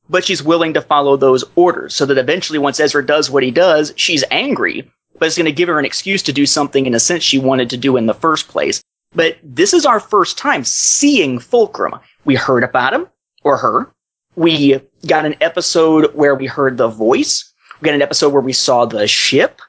but 0.10 0.26
she's 0.26 0.43
willing 0.43 0.74
to 0.74 0.82
follow 0.82 1.15
those 1.15 1.43
orders 1.56 1.95
so 1.95 2.06
that 2.06 2.17
eventually 2.17 2.60
once 2.60 2.80
Ezra 2.80 3.06
does 3.06 3.30
what 3.30 3.43
he 3.43 3.52
does, 3.52 3.93
she's 3.95 4.24
angry, 4.32 4.89
but 5.17 5.28
it's 5.28 5.38
going 5.38 5.45
to 5.45 5.52
give 5.52 5.69
her 5.69 5.80
an 5.80 5.86
excuse 5.86 6.24
to 6.24 6.34
do 6.34 6.45
something 6.45 6.86
in 6.86 6.95
a 6.95 7.00
sense 7.00 7.24
she 7.24 7.39
wanted 7.39 7.69
to 7.69 7.78
do 7.78 7.97
in 7.97 8.06
the 8.06 8.13
first 8.13 8.47
place. 8.47 8.82
But 9.13 9.38
this 9.43 9.74
is 9.74 9.86
our 9.86 10.00
first 10.00 10.38
time 10.38 10.63
seeing 10.63 11.39
Fulcrum. 11.39 12.00
We 12.26 12.36
heard 12.36 12.63
about 12.63 12.93
him 12.93 13.08
or 13.43 13.58
her. 13.58 13.91
We 14.36 14.80
got 15.08 15.26
an 15.26 15.36
episode 15.41 16.13
where 16.15 16.36
we 16.36 16.47
heard 16.47 16.78
the 16.78 16.88
voice. 16.88 17.52
We 17.82 17.86
got 17.86 17.95
an 17.95 18.02
episode 18.02 18.32
where 18.32 18.41
we 18.41 18.54
saw 18.54 18.86
the 18.86 19.08
ship. 19.08 19.62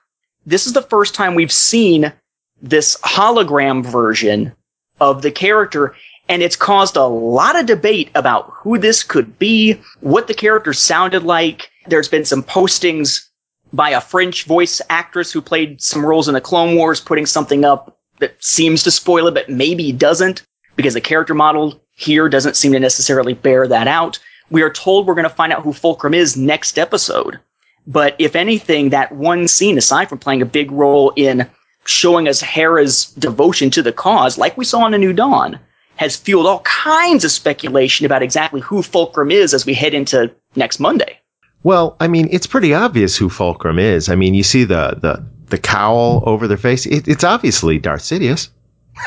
This 0.46 0.66
is 0.66 0.72
the 0.72 0.82
first 0.82 1.14
time 1.14 1.34
we've 1.34 1.52
seen 1.52 2.12
this 2.60 2.96
hologram 3.00 3.84
version 3.84 4.52
of 5.00 5.22
the 5.22 5.32
character 5.32 5.94
and 6.28 6.42
it's 6.42 6.56
caused 6.56 6.96
a 6.96 7.04
lot 7.04 7.58
of 7.58 7.66
debate 7.66 8.10
about 8.14 8.50
who 8.54 8.78
this 8.78 9.02
could 9.02 9.38
be, 9.38 9.80
what 10.00 10.28
the 10.28 10.34
character 10.34 10.72
sounded 10.72 11.24
like. 11.24 11.70
There's 11.86 12.08
been 12.08 12.24
some 12.24 12.42
postings 12.42 13.28
by 13.72 13.90
a 13.90 14.00
French 14.00 14.44
voice 14.44 14.80
actress 14.88 15.32
who 15.32 15.42
played 15.42 15.82
some 15.82 16.06
roles 16.06 16.28
in 16.28 16.34
the 16.34 16.40
Clone 16.40 16.76
Wars, 16.76 17.00
putting 17.00 17.26
something 17.26 17.64
up 17.64 17.98
that 18.22 18.42
seems 18.42 18.82
to 18.84 18.90
spoil 18.90 19.26
it, 19.26 19.34
but 19.34 19.48
maybe 19.48 19.92
doesn't, 19.92 20.42
because 20.76 20.94
the 20.94 21.00
character 21.00 21.34
model 21.34 21.80
here 21.90 22.28
doesn't 22.28 22.56
seem 22.56 22.72
to 22.72 22.80
necessarily 22.80 23.34
bear 23.34 23.68
that 23.68 23.86
out. 23.86 24.18
We 24.50 24.62
are 24.62 24.70
told 24.70 25.06
we're 25.06 25.14
going 25.14 25.28
to 25.28 25.34
find 25.34 25.52
out 25.52 25.62
who 25.62 25.72
Fulcrum 25.72 26.14
is 26.14 26.36
next 26.36 26.78
episode. 26.78 27.38
But 27.86 28.16
if 28.18 28.36
anything, 28.36 28.90
that 28.90 29.12
one 29.12 29.48
scene, 29.48 29.76
aside 29.76 30.08
from 30.08 30.18
playing 30.18 30.42
a 30.42 30.46
big 30.46 30.70
role 30.70 31.12
in 31.16 31.48
showing 31.84 32.28
us 32.28 32.40
Hera's 32.40 33.06
devotion 33.06 33.70
to 33.70 33.82
the 33.82 33.92
cause, 33.92 34.38
like 34.38 34.56
we 34.56 34.64
saw 34.64 34.86
in 34.86 34.94
A 34.94 34.98
New 34.98 35.12
Dawn, 35.12 35.58
has 35.96 36.16
fueled 36.16 36.46
all 36.46 36.60
kinds 36.60 37.24
of 37.24 37.30
speculation 37.30 38.06
about 38.06 38.22
exactly 38.22 38.60
who 38.60 38.82
Fulcrum 38.82 39.30
is 39.30 39.52
as 39.52 39.66
we 39.66 39.74
head 39.74 39.94
into 39.94 40.32
next 40.56 40.80
Monday. 40.80 41.18
Well, 41.64 41.96
I 42.00 42.08
mean, 42.08 42.28
it's 42.30 42.46
pretty 42.46 42.74
obvious 42.74 43.16
who 43.16 43.28
Fulcrum 43.28 43.78
is. 43.78 44.08
I 44.08 44.14
mean, 44.14 44.34
you 44.34 44.42
see 44.42 44.64
the 44.64 44.98
the, 45.00 45.24
the 45.52 45.58
cowl 45.58 46.24
over 46.26 46.48
their 46.48 46.56
face. 46.56 46.86
It, 46.86 47.06
it's 47.06 47.22
obviously 47.22 47.78
Darth 47.78 48.00
Sidious. 48.00 48.48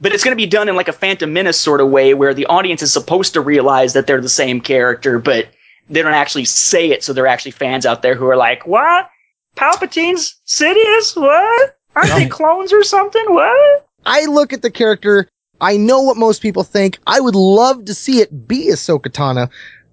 but 0.00 0.12
it's 0.12 0.22
going 0.22 0.36
to 0.36 0.40
be 0.40 0.46
done 0.46 0.68
in 0.68 0.76
like 0.76 0.88
a 0.88 0.92
Phantom 0.92 1.32
Menace 1.32 1.58
sort 1.58 1.80
of 1.80 1.88
way 1.88 2.14
where 2.14 2.34
the 2.34 2.46
audience 2.46 2.82
is 2.82 2.92
supposed 2.92 3.32
to 3.32 3.40
realize 3.40 3.94
that 3.94 4.06
they're 4.06 4.20
the 4.20 4.28
same 4.28 4.60
character, 4.60 5.18
but 5.18 5.48
they 5.88 6.02
don't 6.02 6.12
actually 6.12 6.44
say 6.44 6.90
it. 6.90 7.02
So 7.02 7.12
there 7.12 7.24
are 7.24 7.28
actually 7.28 7.52
fans 7.52 7.86
out 7.86 8.02
there 8.02 8.14
who 8.14 8.26
are 8.28 8.36
like, 8.36 8.66
what? 8.66 9.08
Palpatine's 9.56 10.36
Sidious? 10.46 11.16
What? 11.16 11.78
Aren't 11.96 12.10
they 12.10 12.28
clones 12.28 12.74
or 12.74 12.84
something? 12.84 13.24
What? 13.28 13.88
I 14.04 14.26
look 14.26 14.52
at 14.52 14.60
the 14.60 14.70
character. 14.70 15.26
I 15.62 15.78
know 15.78 16.02
what 16.02 16.18
most 16.18 16.42
people 16.42 16.62
think. 16.62 16.98
I 17.06 17.20
would 17.20 17.34
love 17.34 17.86
to 17.86 17.94
see 17.94 18.20
it 18.20 18.46
be 18.46 18.68
Ahsoka 18.70 19.08
Tano, 19.08 19.48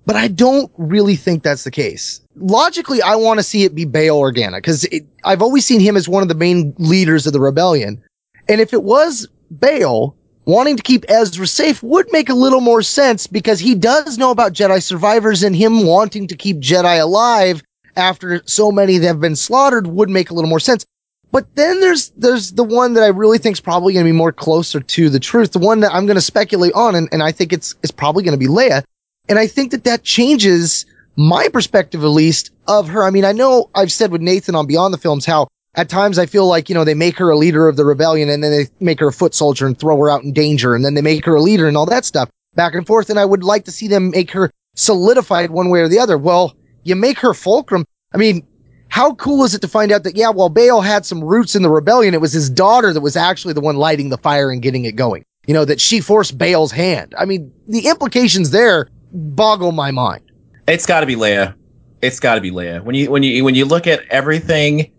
but 0.06 0.16
I 0.16 0.28
don't 0.28 0.72
really 0.78 1.16
think 1.16 1.44
that's 1.44 1.64
the 1.64 1.72
case. 1.72 2.22
Logically, 2.36 3.02
I 3.02 3.16
want 3.16 3.40
to 3.40 3.44
see 3.44 3.64
it 3.64 3.76
be 3.76 3.86
Bail 3.86 4.20
Organa 4.20 4.58
because 4.58 4.88
I've 5.24 5.42
always 5.42 5.66
seen 5.66 5.80
him 5.80 5.96
as 5.96 6.10
one 6.10 6.24
of 6.24 6.30
the 6.30 6.36
main 6.36 6.74
leaders 6.78 7.26
of 7.26 7.34
the 7.34 7.40
rebellion. 7.40 8.02
And 8.50 8.60
if 8.60 8.74
it 8.74 8.84
was 8.84 9.28
Bail, 9.60 10.16
wanting 10.46 10.76
to 10.78 10.84
keep 10.84 11.06
Ezra 11.10 11.48
safe 11.48 11.82
would 11.84 12.08
make 12.12 12.30
a 12.30 12.34
little 12.34 12.62
more 12.62 12.82
sense 12.82 13.28
because 13.28 13.60
he 13.60 13.76
does 13.76 14.18
know 14.18 14.32
about 14.32 14.54
Jedi 14.54 14.82
survivors 14.82 15.44
and 15.44 15.56
him 15.56 15.86
wanting 15.86 16.28
to 16.28 16.36
keep 16.36 16.60
Jedi 16.60 17.02
alive 17.02 17.64
after 17.96 18.42
so 18.46 18.72
many 18.72 18.96
have 19.00 19.22
been 19.22 19.36
slaughtered 19.36 19.88
would 19.88 20.10
make 20.10 20.30
a 20.30 20.34
little 20.34 20.50
more 20.50 20.60
sense. 20.60 20.86
But 21.32 21.56
then 21.56 21.80
there's 21.80 22.10
there's 22.12 22.52
the 22.52 22.64
one 22.64 22.94
that 22.94 23.04
I 23.04 23.08
really 23.08 23.40
think 23.40 23.56
is 23.56 23.60
probably 23.60 23.94
going 23.94 24.06
to 24.06 24.12
be 24.12 24.16
more 24.16 24.32
closer 24.32 24.80
to 24.80 25.10
the 25.10 25.20
truth. 25.20 25.52
The 25.52 25.60
one 25.60 25.80
that 25.80 25.92
I'm 25.92 26.06
going 26.06 26.16
to 26.16 26.22
speculate 26.22 26.74
on, 26.74 26.94
and, 26.94 27.10
and 27.12 27.24
I 27.24 27.32
think 27.32 27.52
it's 27.52 27.74
it's 27.82 27.92
probably 27.92 28.24
going 28.24 28.38
to 28.38 28.46
be 28.46 28.52
Leia. 28.52 28.84
And 29.30 29.40
I 29.40 29.48
think 29.48 29.72
that 29.72 29.86
that 29.86 30.04
changes 30.04 30.86
my 31.16 31.48
perspective, 31.48 32.04
at 32.04 32.08
least, 32.08 32.52
of 32.68 32.90
her. 32.90 33.04
I 33.04 33.10
mean, 33.10 33.26
I 33.26 33.32
know 33.32 33.70
I've 33.74 33.92
said 33.92 34.12
with 34.12 34.22
Nathan 34.22 34.56
on 34.56 34.68
Beyond 34.68 34.94
the 34.94 34.98
Films 34.98 35.26
how 35.26 35.48
at 35.76 35.90
times 35.90 36.20
I 36.20 36.26
feel 36.26 36.48
like, 36.48 36.70
you 36.70 36.76
know, 36.76 36.84
they 36.84 36.94
make 36.94 37.18
her 37.18 37.30
a 37.30 37.38
leader 37.38 37.68
of 37.68 37.78
the 37.78 37.86
rebellion 37.86 38.30
and 38.30 38.44
then 38.44 38.52
they 38.52 38.68
make 38.80 39.00
her 39.00 39.08
a 39.08 39.14
foot 39.14 39.34
soldier 39.34 39.66
and 39.66 39.80
throw 39.80 39.98
her 39.98 40.10
out 40.10 40.24
in 40.24 40.34
danger 40.34 40.76
and 40.76 40.84
then 40.84 40.94
they 40.94 41.02
make 41.02 41.26
her 41.26 41.36
a 41.36 41.42
leader 41.42 41.68
and 41.68 41.78
all 41.78 41.86
that 41.86 42.06
stuff 42.06 42.30
back 42.54 42.76
and 42.76 42.86
forth. 42.86 43.10
And 43.10 43.20
I 43.20 43.26
would 43.26 43.44
like 43.44 43.66
to 43.66 43.72
see 43.72 43.88
them 43.88 44.12
make 44.12 44.32
her 44.32 44.52
solidified 44.76 45.52
one 45.52 45.70
way 45.70 45.80
or 45.80 45.88
the 45.88 46.00
other. 46.00 46.18
Well, 46.18 46.56
you 46.84 46.96
make 46.96 47.20
her 47.20 47.34
fulcrum. 47.34 47.86
I 48.14 48.18
mean, 48.18 48.46
how 48.90 49.16
cool 49.16 49.44
is 49.44 49.56
it 49.56 49.62
to 49.62 49.68
find 49.68 49.92
out 49.92 50.04
that, 50.04 50.18
yeah, 50.18 50.30
while 50.30 50.50
Bail 50.50 50.82
had 50.82 51.06
some 51.06 51.24
roots 51.24 51.56
in 51.56 51.64
the 51.64 51.70
rebellion, 51.70 52.14
it 52.14 52.22
was 52.22 52.34
his 52.34 52.50
daughter 52.50 52.94
that 52.94 53.02
was 53.02 53.16
actually 53.16 53.54
the 53.54 53.62
one 53.62 53.78
lighting 53.78 54.10
the 54.10 54.18
fire 54.18 54.52
and 54.52 54.62
getting 54.62 54.86
it 54.86 54.96
going. 54.96 55.24
You 55.48 55.54
know, 55.54 55.66
that 55.66 55.82
she 55.82 56.00
forced 56.00 56.38
Bail's 56.38 56.72
hand. 56.72 57.16
I 57.18 57.26
mean, 57.26 57.52
the 57.68 57.88
implications 57.88 58.52
there 58.52 58.90
boggle 59.14 59.72
my 59.72 59.92
mind. 59.92 60.24
It's 60.68 60.86
got 60.86 61.02
to 61.02 61.06
be 61.06 61.16
Leia. 61.16 61.56
It's 62.02 62.20
got 62.20 62.36
to 62.36 62.42
be 62.42 62.52
Leia. 62.52 62.84
When 62.84 62.96
you 62.96 63.10
when 63.10 63.24
you 63.24 63.44
when 63.44 63.56
you 63.56 63.66
look 63.66 63.88
at 63.88 64.02
everything, 64.10 64.92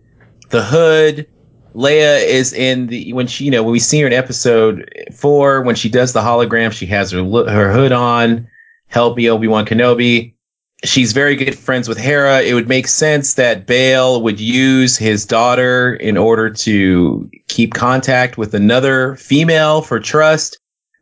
the 0.49 0.63
hood, 0.63 1.27
Leia 1.75 2.25
is 2.25 2.53
in 2.53 2.87
the 2.87 3.11
when 3.13 3.27
she 3.27 3.45
you 3.45 3.51
know 3.51 3.63
when 3.63 3.73
we 3.73 3.79
see 3.79 3.99
her 4.01 4.07
in 4.07 4.13
episode 4.13 4.89
four 5.13 5.61
when 5.61 5.75
she 5.75 5.89
does 5.89 6.13
the 6.13 6.21
hologram 6.21 6.71
she 6.71 6.85
has 6.85 7.11
her 7.11 7.23
her 7.23 7.71
hood 7.73 7.91
on 7.91 8.47
help 8.87 9.17
me 9.17 9.29
Obi 9.29 9.47
Wan 9.47 9.65
Kenobi 9.65 10.33
she's 10.85 11.11
very 11.11 11.35
good 11.35 11.57
friends 11.57 11.89
with 11.89 11.97
Hera 11.97 12.41
it 12.41 12.53
would 12.53 12.69
make 12.69 12.87
sense 12.87 13.33
that 13.33 13.67
Bail 13.67 14.21
would 14.21 14.39
use 14.39 14.97
his 14.97 15.25
daughter 15.25 15.95
in 15.95 16.15
order 16.15 16.49
to 16.49 17.29
keep 17.49 17.73
contact 17.73 18.37
with 18.37 18.53
another 18.53 19.17
female 19.17 19.81
for 19.81 19.99
trust 19.99 20.57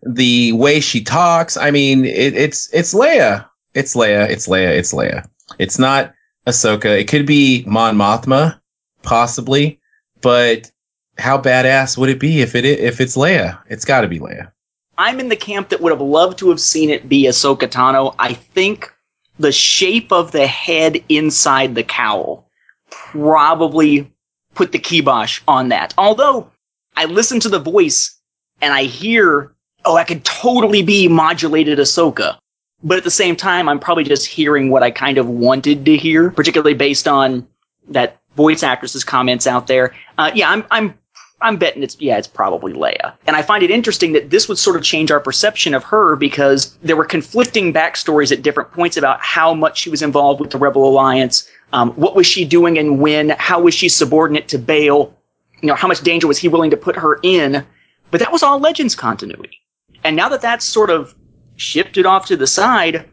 the 0.05 0.51
way 0.53 0.79
she 0.79 1.03
talks 1.03 1.57
I 1.57 1.71
mean 1.71 2.05
it, 2.05 2.35
it's 2.35 2.71
it's 2.73 2.93
Leia 2.93 3.47
it's 3.73 3.95
Leia 3.95 4.29
it's 4.29 4.47
Leia 4.47 4.69
it's 4.69 4.93
Leia 4.93 5.27
it's 5.59 5.79
not 5.79 6.13
Ahsoka 6.47 6.99
it 6.99 7.07
could 7.07 7.25
be 7.25 7.63
Mon 7.65 7.95
Mothma 7.95 8.59
possibly 9.01 9.79
but 10.21 10.71
how 11.17 11.37
badass 11.37 11.97
would 11.97 12.09
it 12.09 12.19
be 12.19 12.41
if 12.41 12.55
it 12.55 12.65
if 12.65 12.99
it's 12.99 13.15
Leia? 13.15 13.59
It's 13.67 13.85
got 13.85 14.01
to 14.01 14.07
be 14.07 14.19
Leia. 14.19 14.51
I'm 14.97 15.19
in 15.19 15.29
the 15.29 15.35
camp 15.35 15.69
that 15.69 15.81
would 15.81 15.91
have 15.91 16.01
loved 16.01 16.39
to 16.39 16.49
have 16.49 16.59
seen 16.59 16.89
it 16.89 17.09
be 17.09 17.25
Ahsoka 17.25 17.67
Tano. 17.67 18.15
I 18.19 18.33
think 18.33 18.91
the 19.39 19.51
shape 19.51 20.11
of 20.11 20.31
the 20.31 20.47
head 20.47 21.03
inside 21.09 21.75
the 21.75 21.83
cowl 21.83 22.49
probably 22.89 24.11
put 24.53 24.71
the 24.71 24.79
kibosh 24.79 25.41
on 25.47 25.69
that. 25.69 25.93
Although 25.97 26.51
I 26.95 27.05
listen 27.05 27.39
to 27.41 27.49
the 27.49 27.59
voice 27.59 28.15
and 28.61 28.73
I 28.73 28.83
hear, 28.83 29.52
oh, 29.85 29.95
I 29.95 30.03
could 30.03 30.23
totally 30.23 30.81
be 30.81 31.07
modulated 31.07 31.79
Ahsoka. 31.79 32.37
But 32.83 32.97
at 32.97 33.03
the 33.03 33.11
same 33.11 33.35
time, 33.35 33.69
I'm 33.69 33.79
probably 33.79 34.03
just 34.03 34.25
hearing 34.25 34.69
what 34.69 34.83
I 34.83 34.91
kind 34.91 35.17
of 35.17 35.27
wanted 35.27 35.85
to 35.85 35.95
hear, 35.95 36.29
particularly 36.31 36.73
based 36.73 37.07
on 37.07 37.47
that 37.89 38.19
voice 38.35 38.63
actress's 38.63 39.03
comments 39.03 39.47
out 39.47 39.67
there. 39.67 39.93
Uh, 40.17 40.31
yeah, 40.33 40.49
I'm, 40.49 40.65
I'm, 40.69 40.97
I'm 41.39 41.57
betting 41.57 41.83
it's, 41.83 41.99
yeah, 41.99 42.17
it's 42.17 42.27
probably 42.27 42.73
Leia. 42.73 43.13
And 43.27 43.35
I 43.35 43.41
find 43.41 43.63
it 43.63 43.71
interesting 43.71 44.13
that 44.13 44.29
this 44.29 44.47
would 44.47 44.57
sort 44.57 44.75
of 44.75 44.83
change 44.83 45.11
our 45.11 45.19
perception 45.19 45.73
of 45.73 45.83
her 45.83 46.15
because 46.15 46.75
there 46.83 46.95
were 46.95 47.05
conflicting 47.05 47.73
backstories 47.73 48.31
at 48.31 48.41
different 48.41 48.71
points 48.71 48.97
about 48.97 49.21
how 49.21 49.53
much 49.53 49.77
she 49.77 49.89
was 49.89 50.01
involved 50.01 50.39
with 50.41 50.51
the 50.51 50.57
Rebel 50.57 50.87
Alliance. 50.87 51.49
Um, 51.73 51.91
what 51.91 52.15
was 52.15 52.27
she 52.27 52.45
doing 52.45 52.77
and 52.77 52.99
when? 52.99 53.29
How 53.31 53.61
was 53.61 53.73
she 53.73 53.89
subordinate 53.89 54.47
to 54.49 54.57
Bail? 54.57 55.13
You 55.61 55.67
know, 55.67 55.75
how 55.75 55.87
much 55.87 56.01
danger 56.01 56.27
was 56.27 56.37
he 56.37 56.47
willing 56.47 56.71
to 56.71 56.77
put 56.77 56.95
her 56.97 57.19
in? 57.23 57.65
But 58.11 58.19
that 58.19 58.31
was 58.31 58.43
all 58.43 58.59
Legends 58.59 58.95
continuity. 58.95 59.62
And 60.03 60.15
now 60.15 60.29
that 60.29 60.41
that's 60.41 60.65
sort 60.65 60.89
of 60.89 61.15
shifted 61.55 62.05
off 62.05 62.25
to 62.27 62.37
the 62.37 62.47
side, 62.47 63.09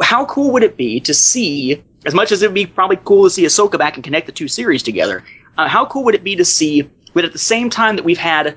how 0.00 0.24
cool 0.26 0.52
would 0.52 0.62
it 0.62 0.76
be 0.76 1.00
to 1.00 1.12
see 1.12 1.82
as 2.06 2.14
much 2.14 2.32
as 2.32 2.42
it 2.42 2.48
would 2.48 2.54
be 2.54 2.66
probably 2.66 2.98
cool 3.04 3.24
to 3.24 3.30
see 3.30 3.44
Ahsoka 3.44 3.78
back 3.78 3.96
and 3.96 4.04
connect 4.04 4.26
the 4.26 4.32
two 4.32 4.48
series 4.48 4.82
together, 4.82 5.24
uh, 5.58 5.68
how 5.68 5.84
cool 5.86 6.04
would 6.04 6.14
it 6.14 6.24
be 6.24 6.36
to 6.36 6.44
see 6.44 6.88
that 7.14 7.24
at 7.24 7.32
the 7.32 7.38
same 7.38 7.68
time 7.68 7.96
that 7.96 8.04
we've 8.04 8.18
had 8.18 8.56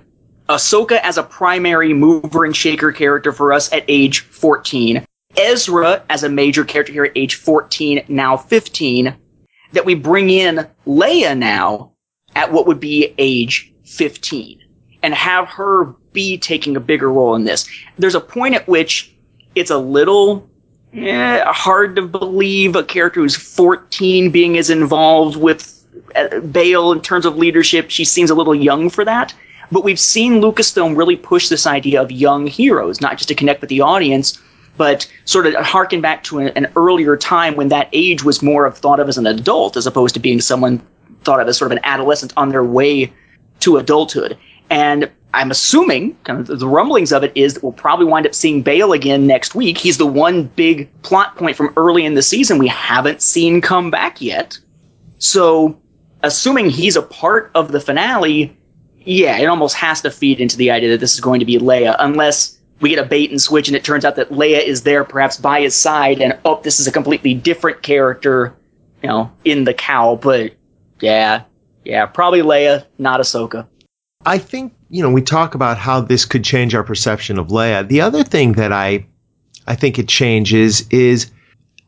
Ahsoka 0.50 1.00
as 1.02 1.18
a 1.18 1.24
primary 1.24 1.94
mover 1.94 2.46
and 2.46 2.56
shaker 2.56 2.92
character 2.92 3.32
for 3.32 3.54
us 3.54 3.72
at 3.74 3.84
age 3.88 4.22
14, 4.22 5.06
Ezra 5.38 6.04
as 6.10 6.24
a 6.24 6.30
major 6.30 6.64
character 6.64 6.94
here 6.94 7.06
at 7.06 7.12
age 7.16 7.36
14, 7.36 8.06
now 8.08 8.38
15, 8.38 9.16
that 9.72 9.86
we 9.86 9.96
bring 9.96 10.30
in 10.30 10.68
Leia 10.86 11.38
now 11.38 11.92
at 12.36 12.52
what 12.52 12.68
would 12.68 12.80
be 12.80 13.14
age 13.18 13.74
15 13.86 14.60
and 15.02 15.14
have 15.14 15.48
her 15.48 15.96
be 16.14 16.38
taking 16.38 16.76
a 16.76 16.80
bigger 16.80 17.11
role 17.11 17.36
in 17.36 17.43
this. 17.43 17.68
There's 17.97 18.16
a 18.16 18.22
point 18.22 18.55
at 18.55 18.68
which 18.68 19.14
it's 19.55 19.72
a 19.72 19.78
little 19.78 20.47
yeah, 20.93 21.51
hard 21.51 21.95
to 21.95 22.03
believe 22.03 22.76
a 22.76 22.84
character 22.84 23.22
who's 23.22 23.36
14 23.36 24.30
being 24.30 24.57
as 24.57 24.70
involved 24.70 25.38
with 25.38 25.84
uh, 26.16 26.39
Bail 26.39 26.91
in 26.91 27.01
terms 27.01 27.26
of 27.26 27.36
leadership. 27.36 27.89
She 27.89 28.05
seems 28.05 28.30
a 28.30 28.36
little 28.36 28.53
young 28.53 28.89
for 28.89 29.03
that. 29.03 29.34
But 29.72 29.84
we've 29.84 29.99
seen 29.99 30.34
Lucasfilm 30.34 30.95
really 30.95 31.16
push 31.16 31.49
this 31.49 31.66
idea 31.66 31.99
of 32.01 32.11
young 32.11 32.45
heroes, 32.45 33.01
not 33.01 33.18
just 33.18 33.28
to 33.30 33.36
connect 33.36 33.61
with 33.61 33.72
the 33.72 33.82
audience, 33.82 34.39
but 34.78 35.11
sort 35.26 35.47
of 35.47 35.55
harken 35.55 35.99
back 35.99 36.24
to 36.26 36.39
an, 36.39 36.49
an 36.49 36.72
earlier 36.76 37.18
time 37.18 37.55
when 37.55 37.70
that 37.70 37.89
age 37.91 38.24
was 38.24 38.43
more 38.43 38.66
of 38.66 38.78
thought 38.78 38.99
of 38.99 39.09
as 39.09 39.18
an 39.18 39.26
adult 39.26 39.76
as 39.76 39.88
opposed 39.88 40.14
to 40.14 40.20
being 40.20 40.41
someone 40.41 40.80
thought 41.24 41.39
of 41.39 41.47
as 41.47 41.57
sort 41.57 41.72
of 41.72 41.78
an 41.78 41.84
adolescent 41.86 42.34
on 42.38 42.49
their 42.49 42.64
way 42.64 43.11
to 43.61 43.78
adulthood. 43.78 44.38
And 44.70 45.09
I'm 45.34 45.50
assuming, 45.50 46.16
kind 46.26 46.48
of 46.48 46.60
the 46.60 46.68
rumblings 46.68 47.12
of 47.12 47.24
it 47.24 47.32
is 47.36 47.56
that 47.56 47.64
we'll 47.64 47.72
probably 47.72 48.06
wind 48.06 48.28
up 48.28 48.36
seeing 48.36 48.62
Bail 48.62 48.94
again 48.94 49.26
next 49.26 49.56
week. 49.56 49.78
He's 49.78 49.98
the 49.98 50.06
one 50.06 50.44
big 50.44 50.90
plot 51.02 51.36
point 51.36 51.58
from 51.58 51.74
early 51.76 52.06
in 52.06 52.14
the 52.14 52.22
season 52.22 52.60
we 52.60 52.68
haven't 52.68 53.22
seen 53.22 53.60
come 53.60 53.90
back 53.90 54.22
yet. 54.22 54.60
So, 55.18 55.80
assuming 56.22 56.70
he's 56.70 56.96
a 56.96 57.02
part 57.02 57.50
of 57.56 57.72
the 57.72 57.80
finale, 57.80 58.56
yeah, 59.00 59.38
it 59.38 59.46
almost 59.46 59.76
has 59.76 60.02
to 60.02 60.12
feed 60.12 60.40
into 60.40 60.56
the 60.56 60.70
idea 60.70 60.90
that 60.92 61.00
this 61.00 61.14
is 61.14 61.20
going 61.20 61.40
to 61.40 61.46
be 61.46 61.58
Leia, 61.58 61.96
unless 62.00 62.60
we 62.80 62.90
get 62.90 63.00
a 63.00 63.08
bait 63.08 63.32
and 63.32 63.42
switch 63.42 63.68
and 63.68 63.76
it 63.76 63.84
turns 63.84 64.06
out 64.06 64.16
that 64.18 64.30
Leia 64.30 64.64
is 64.64 64.84
there 64.84 65.04
perhaps 65.04 65.38
by 65.38 65.62
his 65.62 65.76
side 65.76 66.22
and, 66.22 66.38
oh, 66.46 66.62
this 66.64 66.80
is 66.80 66.88
a 66.88 66.92
completely 66.92 67.34
different 67.34 67.82
character, 67.82 68.54
you 69.02 69.10
know, 69.10 69.32
in 69.46 69.64
the 69.64 69.74
cow. 69.74 70.20
But, 70.22 70.54
yeah, 71.00 71.44
yeah, 71.86 72.06
probably 72.06 72.42
Leia, 72.42 72.86
not 72.98 73.20
Ahsoka. 73.20 73.68
I 74.26 74.38
think, 74.38 74.74
you 74.94 75.02
know, 75.02 75.10
we 75.10 75.24
talk 75.24 75.56
about 75.56 75.80
how 75.80 76.02
this 76.02 76.24
could 76.24 76.44
change 76.44 76.76
our 76.76 76.84
perception 76.84 77.39
of 77.39 77.48
Leia. 77.48 77.88
The 77.88 78.02
other 78.02 78.24
thing 78.24 78.54
that 78.54 78.72
I, 78.72 79.08
I 79.66 79.74
think 79.74 79.98
it 79.98 80.08
changes 80.08 80.88
is 80.89 81.32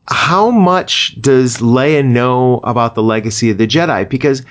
how 0.08 0.50
much 0.50 1.16
does 1.20 1.58
Leia 1.58 2.04
know 2.04 2.58
about 2.64 2.96
the 2.96 3.04
legacy 3.04 3.48
of 3.50 3.58
the 3.58 3.66
Jedi? 3.68 4.08
Because 4.08 4.42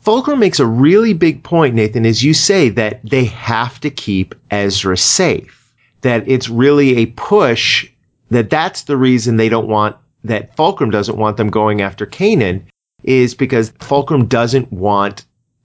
Fulcrum 0.00 0.40
makes 0.40 0.58
a 0.58 0.66
really 0.66 1.12
big 1.12 1.44
point, 1.44 1.76
Nathan, 1.76 2.04
as 2.04 2.24
you 2.24 2.34
say 2.34 2.68
that 2.70 2.98
they 3.04 3.26
have 3.26 3.78
to 3.80 3.90
keep 3.90 4.34
Ezra 4.50 4.96
safe. 4.96 5.72
That 6.00 6.26
it's 6.26 6.48
really 6.48 6.96
a 6.96 7.06
push 7.06 7.88
that 8.30 8.50
that's 8.50 8.82
the 8.82 8.96
reason 8.96 9.36
they 9.36 9.48
don't 9.48 9.68
want 9.68 9.96
that 10.24 10.56
Fulcrum 10.56 10.90
doesn't 10.90 11.16
want 11.16 11.36
them 11.36 11.48
going 11.48 11.80
after 11.80 12.06
Kanan 12.06 12.64
is 13.04 13.34
because 13.34 13.70
Fulcrum 13.78 14.26
doesn't 14.26 14.72
want 14.72 15.24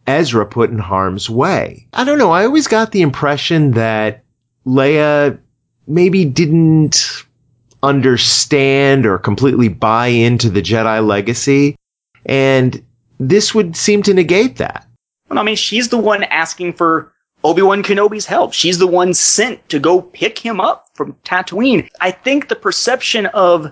Ezra 0.10 0.45
put 0.45 0.72
in 0.72 0.80
harm's 0.80 1.30
way. 1.30 1.88
I 1.93 2.03
don't 2.03 2.18
know. 2.18 2.32
I 2.32 2.45
always 2.45 2.68
got 2.68 2.91
the 2.91 3.01
impression 3.01 3.72
that 3.72 4.24
Leia 4.66 5.39
maybe 5.88 6.26
didn't 6.26 7.24
understand 7.84 9.05
or 9.05 9.18
completely 9.18 9.70
buy 9.70 10.07
into 10.07 10.49
the 10.49 10.62
Jedi 10.62 11.05
legacy. 11.05 11.76
And 12.26 12.84
this 13.20 13.53
would 13.53 13.76
seem 13.76 14.03
to 14.03 14.14
negate 14.14 14.57
that. 14.57 14.88
Well, 15.30 15.39
I 15.39 15.43
mean, 15.43 15.55
she's 15.55 15.89
the 15.89 15.97
one 15.97 16.24
asking 16.24 16.74
for 16.74 17.14
Obi-Wan 17.43 17.84
Kenobi's 17.84 18.26
help. 18.26 18.53
She's 18.53 18.80
the 18.80 18.88
one 18.88 19.14
sent 19.14 19.70
to 19.70 19.80
go 19.80 20.01
pick 20.01 20.39
him 20.39 20.60
up 20.60 20.89
from 20.95 21.14
Tatooine. 21.24 21.88
I 22.01 22.12
think 22.12 22.47
the 22.47 22.55
perception 22.55 23.28
of 23.28 23.72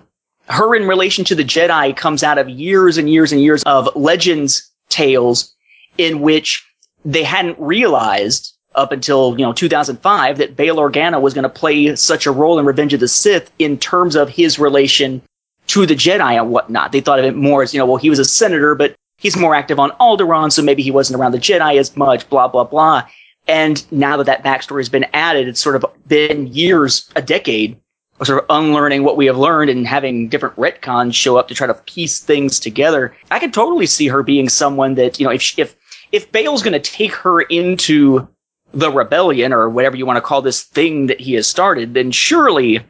her 0.49 0.75
in 0.75 0.88
relation 0.88 1.25
to 1.25 1.35
the 1.35 1.43
Jedi 1.43 1.95
comes 1.97 2.23
out 2.23 2.38
of 2.38 2.47
years 2.47 2.97
and 2.97 3.09
years 3.09 3.31
and 3.31 3.41
years 3.41 3.63
of 3.63 3.89
legends 3.95 4.71
tales 4.89 5.53
in 5.98 6.22
which 6.22 6.66
they 7.06 7.24
hadn't 7.24 7.58
realized 7.60 8.54
up 8.76 8.91
until 8.91 9.32
you 9.38 9.45
know 9.45 9.54
2005 9.54 10.38
that 10.38 10.56
Bail 10.56 10.78
Organa 10.78 11.20
was 11.20 11.34
going 11.34 11.43
to 11.43 11.50
play 11.50 11.95
such 11.95 12.26
a 12.26 12.32
role 12.32 12.60
in 12.60 12.66
Revenge 12.66 12.93
of 12.93 13.00
the 13.00 13.08
Sith 13.08 13.52
in 13.60 13.78
terms 13.78 14.16
of 14.16 14.30
his 14.30 14.60
relation 14.60 15.22
to 15.68 15.86
the 15.86 15.95
Jedi 15.95 16.39
and 16.39 16.50
whatnot. 16.52 16.91
They 16.91 17.02
thought 17.02 17.20
of 17.20 17.26
it 17.26 17.36
more 17.36 17.64
as 17.64 17.74
you 17.74 17.80
know, 17.80 17.86
well, 17.86 17.98
he 17.98 18.10
was 18.10 18.20
a 18.20 18.26
senator, 18.26 18.76
but 18.76 18.95
he's 19.18 19.36
more 19.36 19.56
active 19.56 19.80
on 19.80 19.91
Alderaan, 20.00 20.52
so 20.52 20.62
maybe 20.62 20.84
he 20.84 20.91
wasn't 20.91 21.20
around 21.20 21.34
the 21.34 21.39
Jedi 21.39 21.78
as 21.78 21.95
much. 21.98 22.30
Blah 22.30 22.48
blah 22.48 22.64
blah. 22.64 23.08
And 23.48 23.86
now 23.91 24.18
that 24.18 24.26
that 24.26 24.43
backstory 24.43 24.80
has 24.80 24.89
been 24.89 25.06
added, 25.14 25.48
it's 25.48 25.62
sort 25.62 25.78
of 25.78 25.86
been 26.08 26.48
years, 26.48 27.10
a 27.16 27.22
decade, 27.22 27.80
of 28.20 28.28
sort 28.28 28.43
of 28.43 28.45
unlearning 28.50 29.04
what 29.04 29.16
we 29.16 29.26
have 29.28 29.38
learned 29.38 29.70
and 29.70 29.88
having 29.88 30.28
different 30.28 30.56
retcons 30.58 31.14
show 31.14 31.38
up 31.38 31.48
to 31.48 31.56
try 31.56 31.68
to 31.68 31.74
piece 31.74 32.20
things 32.20 32.60
together. 32.60 33.16
I 33.32 33.39
could 33.39 33.54
totally 33.54 33.86
see 33.86 34.08
her 34.08 34.24
being 34.24 34.50
someone 34.50 34.95
that 34.95 35.20
you 35.20 35.26
know, 35.26 35.32
if 35.32 35.41
she, 35.41 35.62
if 35.62 35.76
if 36.12 36.32
Bail's 36.32 36.64
going 36.64 36.74
to 36.74 36.80
take 36.80 37.14
her 37.14 37.41
into 37.41 38.28
the 38.74 38.91
rebellion 38.91 39.53
or 39.53 39.70
whatever 39.70 39.95
you 39.95 40.05
want 40.05 40.18
to 40.18 40.22
call 40.22 40.41
this 40.41 40.64
thing 40.64 41.08
that 41.08 41.20
he 41.20 41.34
has 41.34 41.47
started, 41.47 41.93
then 41.93 42.12
surely 42.12 42.74
you 42.74 42.82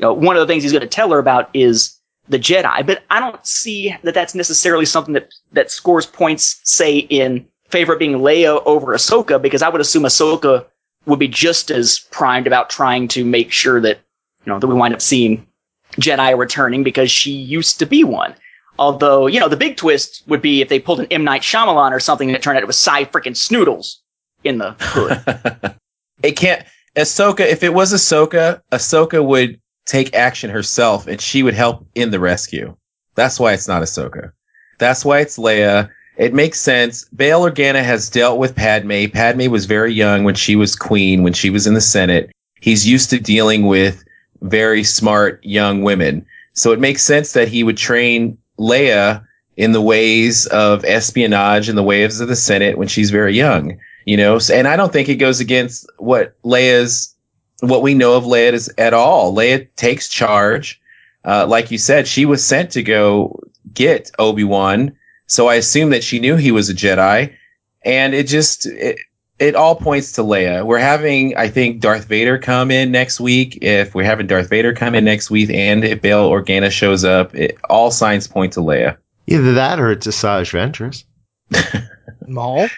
know, 0.00 0.12
one 0.12 0.36
of 0.36 0.40
the 0.40 0.46
things 0.46 0.62
he's 0.62 0.72
going 0.72 0.82
to 0.82 0.88
tell 0.88 1.10
her 1.10 1.18
about 1.18 1.50
is 1.54 1.98
the 2.28 2.38
Jedi. 2.38 2.86
But 2.86 3.04
I 3.10 3.20
don't 3.20 3.44
see 3.46 3.94
that 4.02 4.14
that's 4.14 4.34
necessarily 4.34 4.86
something 4.86 5.14
that 5.14 5.32
that 5.52 5.70
scores 5.70 6.06
points, 6.06 6.60
say, 6.64 6.98
in 6.98 7.46
favor 7.68 7.92
of 7.92 7.98
being 7.98 8.18
Leia 8.18 8.62
over 8.66 8.94
Ahsoka, 8.94 9.40
because 9.40 9.62
I 9.62 9.68
would 9.68 9.80
assume 9.80 10.04
Ahsoka 10.04 10.66
would 11.06 11.18
be 11.18 11.28
just 11.28 11.70
as 11.70 11.98
primed 12.10 12.46
about 12.46 12.70
trying 12.70 13.08
to 13.08 13.24
make 13.24 13.52
sure 13.52 13.80
that 13.80 14.00
you 14.44 14.52
know 14.52 14.58
that 14.58 14.66
we 14.66 14.74
wind 14.74 14.94
up 14.94 15.02
seeing 15.02 15.46
Jedi 15.92 16.36
returning 16.36 16.82
because 16.82 17.10
she 17.10 17.32
used 17.32 17.78
to 17.78 17.86
be 17.86 18.04
one. 18.04 18.34
Although, 18.78 19.26
you 19.26 19.38
know, 19.38 19.48
the 19.48 19.56
big 19.56 19.76
twist 19.76 20.22
would 20.26 20.42
be 20.42 20.60
if 20.60 20.68
they 20.68 20.80
pulled 20.80 21.00
an 21.00 21.06
M. 21.10 21.24
Night 21.24 21.42
Shyamalan 21.42 21.92
or 21.92 22.00
something 22.00 22.28
and 22.28 22.36
it 22.36 22.42
turned 22.42 22.56
out 22.56 22.62
it 22.62 22.66
was 22.66 22.78
Sy 22.78 23.04
freaking 23.04 23.36
Snootles 23.36 23.96
in 24.42 24.58
the 24.58 24.74
hood. 24.80 25.74
it 26.22 26.32
can't. 26.32 26.64
Ahsoka, 26.96 27.40
if 27.40 27.62
it 27.62 27.74
was 27.74 27.92
Ahsoka, 27.92 28.60
Ahsoka 28.72 29.24
would 29.24 29.60
take 29.86 30.14
action 30.14 30.50
herself 30.50 31.06
and 31.06 31.20
she 31.20 31.42
would 31.42 31.54
help 31.54 31.86
in 31.94 32.10
the 32.10 32.20
rescue. 32.20 32.76
That's 33.14 33.38
why 33.38 33.52
it's 33.52 33.68
not 33.68 33.82
Ahsoka. 33.82 34.32
That's 34.78 35.04
why 35.04 35.20
it's 35.20 35.38
Leia. 35.38 35.90
It 36.16 36.34
makes 36.34 36.60
sense. 36.60 37.04
Bail 37.16 37.42
Organa 37.42 37.82
has 37.82 38.08
dealt 38.08 38.38
with 38.38 38.54
Padme. 38.54 39.06
Padme 39.12 39.50
was 39.50 39.66
very 39.66 39.92
young 39.92 40.24
when 40.24 40.34
she 40.34 40.56
was 40.56 40.76
queen, 40.76 41.22
when 41.22 41.32
she 41.32 41.50
was 41.50 41.66
in 41.66 41.74
the 41.74 41.80
Senate. 41.80 42.30
He's 42.60 42.86
used 42.86 43.10
to 43.10 43.20
dealing 43.20 43.66
with 43.66 44.04
very 44.42 44.84
smart 44.84 45.40
young 45.44 45.82
women. 45.82 46.24
So 46.52 46.72
it 46.72 46.78
makes 46.78 47.02
sense 47.02 47.32
that 47.32 47.48
he 47.48 47.64
would 47.64 47.76
train 47.76 48.38
Leia 48.58 49.24
in 49.56 49.72
the 49.72 49.80
ways 49.80 50.46
of 50.46 50.84
espionage 50.84 51.68
and 51.68 51.78
the 51.78 51.82
ways 51.82 52.20
of 52.20 52.28
the 52.28 52.36
Senate 52.36 52.76
when 52.78 52.88
she's 52.88 53.10
very 53.10 53.34
young, 53.34 53.78
you 54.04 54.16
know? 54.16 54.38
And 54.52 54.66
I 54.66 54.76
don't 54.76 54.92
think 54.92 55.08
it 55.08 55.16
goes 55.16 55.40
against 55.40 55.86
what 55.98 56.40
Leia's, 56.42 57.14
what 57.60 57.82
we 57.82 57.94
know 57.94 58.16
of 58.16 58.24
Leia 58.24 58.52
is 58.52 58.72
at 58.78 58.94
all. 58.94 59.34
Leia 59.34 59.68
takes 59.76 60.08
charge. 60.08 60.80
Uh, 61.24 61.46
like 61.46 61.70
you 61.70 61.78
said, 61.78 62.06
she 62.06 62.26
was 62.26 62.44
sent 62.44 62.70
to 62.72 62.82
go 62.82 63.40
get 63.72 64.10
Obi-Wan 64.18 64.94
so 65.26 65.48
I 65.48 65.54
assume 65.54 65.90
that 65.90 66.04
she 66.04 66.20
knew 66.20 66.36
he 66.36 66.52
was 66.52 66.68
a 66.68 66.74
Jedi, 66.74 67.34
and 67.84 68.14
it 68.14 68.26
just 68.26 68.66
it, 68.66 68.98
it 69.44 69.54
all 69.54 69.76
points 69.76 70.12
to 70.12 70.22
Leia. 70.22 70.64
We're 70.64 70.78
having, 70.78 71.36
I 71.36 71.48
think, 71.48 71.80
Darth 71.80 72.06
Vader 72.06 72.38
come 72.38 72.70
in 72.70 72.90
next 72.90 73.20
week. 73.20 73.58
If 73.60 73.94
we're 73.94 74.04
having 74.04 74.26
Darth 74.26 74.48
Vader 74.48 74.72
come 74.72 74.94
in 74.94 75.04
next 75.04 75.30
week, 75.30 75.50
and 75.50 75.84
if 75.84 76.00
Bail 76.00 76.30
Organa 76.30 76.70
shows 76.70 77.04
up, 77.04 77.34
it, 77.34 77.58
all 77.68 77.90
signs 77.90 78.26
point 78.26 78.54
to 78.54 78.60
Leia. 78.60 78.96
Either 79.26 79.52
that 79.54 79.78
or 79.78 79.90
it's 79.90 80.06
Asajj 80.06 80.50
Ventress. 80.52 81.04
Maul. 82.26 82.68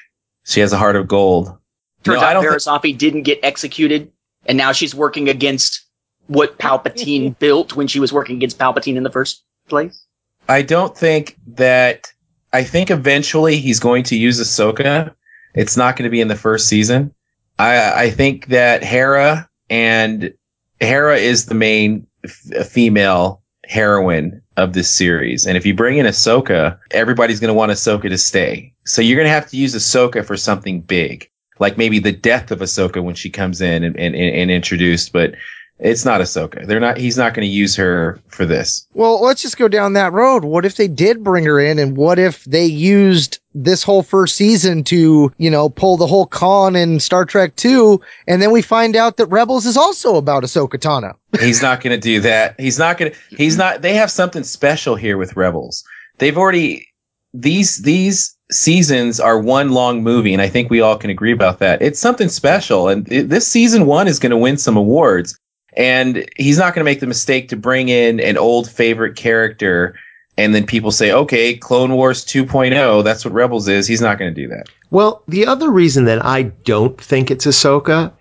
She 0.45 0.61
has 0.61 0.73
a 0.73 0.79
heart 0.79 0.97
of 0.97 1.09
gold. 1.09 1.57
Turns 2.05 2.21
No, 2.21 2.27
I 2.27 2.31
out 2.31 2.33
don't 2.35 2.43
thi- 2.45 2.49
Barriss 2.51 2.69
Offee 2.69 2.97
didn't 2.99 3.23
get 3.23 3.41
executed, 3.43 4.11
and 4.47 4.59
now 4.59 4.73
she's 4.73 4.95
working 4.95 5.29
against 5.29 5.85
what 6.27 6.59
Palpatine 6.59 7.39
built 7.39 7.75
when 7.77 7.87
she 7.87 8.01
was 8.01 8.13
working 8.13 8.37
against 8.37 8.59
Palpatine 8.59 8.97
in 8.97 9.03
the 9.03 9.11
first 9.11 9.43
place. 9.69 10.05
I 10.49 10.63
don't 10.63 10.97
think 10.97 11.37
that. 11.55 12.13
I 12.53 12.63
think 12.65 12.91
eventually 12.91 13.59
he's 13.59 13.81
going 13.81 14.05
to 14.05 14.17
use 14.17 14.41
Ahsoka. 14.41 15.15
It's 15.57 15.77
not 15.77 15.97
going 15.97 16.05
to 16.05 16.11
be 16.11 16.21
in 16.21 16.29
the 16.29 16.37
first 16.37 16.69
season. 16.69 17.13
I 17.59 18.05
I 18.05 18.11
think 18.11 18.47
that 18.49 18.85
Hera 18.85 19.49
and 19.69 20.33
Hera 20.81 21.17
is 21.17 21.47
the 21.47 21.55
main 21.55 22.07
f- 22.25 22.69
female 22.69 23.43
heroine 23.65 24.41
of 24.57 24.75
this 24.75 24.91
series, 24.91 25.47
and 25.47 25.57
if 25.57 25.67
you 25.67 25.75
bring 25.75 25.99
in 25.99 26.07
Ahsoka, 26.07 26.79
everybody's 26.93 27.41
going 27.41 27.49
to 27.49 27.55
want 27.55 27.73
Ahsoka 27.73 28.09
to 28.09 28.19
stay. 28.19 28.73
So 28.85 29.03
you're 29.03 29.17
going 29.17 29.27
to 29.27 29.35
have 29.35 29.49
to 29.51 29.57
use 29.57 29.75
Ahsoka 29.75 30.25
for 30.25 30.37
something 30.37 30.83
big, 30.83 31.29
like 31.59 31.77
maybe 31.77 31.99
the 31.99 32.13
death 32.13 32.51
of 32.51 32.61
Ahsoka 32.61 33.03
when 33.03 33.15
she 33.15 33.31
comes 33.31 33.61
in 33.61 33.83
and 33.83 33.99
and, 33.99 34.15
and 34.15 34.51
introduced, 34.51 35.13
but. 35.13 35.35
It's 35.79 36.07
not 36.07 36.23
Ahsoka. 36.23 36.67
They're 36.67 36.81
not. 36.81 36.97
He's 36.97 37.19
not 37.19 37.35
going 37.35 37.47
to 37.47 37.53
use 37.53 37.77
her 37.77 38.19
for 38.29 38.47
this. 38.47 38.87
Well, 38.95 39.23
let's 39.23 39.43
just 39.43 39.59
go 39.59 39.69
down 39.69 39.93
that 39.93 40.13
road. 40.13 40.45
What 40.45 40.65
if 40.65 40.77
they 40.77 40.89
did 40.89 41.23
bring 41.23 41.45
her 41.45 41.61
in, 41.61 41.79
and 41.79 41.97
what 41.97 42.19
if 42.19 42.45
they 42.45 42.65
used 42.65 43.41
this 43.55 43.83
whole 43.83 44.03
first 44.03 44.37
season 44.37 44.85
to, 44.85 45.33
you 45.37 45.51
know, 45.51 45.69
pull 45.69 45.99
the 45.99 46.07
whole 46.07 46.27
con 46.27 46.77
in 46.77 46.99
Star 46.99 47.27
Trek 47.27 47.57
Two, 47.57 48.01
and 48.27 48.41
then 48.41 48.53
we 48.53 48.63
find 48.63 48.97
out 48.97 49.19
that 49.19 49.27
Rebels 49.27 49.67
is 49.67 49.77
also 49.77 50.17
about 50.17 50.45
Ahsoka 50.45 50.79
Tano. 50.79 51.15
He's 51.41 51.61
not 51.61 51.83
going 51.83 51.95
to 51.95 52.01
do 52.01 52.21
that. 52.21 52.59
He's 52.59 52.79
not 52.79 52.97
going 52.97 53.13
to. 53.13 53.37
He's 53.37 53.59
not. 53.59 53.83
They 53.83 53.95
have 53.95 54.11
something 54.11 54.45
special 54.45 54.97
here 54.97 55.19
with 55.19 55.37
Rebels. 55.37 55.85
They've 56.17 56.39
already 56.39 56.89
these 57.35 57.83
these 57.83 58.35
seasons 58.51 59.21
are 59.21 59.39
one 59.39 59.71
long 59.71 60.03
movie, 60.03 60.33
and 60.33 60.41
I 60.41 60.49
think 60.49 60.71
we 60.71 60.81
all 60.81 60.97
can 60.97 61.11
agree 61.11 61.33
about 61.33 61.59
that. 61.59 61.83
It's 61.83 62.01
something 62.01 62.29
special, 62.29 62.89
and 62.89 63.11
it, 63.13 63.29
this 63.29 63.47
season 63.47 63.85
one 63.85 64.09
is 64.09 64.19
going 64.19 64.31
to 64.31 64.39
win 64.39 64.57
some 64.57 64.77
awards. 64.77 65.39
And 65.77 66.29
he's 66.37 66.59
not 66.59 66.75
going 66.75 66.85
to 66.85 66.91
make 66.91 67.01
the 67.01 67.07
mistake 67.07 67.49
to 67.51 67.57
bring 67.57 67.89
in 67.89 68.19
an 68.21 68.39
old 68.39 68.71
favorite 68.71 69.17
character, 69.17 69.95
and 70.39 70.55
then 70.55 70.65
people 70.65 70.91
say, 70.91 71.13
"Okay, 71.13 71.55
Clone 71.55 71.93
Wars 71.93 72.25
2.0, 72.25 73.05
that's 73.05 73.25
what 73.25 73.35
Rebels 73.35 73.69
is." 73.69 73.87
He's 73.87 74.01
not 74.01 74.19
going 74.19 74.35
to 74.35 74.41
do 74.41 74.49
that. 74.49 74.69
Well, 74.91 75.23
the 75.29 75.47
other 75.47 75.71
reason 75.71 76.05
that 76.07 76.25
I 76.25 76.43
don't 76.65 76.99
think 77.01 77.31
it's 77.31 77.47
Ahsoka, 77.47 78.13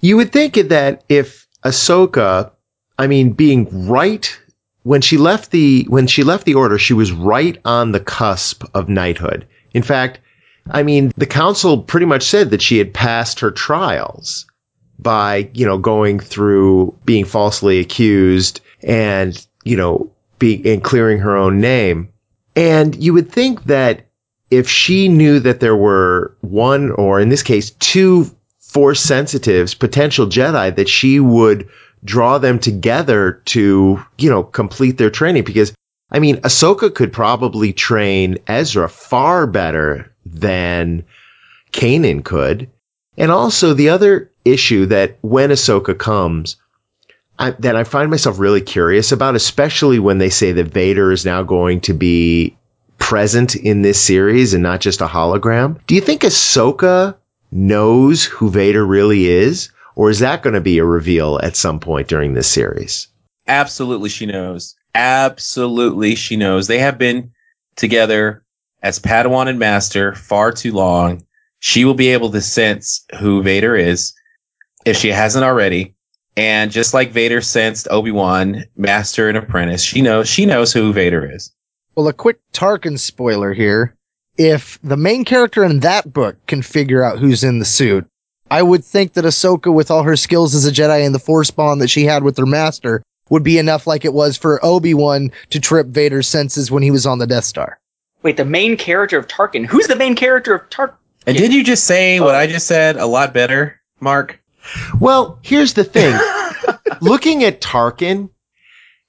you 0.00 0.16
would 0.16 0.32
think 0.32 0.54
that 0.54 1.04
if 1.08 1.46
Ahsoka, 1.64 2.50
I 2.98 3.06
mean, 3.06 3.32
being 3.32 3.88
right 3.88 4.38
when 4.82 5.00
she 5.00 5.16
left 5.16 5.50
the 5.50 5.86
when 5.88 6.06
she 6.06 6.22
left 6.22 6.46
the 6.46 6.54
order, 6.54 6.78
she 6.78 6.94
was 6.94 7.12
right 7.12 7.58
on 7.64 7.92
the 7.92 8.00
cusp 8.00 8.64
of 8.74 8.88
knighthood. 8.88 9.46
In 9.72 9.82
fact, 9.82 10.20
I 10.70 10.82
mean, 10.82 11.12
the 11.16 11.26
council 11.26 11.82
pretty 11.82 12.06
much 12.06 12.22
said 12.22 12.50
that 12.50 12.62
she 12.62 12.78
had 12.78 12.92
passed 12.92 13.40
her 13.40 13.50
trials 13.50 14.46
by, 15.02 15.50
you 15.54 15.66
know, 15.66 15.78
going 15.78 16.20
through 16.20 16.96
being 17.04 17.24
falsely 17.24 17.80
accused 17.80 18.60
and, 18.82 19.46
you 19.64 19.76
know, 19.76 20.10
be 20.38 20.62
and 20.72 20.82
clearing 20.82 21.18
her 21.18 21.36
own 21.36 21.60
name. 21.60 22.12
And 22.56 22.94
you 22.96 23.12
would 23.14 23.30
think 23.30 23.64
that 23.64 24.06
if 24.50 24.68
she 24.68 25.08
knew 25.08 25.38
that 25.40 25.60
there 25.60 25.76
were 25.76 26.36
one 26.40 26.90
or 26.90 27.20
in 27.20 27.28
this 27.28 27.42
case 27.42 27.70
two 27.70 28.30
force 28.58 29.00
sensitives, 29.00 29.74
potential 29.74 30.26
Jedi, 30.26 30.74
that 30.74 30.88
she 30.88 31.20
would 31.20 31.68
draw 32.04 32.38
them 32.38 32.58
together 32.58 33.42
to, 33.46 34.04
you 34.18 34.30
know, 34.30 34.42
complete 34.42 34.98
their 34.98 35.10
training. 35.10 35.44
Because 35.44 35.72
I 36.10 36.18
mean, 36.18 36.36
Ahsoka 36.38 36.92
could 36.92 37.12
probably 37.12 37.72
train 37.72 38.38
Ezra 38.46 38.88
far 38.88 39.46
better 39.46 40.12
than 40.26 41.04
Kanan 41.72 42.24
could. 42.24 42.68
And 43.16 43.30
also 43.30 43.74
the 43.74 43.90
other 43.90 44.30
issue 44.44 44.86
that 44.86 45.18
when 45.20 45.50
Ahsoka 45.50 45.98
comes, 45.98 46.56
I, 47.38 47.50
that 47.52 47.76
I 47.76 47.84
find 47.84 48.10
myself 48.10 48.38
really 48.38 48.60
curious 48.60 49.12
about, 49.12 49.34
especially 49.34 49.98
when 49.98 50.18
they 50.18 50.30
say 50.30 50.52
that 50.52 50.72
Vader 50.72 51.10
is 51.10 51.24
now 51.24 51.42
going 51.42 51.80
to 51.82 51.94
be 51.94 52.56
present 52.98 53.56
in 53.56 53.82
this 53.82 54.00
series 54.00 54.54
and 54.54 54.62
not 54.62 54.80
just 54.80 55.00
a 55.00 55.06
hologram. 55.06 55.78
Do 55.86 55.94
you 55.94 56.00
think 56.00 56.22
Ahsoka 56.22 57.16
knows 57.50 58.24
who 58.24 58.50
Vader 58.50 58.84
really 58.84 59.26
is? 59.26 59.70
Or 59.96 60.10
is 60.10 60.20
that 60.20 60.42
going 60.42 60.54
to 60.54 60.60
be 60.60 60.78
a 60.78 60.84
reveal 60.84 61.40
at 61.42 61.56
some 61.56 61.80
point 61.80 62.08
during 62.08 62.34
this 62.34 62.46
series? 62.46 63.08
Absolutely, 63.46 64.08
she 64.08 64.26
knows. 64.26 64.76
Absolutely, 64.94 66.14
she 66.14 66.36
knows. 66.36 66.66
They 66.66 66.78
have 66.78 66.98
been 66.98 67.32
together 67.76 68.44
as 68.82 68.98
Padawan 68.98 69.48
and 69.48 69.58
Master 69.58 70.14
far 70.14 70.52
too 70.52 70.72
long. 70.72 71.24
She 71.60 71.84
will 71.84 71.94
be 71.94 72.08
able 72.08 72.30
to 72.30 72.40
sense 72.40 73.04
who 73.18 73.42
Vader 73.42 73.76
is 73.76 74.12
if 74.84 74.96
she 74.96 75.08
hasn't 75.08 75.44
already. 75.44 75.94
And 76.36 76.70
just 76.70 76.94
like 76.94 77.12
Vader 77.12 77.40
sensed 77.40 77.86
Obi-Wan, 77.90 78.64
Master 78.76 79.28
and 79.28 79.36
Apprentice, 79.36 79.82
she 79.82 80.00
knows 80.00 80.28
she 80.28 80.46
knows 80.46 80.72
who 80.72 80.92
Vader 80.92 81.30
is. 81.30 81.52
Well, 81.94 82.08
a 82.08 82.12
quick 82.12 82.40
Tarkin 82.52 82.98
spoiler 82.98 83.52
here. 83.52 83.94
If 84.38 84.78
the 84.82 84.96
main 84.96 85.24
character 85.24 85.64
in 85.64 85.80
that 85.80 86.10
book 86.12 86.36
can 86.46 86.62
figure 86.62 87.04
out 87.04 87.18
who's 87.18 87.44
in 87.44 87.58
the 87.58 87.64
suit, 87.64 88.06
I 88.50 88.62
would 88.62 88.84
think 88.84 89.12
that 89.12 89.24
Ahsoka, 89.24 89.72
with 89.72 89.90
all 89.90 90.02
her 90.02 90.16
skills 90.16 90.54
as 90.54 90.66
a 90.66 90.72
Jedi 90.72 91.04
and 91.04 91.14
the 91.14 91.18
Force 91.18 91.50
bond 91.50 91.80
that 91.82 91.90
she 91.90 92.04
had 92.04 92.22
with 92.22 92.38
her 92.38 92.46
master, 92.46 93.02
would 93.28 93.42
be 93.42 93.58
enough 93.58 93.86
like 93.86 94.04
it 94.04 94.14
was 94.14 94.36
for 94.36 94.64
Obi-Wan 94.64 95.30
to 95.50 95.60
trip 95.60 95.88
Vader's 95.88 96.26
senses 96.26 96.70
when 96.70 96.82
he 96.82 96.90
was 96.90 97.06
on 97.06 97.18
the 97.18 97.26
Death 97.26 97.44
Star. 97.44 97.78
Wait, 98.22 98.36
the 98.36 98.44
main 98.44 98.76
character 98.76 99.18
of 99.18 99.28
Tarkin. 99.28 99.66
Who's 99.66 99.86
the 99.88 99.96
main 99.96 100.14
character 100.14 100.54
of 100.54 100.68
Tarkin? 100.70 100.94
And 101.26 101.36
did 101.36 101.52
you 101.52 101.62
just 101.62 101.84
say 101.84 102.20
what 102.20 102.34
uh, 102.34 102.38
I 102.38 102.46
just 102.46 102.66
said 102.66 102.96
a 102.96 103.06
lot 103.06 103.34
better, 103.34 103.80
Mark? 104.00 104.40
Well, 104.98 105.38
here's 105.42 105.74
the 105.74 105.84
thing. 105.84 106.18
Looking 107.00 107.44
at 107.44 107.60
Tarkin, 107.60 108.30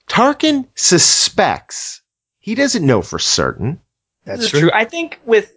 Tarkin 0.09 0.67
suspects. 0.75 2.01
He 2.39 2.55
doesn't 2.55 2.85
know 2.85 3.01
for 3.01 3.19
certain. 3.19 3.79
That's 4.25 4.41
This 4.41 4.53
is 4.53 4.59
true. 4.59 4.71
I 4.73 4.85
think 4.85 5.19
with 5.25 5.53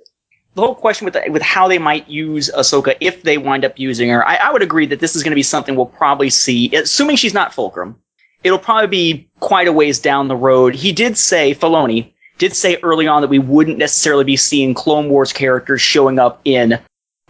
the 0.54 0.62
whole 0.62 0.74
question 0.74 1.04
with 1.04 1.14
the, 1.14 1.24
with 1.30 1.42
how 1.42 1.66
they 1.66 1.78
might 1.78 2.08
use 2.08 2.50
Ahsoka 2.56 2.96
if 3.00 3.22
they 3.22 3.38
wind 3.38 3.64
up 3.64 3.78
using 3.78 4.08
her, 4.10 4.26
I, 4.26 4.36
I 4.36 4.52
would 4.52 4.62
agree 4.62 4.86
that 4.86 5.00
this 5.00 5.16
is 5.16 5.22
going 5.22 5.32
to 5.32 5.36
be 5.36 5.42
something 5.42 5.74
we'll 5.74 5.86
probably 5.86 6.30
see, 6.30 6.74
assuming 6.74 7.16
she's 7.16 7.34
not 7.34 7.52
Fulcrum. 7.52 7.96
It'll 8.44 8.58
probably 8.58 8.86
be 8.86 9.30
quite 9.40 9.66
a 9.66 9.72
ways 9.72 9.98
down 9.98 10.28
the 10.28 10.36
road. 10.36 10.74
He 10.74 10.92
did 10.92 11.16
say, 11.18 11.54
Filoni 11.54 12.12
did 12.38 12.54
say 12.54 12.78
early 12.82 13.06
on 13.06 13.22
that 13.22 13.28
we 13.28 13.38
wouldn't 13.38 13.78
necessarily 13.78 14.24
be 14.24 14.36
seeing 14.36 14.74
Clone 14.74 15.08
Wars 15.08 15.32
characters 15.32 15.80
showing 15.80 16.18
up 16.18 16.40
in 16.44 16.78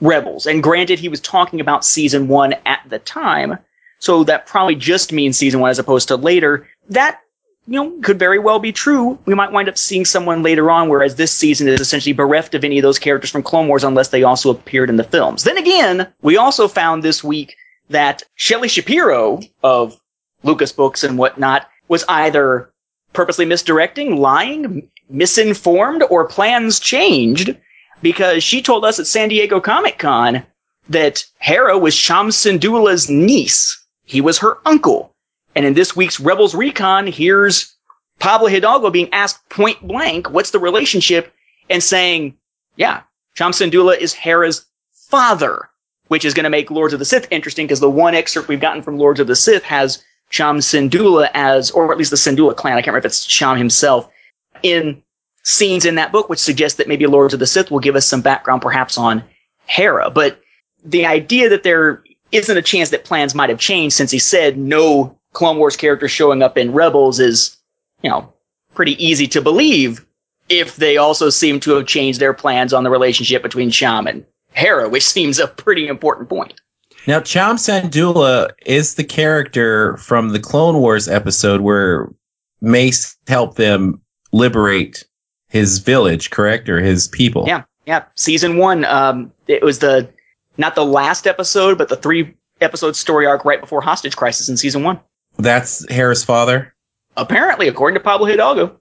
Rebels. 0.00 0.46
And 0.46 0.62
granted, 0.62 0.98
he 0.98 1.08
was 1.08 1.20
talking 1.20 1.60
about 1.60 1.84
season 1.84 2.28
one 2.28 2.54
at 2.66 2.80
the 2.88 2.98
time, 2.98 3.58
so 4.00 4.24
that 4.24 4.46
probably 4.46 4.74
just 4.74 5.12
means 5.12 5.36
season 5.36 5.60
one 5.60 5.70
as 5.70 5.78
opposed 5.78 6.08
to 6.08 6.16
later. 6.16 6.68
That 6.88 7.20
you 7.66 7.82
know, 7.82 7.98
could 8.02 8.18
very 8.18 8.38
well 8.38 8.58
be 8.58 8.72
true. 8.72 9.18
We 9.24 9.34
might 9.34 9.52
wind 9.52 9.68
up 9.68 9.78
seeing 9.78 10.04
someone 10.04 10.42
later 10.42 10.70
on, 10.70 10.88
whereas 10.88 11.16
this 11.16 11.32
season 11.32 11.66
is 11.68 11.80
essentially 11.80 12.12
bereft 12.12 12.54
of 12.54 12.64
any 12.64 12.78
of 12.78 12.82
those 12.82 12.98
characters 12.98 13.30
from 13.30 13.42
Clone 13.42 13.68
Wars 13.68 13.84
unless 13.84 14.08
they 14.08 14.22
also 14.22 14.50
appeared 14.50 14.90
in 14.90 14.96
the 14.96 15.04
films. 15.04 15.44
Then 15.44 15.56
again, 15.56 16.12
we 16.20 16.36
also 16.36 16.68
found 16.68 17.02
this 17.02 17.24
week 17.24 17.56
that 17.88 18.22
Shelley 18.34 18.68
Shapiro 18.68 19.40
of 19.62 19.98
Lucas 20.42 20.72
Books 20.72 21.04
and 21.04 21.16
whatnot 21.16 21.68
was 21.88 22.04
either 22.08 22.70
purposely 23.14 23.46
misdirecting, 23.46 24.16
lying, 24.16 24.90
misinformed, 25.08 26.02
or 26.10 26.26
plans 26.26 26.80
changed 26.80 27.56
because 28.02 28.42
she 28.42 28.62
told 28.62 28.84
us 28.84 28.98
at 28.98 29.06
San 29.06 29.28
Diego 29.28 29.60
Comic 29.60 29.98
Con 29.98 30.44
that 30.88 31.24
Hera 31.38 31.78
was 31.78 31.96
Cham 31.96 32.28
Syndulla's 32.28 33.08
niece. 33.08 33.82
He 34.04 34.20
was 34.20 34.38
her 34.38 34.58
uncle. 34.66 35.14
And 35.54 35.64
in 35.64 35.74
this 35.74 35.96
week's 35.96 36.20
Rebels 36.20 36.54
Recon, 36.54 37.06
here's 37.06 37.74
Pablo 38.18 38.48
Hidalgo 38.48 38.90
being 38.90 39.12
asked 39.12 39.48
point 39.48 39.80
blank, 39.86 40.30
what's 40.30 40.50
the 40.50 40.58
relationship? 40.58 41.32
And 41.70 41.82
saying, 41.82 42.36
Yeah. 42.76 43.02
Cham 43.34 43.50
Syndulla 43.50 43.98
is 43.98 44.12
Hera's 44.12 44.66
father, 44.92 45.68
which 46.08 46.24
is 46.24 46.34
going 46.34 46.44
to 46.44 46.50
make 46.50 46.70
Lords 46.70 46.92
of 46.92 46.98
the 46.98 47.04
Sith 47.04 47.26
interesting 47.30 47.66
because 47.66 47.80
the 47.80 47.90
one 47.90 48.14
excerpt 48.14 48.48
we've 48.48 48.60
gotten 48.60 48.82
from 48.82 48.98
Lords 48.98 49.18
of 49.18 49.26
the 49.26 49.34
Sith 49.34 49.64
has 49.64 50.04
Cham 50.30 50.58
Syndulla 50.58 51.30
as, 51.34 51.70
or 51.70 51.90
at 51.90 51.98
least 51.98 52.10
the 52.10 52.16
Syndulla 52.16 52.54
clan, 52.54 52.74
I 52.74 52.76
can't 52.76 52.88
remember 52.88 52.98
if 52.98 53.06
it's 53.06 53.26
Cham 53.26 53.56
himself, 53.56 54.08
in 54.64 55.00
scenes 55.44 55.84
in 55.84 55.94
that 55.94 56.10
book, 56.10 56.28
which 56.28 56.40
suggests 56.40 56.78
that 56.78 56.88
maybe 56.88 57.06
Lords 57.06 57.34
of 57.34 57.38
the 57.38 57.46
Sith 57.46 57.70
will 57.70 57.78
give 57.78 57.94
us 57.94 58.06
some 58.06 58.22
background 58.22 58.62
perhaps 58.62 58.98
on 58.98 59.22
Hera. 59.66 60.10
But 60.10 60.40
the 60.84 61.06
idea 61.06 61.48
that 61.50 61.62
there 61.62 62.02
isn't 62.32 62.56
a 62.56 62.62
chance 62.62 62.90
that 62.90 63.04
plans 63.04 63.34
might 63.34 63.50
have 63.50 63.60
changed 63.60 63.94
since 63.94 64.10
he 64.10 64.18
said 64.18 64.58
no 64.58 65.16
Clone 65.34 65.58
Wars 65.58 65.76
characters 65.76 66.10
showing 66.10 66.42
up 66.42 66.56
in 66.56 66.72
Rebels 66.72 67.20
is, 67.20 67.56
you 68.02 68.10
know, 68.10 68.32
pretty 68.74 69.04
easy 69.04 69.28
to 69.28 69.40
believe 69.40 70.04
if 70.48 70.76
they 70.76 70.96
also 70.96 71.30
seem 71.30 71.60
to 71.60 71.72
have 71.72 71.86
changed 71.86 72.20
their 72.20 72.34
plans 72.34 72.72
on 72.72 72.82
the 72.82 72.90
relationship 72.90 73.42
between 73.42 73.70
Cham 73.70 74.06
and 74.06 74.24
Hera, 74.52 74.88
which 74.88 75.06
seems 75.06 75.38
a 75.38 75.46
pretty 75.48 75.86
important 75.86 76.28
point. 76.28 76.60
Now, 77.06 77.20
Cham 77.20 77.56
Syndulla 77.56 78.50
is 78.64 78.94
the 78.94 79.04
character 79.04 79.96
from 79.98 80.30
the 80.30 80.40
Clone 80.40 80.76
Wars 80.76 81.06
episode 81.06 81.60
where 81.60 82.08
Mace 82.60 83.16
helped 83.26 83.56
them 83.56 84.00
liberate 84.34 85.04
his 85.48 85.78
village, 85.78 86.30
correct, 86.30 86.68
or 86.68 86.80
his 86.80 87.08
people? 87.08 87.44
Yeah, 87.46 87.62
yeah. 87.86 88.04
Season 88.16 88.58
one, 88.58 88.84
um, 88.84 89.32
it 89.46 89.62
was 89.62 89.78
the 89.78 90.08
not 90.58 90.74
the 90.74 90.84
last 90.84 91.26
episode, 91.26 91.78
but 91.78 91.88
the 91.88 91.96
three 91.96 92.34
episode 92.60 92.96
story 92.96 93.26
arc 93.26 93.44
right 93.44 93.60
before 93.60 93.80
Hostage 93.80 94.16
Crisis 94.16 94.48
in 94.48 94.56
season 94.56 94.82
one. 94.82 95.00
That's 95.38 95.88
Hera's 95.90 96.24
father. 96.24 96.74
Apparently, 97.16 97.68
according 97.68 97.94
to 97.94 98.00
Pablo 98.00 98.26
Hidalgo. 98.26 98.78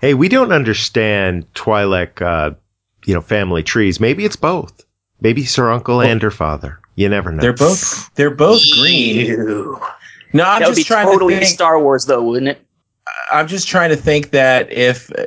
Hey, 0.00 0.14
we 0.14 0.28
don't 0.28 0.52
understand 0.52 1.52
Twi'lek, 1.54 2.20
uh, 2.20 2.54
you 3.06 3.14
know, 3.14 3.20
family 3.20 3.62
trees. 3.62 3.98
Maybe 4.00 4.24
it's 4.24 4.36
both. 4.36 4.84
Maybe 5.20 5.42
it's 5.42 5.56
her 5.56 5.70
uncle 5.70 6.02
and 6.02 6.20
her 6.20 6.30
father. 6.30 6.78
You 6.96 7.08
never 7.08 7.30
know. 7.30 7.40
They're 7.40 7.52
both 7.52 8.12
they're 8.14 8.30
both 8.30 8.62
green. 8.72 9.28
No, 10.32 10.44
I'm 10.44 10.60
that 10.60 10.66
would 10.66 10.76
be 10.76 10.84
trying 10.84 11.06
totally 11.06 11.34
to 11.34 11.40
think. 11.40 11.54
Star 11.54 11.80
Wars, 11.80 12.06
though, 12.06 12.22
wouldn't 12.22 12.48
it? 12.48 12.65
I'm 13.32 13.48
just 13.48 13.68
trying 13.68 13.90
to 13.90 13.96
think 13.96 14.30
that 14.30 14.72
if 14.72 15.10
uh, 15.18 15.26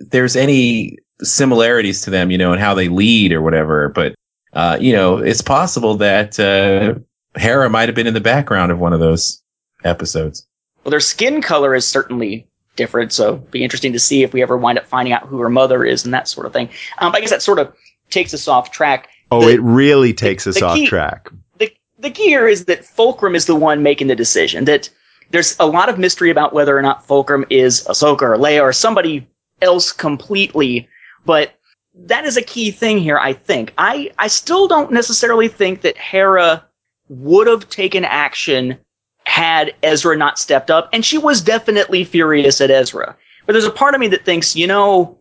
there's 0.00 0.36
any 0.36 0.98
similarities 1.22 2.02
to 2.02 2.10
them, 2.10 2.30
you 2.30 2.38
know, 2.38 2.52
and 2.52 2.60
how 2.60 2.74
they 2.74 2.88
lead 2.88 3.32
or 3.32 3.42
whatever. 3.42 3.88
But 3.88 4.14
uh, 4.52 4.76
you 4.80 4.92
know, 4.92 5.16
it's 5.18 5.40
possible 5.42 5.94
that 5.96 6.38
uh, 6.38 6.94
Hera 7.38 7.70
might 7.70 7.88
have 7.88 7.94
been 7.94 8.06
in 8.06 8.14
the 8.14 8.20
background 8.20 8.70
of 8.72 8.78
one 8.78 8.92
of 8.92 9.00
those 9.00 9.42
episodes. 9.84 10.46
Well, 10.84 10.90
their 10.90 11.00
skin 11.00 11.40
color 11.42 11.74
is 11.74 11.86
certainly 11.86 12.46
different, 12.76 13.12
so 13.12 13.34
it'd 13.34 13.50
be 13.50 13.62
interesting 13.64 13.92
to 13.92 13.98
see 14.00 14.22
if 14.22 14.32
we 14.32 14.42
ever 14.42 14.56
wind 14.56 14.78
up 14.78 14.86
finding 14.86 15.12
out 15.12 15.26
who 15.26 15.38
her 15.40 15.48
mother 15.50 15.84
is 15.84 16.04
and 16.04 16.12
that 16.12 16.28
sort 16.28 16.46
of 16.46 16.52
thing. 16.52 16.68
Um, 16.98 17.14
I 17.14 17.20
guess 17.20 17.30
that 17.30 17.42
sort 17.42 17.58
of 17.58 17.72
takes 18.10 18.34
us 18.34 18.48
off 18.48 18.70
track. 18.72 19.08
oh, 19.30 19.42
the- 19.46 19.54
it 19.54 19.62
really 19.62 20.12
takes 20.12 20.46
us 20.46 20.56
the 20.58 20.66
off 20.66 20.74
key- 20.76 20.86
track. 20.86 21.28
the 21.58 21.72
the 21.98 22.10
key 22.10 22.26
here 22.26 22.48
is 22.48 22.64
that 22.66 22.84
Fulcrum 22.84 23.34
is 23.34 23.46
the 23.46 23.54
one 23.54 23.82
making 23.82 24.08
the 24.08 24.16
decision. 24.16 24.64
That 24.64 24.90
there's 25.32 25.56
a 25.58 25.66
lot 25.66 25.88
of 25.88 25.98
mystery 25.98 26.30
about 26.30 26.52
whether 26.52 26.76
or 26.76 26.82
not 26.82 27.06
Fulcrum 27.06 27.44
is 27.50 27.84
Ahsoka 27.84 28.22
or 28.22 28.36
Leia 28.36 28.62
or 28.62 28.72
somebody 28.72 29.26
else 29.60 29.90
completely, 29.90 30.88
but 31.24 31.54
that 31.94 32.24
is 32.24 32.36
a 32.36 32.42
key 32.42 32.70
thing 32.70 32.98
here. 32.98 33.18
I 33.18 33.32
think 33.32 33.72
I 33.78 34.12
I 34.18 34.28
still 34.28 34.68
don't 34.68 34.92
necessarily 34.92 35.48
think 35.48 35.80
that 35.82 35.96
Hera 35.96 36.64
would 37.08 37.46
have 37.46 37.68
taken 37.68 38.04
action 38.04 38.78
had 39.24 39.74
Ezra 39.82 40.16
not 40.16 40.38
stepped 40.38 40.70
up, 40.70 40.88
and 40.92 41.04
she 41.04 41.18
was 41.18 41.40
definitely 41.40 42.04
furious 42.04 42.60
at 42.60 42.70
Ezra. 42.70 43.16
But 43.46 43.54
there's 43.54 43.64
a 43.64 43.70
part 43.70 43.94
of 43.94 44.00
me 44.00 44.08
that 44.08 44.24
thinks, 44.24 44.54
you 44.54 44.66
know, 44.66 45.18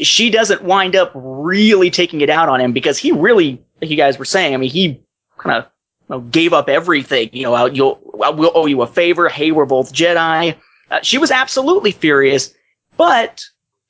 she 0.00 0.30
doesn't 0.30 0.62
wind 0.62 0.96
up 0.96 1.12
really 1.14 1.90
taking 1.90 2.20
it 2.20 2.30
out 2.30 2.48
on 2.48 2.60
him 2.60 2.72
because 2.72 2.98
he 2.98 3.12
really, 3.12 3.62
like 3.80 3.90
you 3.90 3.96
guys 3.96 4.18
were 4.18 4.24
saying, 4.24 4.54
I 4.54 4.56
mean, 4.56 4.70
he 4.70 5.00
kind 5.38 5.56
of 5.56 5.70
you 6.08 6.16
know, 6.16 6.20
gave 6.20 6.52
up 6.52 6.68
everything. 6.68 7.30
You 7.32 7.44
know, 7.44 7.66
you'll, 7.66 8.03
I 8.22 8.30
will 8.30 8.52
owe 8.54 8.66
you 8.66 8.82
a 8.82 8.86
favor. 8.86 9.28
Hey, 9.28 9.50
we're 9.50 9.64
both 9.64 9.92
Jedi. 9.92 10.54
Uh, 10.90 11.00
she 11.02 11.18
was 11.18 11.30
absolutely 11.30 11.92
furious, 11.92 12.54
but 12.96 13.42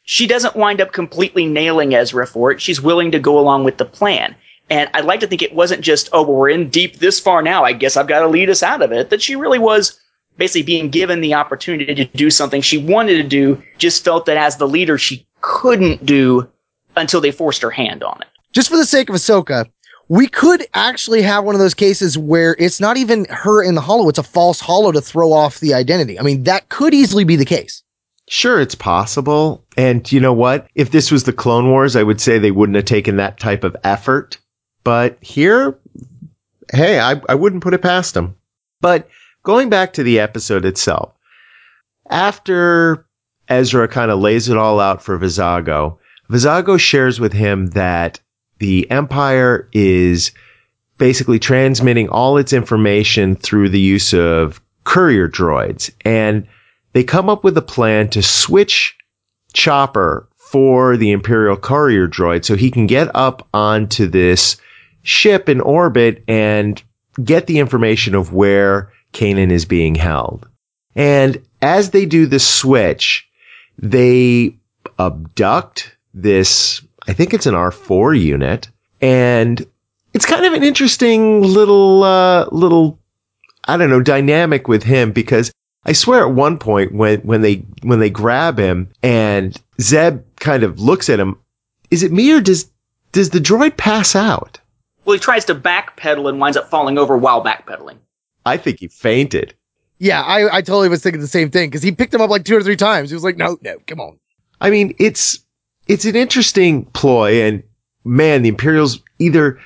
she 0.04 0.26
doesn't 0.26 0.56
wind 0.56 0.80
up 0.80 0.92
completely 0.92 1.46
nailing 1.46 1.94
Ezra 1.94 2.26
for 2.26 2.50
it. 2.52 2.60
She's 2.62 2.80
willing 2.80 3.10
to 3.12 3.18
go 3.18 3.38
along 3.38 3.64
with 3.64 3.78
the 3.78 3.84
plan. 3.84 4.34
And 4.70 4.88
I'd 4.94 5.04
like 5.04 5.20
to 5.20 5.26
think 5.26 5.42
it 5.42 5.54
wasn't 5.54 5.82
just, 5.82 6.08
oh, 6.12 6.22
well, 6.22 6.36
we're 6.36 6.48
in 6.48 6.70
deep 6.70 6.98
this 6.98 7.20
far 7.20 7.42
now. 7.42 7.64
I 7.64 7.72
guess 7.72 7.96
I've 7.96 8.06
got 8.08 8.20
to 8.20 8.28
lead 8.28 8.48
us 8.48 8.62
out 8.62 8.80
of 8.80 8.92
it. 8.92 9.10
That 9.10 9.20
she 9.20 9.36
really 9.36 9.58
was 9.58 10.00
basically 10.36 10.62
being 10.62 10.88
given 10.88 11.20
the 11.20 11.34
opportunity 11.34 11.94
to 11.94 12.04
do 12.06 12.30
something 12.30 12.60
she 12.62 12.78
wanted 12.78 13.16
to 13.16 13.28
do, 13.28 13.62
just 13.78 14.04
felt 14.04 14.26
that 14.26 14.36
as 14.36 14.56
the 14.56 14.66
leader, 14.66 14.98
she 14.98 15.26
couldn't 15.42 16.04
do 16.04 16.48
until 16.96 17.20
they 17.20 17.30
forced 17.30 17.62
her 17.62 17.70
hand 17.70 18.02
on 18.02 18.20
it. 18.22 18.28
just 18.52 18.70
for 18.70 18.76
the 18.76 18.86
sake 18.86 19.08
of 19.08 19.14
Ahsoka, 19.14 19.68
we 20.08 20.26
could 20.26 20.66
actually 20.74 21.22
have 21.22 21.44
one 21.44 21.54
of 21.54 21.60
those 21.60 21.74
cases 21.74 22.18
where 22.18 22.56
it's 22.58 22.80
not 22.80 22.96
even 22.96 23.26
her 23.26 23.62
in 23.62 23.74
the 23.74 23.80
hollow; 23.80 24.08
it's 24.08 24.18
a 24.18 24.22
false 24.22 24.60
hollow 24.60 24.92
to 24.92 25.00
throw 25.00 25.32
off 25.32 25.60
the 25.60 25.74
identity. 25.74 26.18
I 26.18 26.22
mean, 26.22 26.44
that 26.44 26.68
could 26.68 26.94
easily 26.94 27.24
be 27.24 27.36
the 27.36 27.44
case. 27.44 27.82
Sure, 28.28 28.60
it's 28.60 28.74
possible. 28.74 29.64
And 29.76 30.10
you 30.10 30.20
know 30.20 30.32
what? 30.32 30.66
If 30.74 30.90
this 30.90 31.10
was 31.10 31.24
the 31.24 31.32
Clone 31.32 31.70
Wars, 31.70 31.94
I 31.94 32.02
would 32.02 32.20
say 32.20 32.38
they 32.38 32.50
wouldn't 32.50 32.76
have 32.76 32.86
taken 32.86 33.16
that 33.16 33.38
type 33.38 33.64
of 33.64 33.76
effort. 33.84 34.38
But 34.82 35.18
here, 35.20 35.78
hey, 36.72 36.98
I, 36.98 37.20
I 37.28 37.34
wouldn't 37.34 37.62
put 37.62 37.74
it 37.74 37.82
past 37.82 38.14
them. 38.14 38.36
But 38.80 39.08
going 39.42 39.68
back 39.68 39.94
to 39.94 40.02
the 40.02 40.20
episode 40.20 40.64
itself, 40.64 41.12
after 42.08 43.06
Ezra 43.48 43.88
kind 43.88 44.10
of 44.10 44.20
lays 44.20 44.48
it 44.48 44.56
all 44.56 44.80
out 44.80 45.02
for 45.02 45.18
Vizago, 45.18 45.98
Vizago 46.30 46.78
shares 46.78 47.20
with 47.20 47.32
him 47.32 47.66
that 47.68 48.20
the 48.58 48.90
Empire 48.90 49.68
is 49.72 50.32
basically 50.98 51.38
transmitting 51.38 52.08
all 52.08 52.36
its 52.38 52.52
information 52.52 53.36
through 53.36 53.68
the 53.68 53.80
use 53.80 54.14
of 54.14 54.60
courier 54.84 55.28
droids. 55.28 55.92
And 56.04 56.46
they 56.92 57.04
come 57.04 57.28
up 57.28 57.42
with 57.42 57.56
a 57.58 57.62
plan 57.62 58.08
to 58.10 58.22
switch 58.22 58.96
Chopper 59.52 60.28
for 60.36 60.96
the 60.96 61.10
Imperial 61.10 61.56
courier 61.56 62.06
droid 62.06 62.44
so 62.44 62.54
he 62.54 62.70
can 62.70 62.86
get 62.86 63.10
up 63.14 63.48
onto 63.52 64.06
this 64.06 64.56
ship 65.02 65.48
in 65.48 65.60
orbit 65.60 66.22
and 66.28 66.82
get 67.22 67.46
the 67.46 67.58
information 67.58 68.14
of 68.14 68.32
where 68.32 68.92
Kanan 69.12 69.50
is 69.50 69.64
being 69.64 69.94
held. 69.94 70.48
And 70.94 71.42
as 71.60 71.90
they 71.90 72.06
do 72.06 72.26
the 72.26 72.38
switch, 72.38 73.28
they 73.78 74.56
abduct 74.98 75.96
this, 76.12 76.82
I 77.06 77.12
think 77.12 77.34
it's 77.34 77.46
an 77.46 77.54
R4 77.54 78.20
unit, 78.20 78.68
and 79.00 79.64
it's 80.12 80.26
kind 80.26 80.44
of 80.44 80.52
an 80.52 80.62
interesting 80.62 81.42
little, 81.42 82.02
uh, 82.02 82.46
little, 82.50 82.98
I 83.64 83.76
don't 83.76 83.90
know, 83.90 84.02
dynamic 84.02 84.68
with 84.68 84.82
him 84.82 85.12
because 85.12 85.52
I 85.84 85.92
swear 85.92 86.26
at 86.26 86.34
one 86.34 86.58
point 86.58 86.94
when, 86.94 87.20
when 87.20 87.42
they, 87.42 87.56
when 87.82 88.00
they 88.00 88.10
grab 88.10 88.58
him 88.58 88.88
and 89.02 89.60
Zeb 89.80 90.20
kind 90.36 90.62
of 90.62 90.80
looks 90.80 91.10
at 91.10 91.20
him, 91.20 91.38
is 91.90 92.02
it 92.02 92.12
me 92.12 92.32
or 92.32 92.40
does, 92.40 92.70
does 93.12 93.30
the 93.30 93.38
droid 93.38 93.76
pass 93.76 94.16
out? 94.16 94.58
Well, 95.04 95.14
he 95.14 95.20
tries 95.20 95.44
to 95.46 95.54
backpedal 95.54 96.28
and 96.28 96.40
winds 96.40 96.56
up 96.56 96.70
falling 96.70 96.96
over 96.96 97.16
while 97.16 97.44
backpedaling. 97.44 97.98
I 98.46 98.56
think 98.56 98.80
he 98.80 98.88
fainted. 98.88 99.54
Yeah, 99.98 100.22
I, 100.22 100.56
I 100.56 100.60
totally 100.62 100.88
was 100.88 101.02
thinking 101.02 101.20
the 101.20 101.26
same 101.26 101.50
thing 101.50 101.70
because 101.70 101.82
he 101.82 101.92
picked 101.92 102.12
him 102.12 102.20
up 102.20 102.30
like 102.30 102.44
two 102.44 102.56
or 102.56 102.62
three 102.62 102.76
times. 102.76 103.10
He 103.10 103.14
was 103.14 103.24
like, 103.24 103.36
"No, 103.36 103.58
no, 103.62 103.78
come 103.86 104.00
on." 104.00 104.18
I 104.60 104.70
mean, 104.70 104.94
it's 104.98 105.38
it's 105.86 106.04
an 106.04 106.16
interesting 106.16 106.84
ploy, 106.86 107.42
and 107.42 107.62
man, 108.04 108.42
the 108.42 108.48
Imperials 108.48 109.00
either 109.18 109.58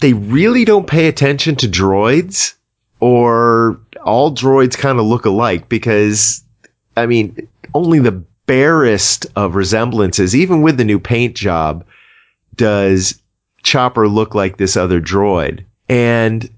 they 0.00 0.12
really 0.12 0.64
don't 0.64 0.86
pay 0.86 1.06
attention 1.06 1.56
to 1.56 1.68
droids, 1.68 2.54
or 3.00 3.78
all 4.04 4.34
droids 4.34 4.76
kind 4.76 4.98
of 4.98 5.06
look 5.06 5.24
alike. 5.24 5.68
Because 5.68 6.42
I 6.96 7.06
mean, 7.06 7.48
only 7.74 7.98
the 7.98 8.22
barest 8.46 9.26
of 9.36 9.54
resemblances, 9.54 10.34
even 10.34 10.62
with 10.62 10.76
the 10.76 10.84
new 10.84 10.98
paint 10.98 11.36
job, 11.36 11.84
does 12.56 13.20
Chopper 13.62 14.08
look 14.08 14.34
like 14.34 14.56
this 14.56 14.76
other 14.76 15.00
droid. 15.00 15.64
And 15.88 16.48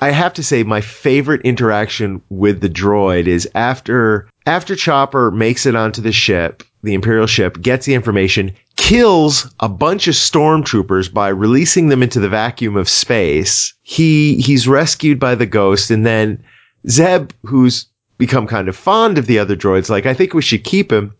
I 0.00 0.10
have 0.10 0.34
to 0.34 0.42
say 0.42 0.62
my 0.62 0.80
favorite 0.80 1.42
interaction 1.42 2.22
with 2.28 2.60
the 2.60 2.68
droid 2.68 3.26
is 3.26 3.48
after 3.54 4.28
after 4.46 4.76
Chopper 4.76 5.30
makes 5.30 5.66
it 5.66 5.74
onto 5.74 6.00
the 6.00 6.12
ship, 6.12 6.62
the 6.82 6.94
Imperial 6.94 7.26
ship, 7.26 7.60
gets 7.60 7.86
the 7.86 7.94
information, 7.94 8.52
kills 8.76 9.52
a 9.60 9.68
bunch 9.68 10.06
of 10.06 10.14
stormtroopers 10.14 11.12
by 11.12 11.28
releasing 11.28 11.88
them 11.88 12.02
into 12.02 12.20
the 12.20 12.28
vacuum 12.28 12.76
of 12.76 12.88
space. 12.88 13.74
He 13.82 14.40
he's 14.40 14.68
rescued 14.68 15.18
by 15.18 15.34
the 15.34 15.46
ghost 15.46 15.90
and 15.90 16.06
then 16.06 16.42
Zeb, 16.88 17.32
who's 17.44 17.86
become 18.18 18.46
kind 18.46 18.68
of 18.68 18.76
fond 18.76 19.18
of 19.18 19.26
the 19.26 19.38
other 19.38 19.56
droids, 19.56 19.90
like 19.90 20.06
I 20.06 20.14
think 20.14 20.34
we 20.34 20.42
should 20.42 20.64
keep 20.64 20.92
him. 20.92 21.14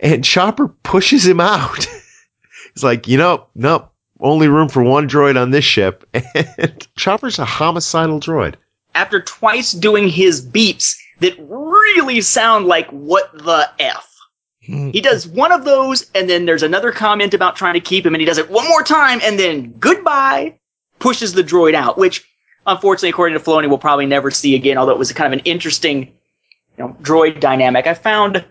And 0.00 0.24
Chopper 0.24 0.68
pushes 0.82 1.26
him 1.26 1.40
out. 1.40 1.86
He's 2.74 2.82
like, 2.82 3.06
you 3.06 3.18
know, 3.18 3.46
nope, 3.54 3.92
only 4.20 4.48
room 4.48 4.68
for 4.68 4.82
one 4.82 5.08
droid 5.08 5.40
on 5.40 5.50
this 5.50 5.64
ship. 5.64 6.06
And 6.34 6.86
Chopper's 6.96 7.38
a 7.38 7.44
homicidal 7.44 8.20
droid. 8.20 8.54
After 8.94 9.20
twice 9.20 9.72
doing 9.72 10.08
his 10.08 10.44
beeps 10.44 10.96
that 11.20 11.34
really 11.38 12.20
sound 12.20 12.66
like 12.66 12.88
what 12.90 13.30
the 13.32 13.68
F. 13.78 14.09
Mm. 14.68 14.92
He 14.92 15.00
does 15.00 15.26
one 15.26 15.52
of 15.52 15.64
those, 15.64 16.10
and 16.14 16.28
then 16.28 16.44
there's 16.44 16.62
another 16.62 16.92
comment 16.92 17.34
about 17.34 17.56
trying 17.56 17.74
to 17.74 17.80
keep 17.80 18.04
him, 18.04 18.14
and 18.14 18.20
he 18.20 18.26
does 18.26 18.38
it 18.38 18.50
one 18.50 18.68
more 18.68 18.82
time, 18.82 19.20
and 19.22 19.38
then 19.38 19.72
goodbye, 19.78 20.58
pushes 20.98 21.32
the 21.32 21.42
droid 21.42 21.74
out, 21.74 21.96
which 21.96 22.24
unfortunately, 22.66 23.08
according 23.08 23.38
to 23.38 23.44
Filoni, 23.44 23.68
we'll 23.68 23.78
probably 23.78 24.06
never 24.06 24.30
see 24.30 24.54
again, 24.54 24.76
although 24.76 24.92
it 24.92 24.98
was 24.98 25.12
kind 25.12 25.32
of 25.32 25.38
an 25.38 25.44
interesting 25.46 26.08
you 26.78 26.84
know, 26.84 26.96
droid 27.02 27.40
dynamic. 27.40 27.86
I 27.86 27.94
found 27.94 28.44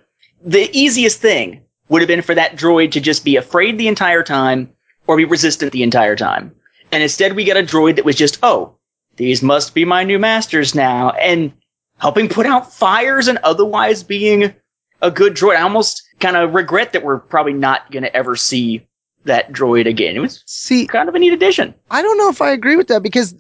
the 0.44 0.70
easiest 0.78 1.20
thing 1.20 1.62
would 1.90 2.02
have 2.02 2.08
been 2.08 2.22
for 2.22 2.36
that 2.36 2.56
droid 2.56 2.92
to 2.92 3.02
just 3.02 3.24
be 3.24 3.36
afraid 3.36 3.78
the 3.78 3.88
entire 3.88 4.24
time 4.24 4.72
or 5.08 5.18
be 5.18 5.26
resistant 5.26 5.72
the 5.72 5.84
entire 5.84 6.16
time. 6.16 6.56
And 6.92 7.04
instead 7.04 7.36
we 7.36 7.44
get 7.44 7.58
a 7.58 7.64
droid 7.64 7.96
that 7.96 8.06
was 8.06 8.16
just, 8.16 8.40
oh, 8.44 8.76
these 9.16 9.44
must 9.44 9.74
be 9.74 9.86
my 9.86 10.04
new 10.04 10.18
masters 10.18 10.74
now, 10.74 11.12
and 11.12 11.52
helping 11.98 12.30
put 12.30 12.46
out 12.46 12.74
fires 12.74 13.28
and 13.28 13.38
otherwise 13.40 14.04
being 14.04 14.56
a 15.02 15.12
good 15.12 15.36
droid. 15.36 15.56
I 15.56 15.62
almost 15.62 16.04
kind 16.20 16.36
of 16.36 16.54
regret 16.54 16.94
that 16.94 17.04
we're 17.04 17.20
probably 17.20 17.54
not 17.54 17.90
going 17.92 18.04
to 18.04 18.16
ever 18.16 18.36
see 18.36 18.86
that 19.26 19.52
droid 19.52 19.88
again. 19.88 20.16
It 20.16 20.20
was 20.20 20.44
See, 20.46 20.88
kind 20.88 21.10
of 21.10 21.16
a 21.16 21.20
neat 21.20 21.34
addition. 21.34 21.74
I 21.92 22.02
don't 22.02 22.18
know 22.18 22.30
if 22.30 22.42
I 22.42 22.52
agree 22.52 22.76
with 22.76 22.88
that 22.88 23.04
because 23.04 23.34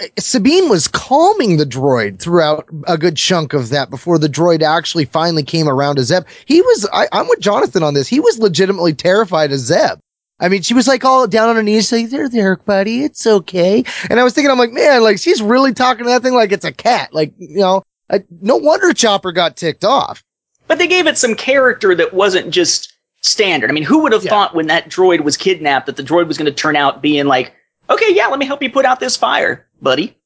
uh, 0.00 0.06
Sabine 0.18 0.68
was 0.68 0.88
calming 0.88 1.56
the 1.56 1.64
droid 1.64 2.18
throughout 2.18 2.66
a 2.86 2.98
good 2.98 3.16
chunk 3.16 3.52
of 3.52 3.68
that 3.70 3.90
before 3.90 4.18
the 4.18 4.28
droid 4.28 4.62
actually 4.62 5.04
finally 5.04 5.42
came 5.42 5.68
around 5.68 5.96
to 5.96 6.04
Zeb. 6.04 6.24
He 6.46 6.60
was, 6.60 6.88
I, 6.92 7.08
I'm 7.12 7.28
with 7.28 7.40
Jonathan 7.40 7.82
on 7.82 7.94
this. 7.94 8.08
He 8.08 8.20
was 8.20 8.38
legitimately 8.38 8.94
terrified 8.94 9.52
of 9.52 9.58
Zeb. 9.58 9.98
I 10.40 10.48
mean, 10.48 10.62
she 10.62 10.74
was 10.74 10.88
like 10.88 11.04
all 11.04 11.28
down 11.28 11.50
on 11.50 11.56
her 11.56 11.62
knees, 11.62 11.92
like, 11.92 12.10
there, 12.10 12.28
there, 12.28 12.56
buddy, 12.56 13.04
it's 13.04 13.26
okay. 13.28 13.84
And 14.10 14.18
I 14.18 14.24
was 14.24 14.34
thinking, 14.34 14.50
I'm 14.50 14.58
like, 14.58 14.72
man, 14.72 15.02
like 15.02 15.18
she's 15.18 15.40
really 15.40 15.72
talking 15.72 16.04
to 16.04 16.10
that 16.10 16.22
thing 16.22 16.34
like 16.34 16.50
it's 16.50 16.64
a 16.64 16.72
cat. 16.72 17.14
Like, 17.14 17.32
you 17.38 17.58
know, 17.58 17.82
I, 18.10 18.24
no 18.40 18.56
wonder 18.56 18.92
Chopper 18.92 19.30
got 19.30 19.56
ticked 19.56 19.84
off. 19.84 20.24
But 20.72 20.78
they 20.78 20.86
gave 20.86 21.06
it 21.06 21.18
some 21.18 21.34
character 21.34 21.94
that 21.94 22.14
wasn't 22.14 22.48
just 22.50 22.94
standard. 23.20 23.68
I 23.68 23.74
mean, 23.74 23.82
who 23.82 23.98
would 23.98 24.12
have 24.12 24.24
Yeah. 24.24 24.30
thought 24.30 24.54
when 24.54 24.68
that 24.68 24.88
droid 24.88 25.20
was 25.20 25.36
kidnapped 25.36 25.84
that 25.84 25.96
the 25.96 26.02
droid 26.02 26.26
was 26.28 26.38
going 26.38 26.46
to 26.46 26.50
turn 26.50 26.76
out 26.76 27.02
being 27.02 27.26
like, 27.26 27.52
okay, 27.90 28.10
yeah, 28.14 28.28
let 28.28 28.38
me 28.38 28.46
help 28.46 28.62
you 28.62 28.70
put 28.70 28.86
out 28.86 28.98
this 28.98 29.14
fire, 29.14 29.66
buddy. 29.82 30.16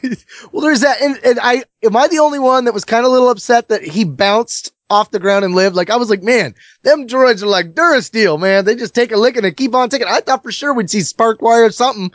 Well, 0.52 0.62
there's 0.62 0.82
that. 0.82 1.02
And, 1.02 1.18
and 1.24 1.40
I, 1.42 1.64
am 1.82 1.96
I 1.96 2.06
the 2.06 2.20
only 2.20 2.38
one 2.38 2.66
that 2.66 2.72
was 2.72 2.84
kind 2.84 3.04
of 3.04 3.10
a 3.10 3.12
little 3.12 3.30
upset 3.30 3.70
that 3.70 3.82
he 3.82 4.04
bounced 4.04 4.72
off 4.90 5.10
the 5.10 5.18
ground 5.18 5.44
and 5.44 5.56
lived? 5.56 5.74
Like, 5.74 5.90
I 5.90 5.96
was 5.96 6.08
like, 6.08 6.22
man, 6.22 6.54
them 6.84 7.08
droids 7.08 7.42
are 7.42 7.46
like 7.46 7.74
Durasteel, 7.74 8.38
man. 8.38 8.64
They 8.64 8.76
just 8.76 8.94
take 8.94 9.10
a 9.10 9.16
lick 9.16 9.34
and 9.34 9.44
they 9.44 9.50
keep 9.50 9.74
on 9.74 9.88
taking. 9.88 10.06
I 10.06 10.20
thought 10.20 10.44
for 10.44 10.52
sure 10.52 10.72
we'd 10.72 10.88
see 10.88 11.00
spark 11.00 11.42
wire 11.42 11.64
or 11.64 11.72
something. 11.72 12.12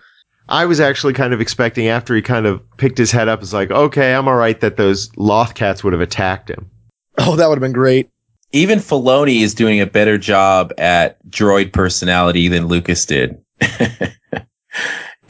I 0.48 0.66
was 0.66 0.80
actually 0.80 1.12
kind 1.12 1.34
of 1.34 1.42
expecting 1.42 1.88
after 1.90 2.16
he 2.16 2.22
kind 2.22 2.46
of 2.46 2.62
picked 2.78 2.98
his 2.98 3.12
head 3.12 3.28
up, 3.28 3.42
it's 3.42 3.52
like, 3.52 3.70
okay, 3.70 4.14
I'm 4.14 4.30
all 4.30 4.36
right 4.36 4.58
that 4.62 4.78
those 4.78 5.12
Loth 5.18 5.56
cats 5.56 5.84
would 5.84 5.92
have 5.92 6.02
attacked 6.02 6.50
him. 6.50 6.72
Oh, 7.18 7.36
that 7.36 7.48
would 7.50 7.56
have 7.56 7.62
been 7.62 7.74
great. 7.74 8.10
Even 8.54 8.80
Filoni 8.80 9.42
is 9.42 9.54
doing 9.54 9.80
a 9.80 9.86
better 9.86 10.18
job 10.18 10.74
at 10.78 11.18
droid 11.30 11.72
personality 11.72 12.48
than 12.48 12.68
Lucas 12.68 13.06
did 13.06 13.38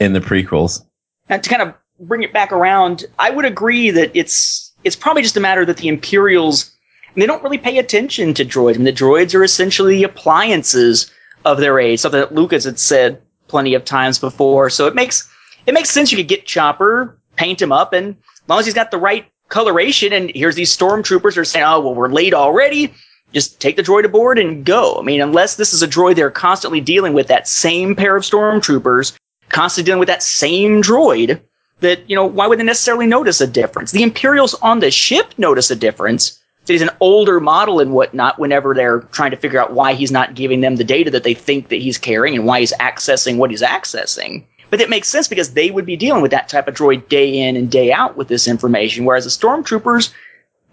in 0.00 0.12
the 0.12 0.20
prequels. 0.20 0.84
And 1.28 1.42
to 1.42 1.50
kind 1.50 1.62
of 1.62 1.74
bring 2.00 2.22
it 2.22 2.32
back 2.32 2.52
around, 2.52 3.04
I 3.18 3.30
would 3.30 3.44
agree 3.44 3.90
that 3.90 4.10
it's 4.14 4.72
it's 4.84 4.96
probably 4.96 5.22
just 5.22 5.36
a 5.36 5.40
matter 5.40 5.64
that 5.64 5.76
the 5.76 5.88
Imperials 5.88 6.72
they 7.14 7.26
don't 7.26 7.42
really 7.42 7.58
pay 7.58 7.78
attention 7.78 8.32
to 8.34 8.44
droids. 8.44 8.74
I 8.74 8.78
mean, 8.78 8.84
the 8.84 8.92
droids 8.92 9.34
are 9.34 9.44
essentially 9.44 9.96
the 9.96 10.04
appliances 10.04 11.10
of 11.44 11.58
their 11.58 11.78
age, 11.78 12.00
something 12.00 12.20
that 12.20 12.34
Lucas 12.34 12.64
had 12.64 12.78
said 12.78 13.20
plenty 13.48 13.74
of 13.74 13.84
times 13.84 14.18
before. 14.18 14.70
So 14.70 14.86
it 14.86 14.94
makes 14.94 15.28
it 15.66 15.74
makes 15.74 15.90
sense 15.90 16.10
you 16.10 16.18
could 16.18 16.28
get 16.28 16.46
Chopper, 16.46 17.18
paint 17.36 17.60
him 17.60 17.72
up, 17.72 17.92
and 17.92 18.16
as 18.16 18.48
long 18.48 18.58
as 18.60 18.64
he's 18.64 18.74
got 18.74 18.90
the 18.90 18.98
right 18.98 19.26
coloration, 19.52 20.12
and 20.12 20.32
here's 20.34 20.56
these 20.56 20.76
stormtroopers 20.76 21.36
are 21.36 21.44
saying, 21.44 21.64
"Oh, 21.64 21.80
well, 21.80 21.94
we're 21.94 22.08
late 22.08 22.34
already." 22.34 22.92
Just 23.32 23.60
take 23.60 23.76
the 23.76 23.82
droid 23.82 24.04
aboard 24.04 24.38
and 24.38 24.64
go. 24.64 24.96
I 24.98 25.02
mean, 25.02 25.20
unless 25.20 25.56
this 25.56 25.72
is 25.72 25.82
a 25.82 25.88
droid 25.88 26.16
they're 26.16 26.30
constantly 26.30 26.80
dealing 26.80 27.12
with 27.14 27.28
that 27.28 27.48
same 27.48 27.94
pair 27.94 28.16
of 28.16 28.24
stormtroopers, 28.24 29.12
constantly 29.48 29.86
dealing 29.86 30.00
with 30.00 30.08
that 30.08 30.22
same 30.22 30.82
droid, 30.82 31.40
that, 31.80 32.08
you 32.10 32.16
know, 32.16 32.26
why 32.26 32.46
would 32.46 32.58
they 32.58 32.64
necessarily 32.64 33.06
notice 33.06 33.40
a 33.40 33.46
difference? 33.46 33.90
The 33.92 34.02
Imperials 34.02 34.54
on 34.54 34.80
the 34.80 34.90
ship 34.90 35.32
notice 35.38 35.70
a 35.70 35.76
difference. 35.76 36.38
He's 36.66 36.82
an 36.82 36.90
older 37.00 37.40
model 37.40 37.80
and 37.80 37.92
whatnot 37.92 38.38
whenever 38.38 38.74
they're 38.74 39.00
trying 39.12 39.32
to 39.32 39.36
figure 39.36 39.60
out 39.60 39.72
why 39.72 39.94
he's 39.94 40.12
not 40.12 40.34
giving 40.34 40.60
them 40.60 40.76
the 40.76 40.84
data 40.84 41.10
that 41.10 41.24
they 41.24 41.34
think 41.34 41.68
that 41.68 41.80
he's 41.80 41.98
carrying 41.98 42.36
and 42.36 42.46
why 42.46 42.60
he's 42.60 42.72
accessing 42.74 43.36
what 43.36 43.50
he's 43.50 43.62
accessing. 43.62 44.44
But 44.72 44.80
it 44.80 44.88
makes 44.88 45.08
sense 45.08 45.28
because 45.28 45.52
they 45.52 45.70
would 45.70 45.84
be 45.84 45.96
dealing 45.96 46.22
with 46.22 46.30
that 46.30 46.48
type 46.48 46.66
of 46.66 46.74
droid 46.74 47.06
day 47.10 47.38
in 47.38 47.56
and 47.56 47.70
day 47.70 47.92
out 47.92 48.16
with 48.16 48.28
this 48.28 48.48
information, 48.48 49.04
whereas 49.04 49.24
the 49.24 49.30
stormtroopers, 49.30 50.10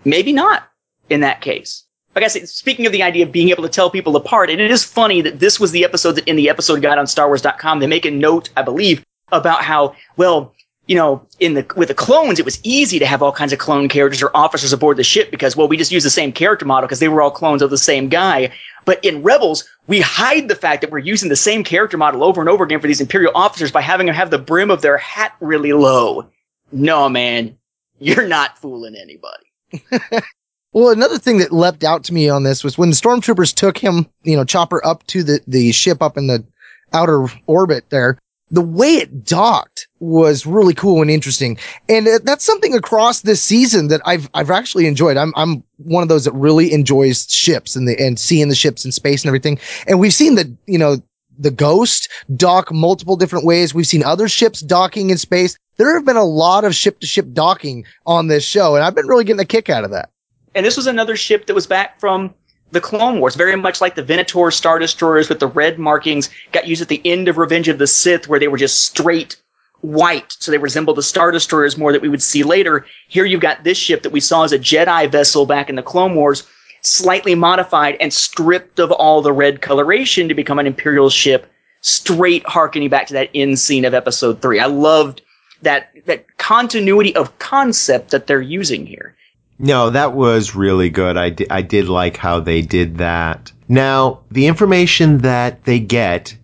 maybe 0.06 0.32
not 0.32 0.72
in 1.10 1.20
that 1.20 1.42
case. 1.42 1.84
Like 2.16 2.24
I 2.24 2.30
said, 2.30 2.48
speaking 2.48 2.86
of 2.86 2.94
the 2.94 3.04
idea 3.04 3.26
of 3.26 3.34
being 3.34 3.50
able 3.50 3.64
to 3.64 3.68
tell 3.68 3.90
people 3.90 4.16
apart, 4.16 4.50
and 4.50 4.62
it 4.62 4.72
is 4.72 4.86
funny 4.86 5.22
that 5.24 5.42
this 5.42 5.60
was 5.60 5.72
the 5.72 5.84
episode 5.84 6.14
that 6.14 6.30
in 6.30 6.38
the 6.38 6.50
episode 6.50 6.82
guide 6.82 6.98
on 6.98 7.08
StarWars.com, 7.08 7.80
they 7.80 7.88
make 7.88 8.06
a 8.06 8.12
note, 8.12 8.50
I 8.56 8.62
believe, 8.62 9.04
about 9.34 9.66
how, 9.66 9.94
well, 10.16 10.56
you 10.90 10.96
know, 10.96 11.24
in 11.40 11.54
the 11.54 11.64
with 11.76 11.90
the 11.90 11.94
clones, 11.94 12.40
it 12.40 12.46
was 12.46 12.60
easy 12.64 12.98
to 12.98 13.06
have 13.06 13.22
all 13.22 13.32
kinds 13.32 13.54
of 13.54 13.60
clone 13.60 13.88
characters 13.88 14.24
or 14.24 14.36
officers 14.36 14.74
aboard 14.74 14.98
the 14.98 15.04
ship 15.04 15.30
because, 15.30 15.56
well, 15.56 15.68
we 15.68 15.78
just 15.78 15.92
use 15.92 16.04
the 16.04 16.10
same 16.10 16.32
character 16.32 16.66
model 16.66 16.88
because 16.88 16.98
they 16.98 17.08
were 17.08 17.22
all 17.22 17.30
clones 17.30 17.62
of 17.62 17.70
the 17.70 17.78
same 17.78 18.10
guy. 18.10 18.52
But 18.86 19.06
in 19.06 19.22
Rebels, 19.22 19.70
we 19.86 20.02
hide 20.02 20.48
the 20.48 20.56
fact 20.56 20.82
that 20.82 20.90
we're 20.90 20.98
using 20.98 21.30
the 21.30 21.36
same 21.36 21.64
character 21.64 21.96
model 21.96 22.24
over 22.24 22.42
and 22.42 22.50
over 22.50 22.64
again 22.64 22.82
for 22.82 22.88
these 22.88 23.00
Imperial 23.00 23.32
officers 23.36 23.72
by 23.72 23.82
having 23.82 24.08
them 24.08 24.16
have 24.16 24.32
the 24.32 24.40
brim 24.40 24.72
of 24.72 24.82
their 24.82 24.98
hat 24.98 25.36
really 25.42 25.74
low. 25.74 26.28
No, 26.72 27.08
man, 27.08 27.56
you're 28.00 28.28
not 28.28 28.58
fooling 28.58 28.96
anybody. 28.96 30.24
Well, 30.72 30.90
another 30.90 31.18
thing 31.18 31.40
that 31.40 31.52
leapt 31.52 31.84
out 31.84 32.04
to 32.04 32.14
me 32.14 32.30
on 32.30 32.44
this 32.44 32.64
was 32.64 32.78
when 32.78 32.92
the 32.92 32.96
stormtroopers 32.96 33.56
took 33.56 33.76
him, 33.76 34.08
you 34.22 34.36
know, 34.36 34.46
Chopper 34.46 34.86
up 34.86 35.04
to 35.08 35.24
the, 35.24 35.42
the 35.48 35.72
ship 35.72 36.04
up 36.04 36.16
in 36.16 36.28
the 36.28 36.46
outer 36.94 37.26
orbit 37.48 37.90
there. 37.90 38.20
The 38.52 38.62
way 38.62 38.96
it 38.96 39.24
docked 39.24 39.88
was 40.00 40.46
really 40.46 40.74
cool 40.74 41.02
and 41.02 41.12
interesting. 41.12 41.58
And 41.88 42.08
that's 42.24 42.44
something 42.44 42.74
across 42.74 43.22
this 43.22 43.42
season 43.42 43.90
that 43.90 44.02
I've, 44.06 44.30
I've 44.34 44.50
actually 44.50 44.88
enjoyed. 44.88 45.18
I'm, 45.18 45.34
I'm 45.36 45.64
one 45.78 46.02
of 46.02 46.10
those 46.10 46.26
that 46.26 46.34
really 46.34 46.74
enjoys 46.74 47.28
ships 47.32 47.76
and 47.76 47.88
the, 47.88 48.00
and 48.00 48.20
seeing 48.20 48.50
the 48.50 48.56
ships 48.56 48.86
in 48.86 48.92
space 48.92 49.24
and 49.24 49.30
everything. 49.30 49.60
And 49.88 50.00
we've 50.00 50.14
seen 50.14 50.36
the, 50.36 50.56
you 50.66 50.78
know, 50.78 50.98
the 51.38 51.52
Ghost 51.52 52.10
dock 52.36 52.72
multiple 52.72 53.16
different 53.16 53.46
ways. 53.46 53.74
We've 53.74 53.88
seen 53.88 54.04
other 54.04 54.28
ships 54.28 54.60
docking 54.60 55.10
in 55.10 55.18
space. 55.18 55.58
There 55.78 55.94
have 55.94 56.06
been 56.06 56.18
a 56.18 56.26
lot 56.26 56.66
of 56.66 56.76
ship 56.76 57.00
to 57.00 57.08
ship 57.08 57.28
docking 57.32 57.86
on 58.06 58.28
this 58.28 58.44
show, 58.44 58.76
and 58.76 58.84
I've 58.84 58.96
been 58.96 59.08
really 59.08 59.24
getting 59.24 59.40
a 59.40 59.46
kick 59.46 59.70
out 59.70 59.86
of 59.86 59.92
that. 59.92 60.10
And 60.54 60.66
this 60.66 60.76
was 60.76 60.88
another 60.88 61.16
ship 61.16 61.46
that 61.46 61.54
was 61.54 61.66
back 61.66 62.00
from 62.00 62.34
the 62.72 62.82
Clone 62.82 63.20
Wars, 63.20 63.36
very 63.36 63.56
much 63.56 63.82
like 63.82 63.96
the 63.96 64.04
Venator 64.04 64.52
Star 64.52 64.80
Destroyers 64.80 65.30
with 65.30 65.40
the 65.40 65.48
red 65.48 65.80
markings, 65.80 66.30
got 66.52 66.68
used 66.68 66.82
at 66.82 66.88
the 66.88 67.02
end 67.06 67.28
of 67.28 67.38
Revenge 67.38 67.68
of 67.68 67.80
the 67.80 67.88
Sith, 67.88 68.28
where 68.28 68.40
they 68.40 68.48
were 68.48 68.58
just 68.58 68.84
straight 68.84 69.36
white, 69.82 70.36
so 70.40 70.52
they 70.52 70.58
resemble 70.58 70.94
the 70.94 71.04
Star 71.04 71.32
Destroyers 71.32 71.78
more 71.78 71.92
that 71.92 72.02
we 72.02 72.10
would 72.10 72.22
see 72.22 72.44
later. 72.44 72.86
Here 73.08 73.26
you've 73.26 73.42
got 73.42 73.64
this 73.64 73.78
ship 73.78 74.04
that 74.04 74.12
we 74.12 74.20
saw 74.20 74.44
as 74.44 74.52
a 74.52 74.60
Jedi 74.60 75.10
vessel 75.12 75.46
back 75.46 75.70
in 75.70 75.76
the 75.76 75.84
Clone 75.84 76.16
Wars, 76.16 76.48
slightly 76.82 77.36
modified 77.36 77.98
and 78.00 78.14
stripped 78.14 78.80
of 78.80 78.92
all 78.92 79.22
the 79.22 79.34
red 79.34 79.62
coloration 79.62 80.28
to 80.28 80.36
become 80.36 80.60
an 80.60 80.68
Imperial 80.68 81.10
ship, 81.10 81.52
straight 81.82 82.46
harkening 82.46 82.90
back 82.90 83.08
to 83.08 83.14
that 83.14 83.30
end 83.34 83.58
scene 83.60 83.86
of 83.86 83.94
Episode 83.94 84.42
Three. 84.42 84.60
I 84.60 84.66
loved 84.66 85.22
that 85.62 85.92
that 86.06 86.38
continuity 86.38 87.16
of 87.16 87.38
concept 87.40 88.12
that 88.12 88.28
they're 88.28 88.42
using 88.42 88.86
here. 88.86 89.16
No, 89.60 89.90
that 89.90 90.14
was 90.14 90.56
really 90.56 90.90
good. 90.90 91.18
I 91.18 91.36
I 91.50 91.62
did 91.62 91.90
like 91.90 92.16
how 92.16 92.40
they 92.40 92.62
did 92.62 93.00
that. 93.00 93.52
Now, 93.68 94.22
the 94.32 94.48
information 94.48 95.20
that 95.20 95.66
they 95.66 95.80
get 95.80 96.36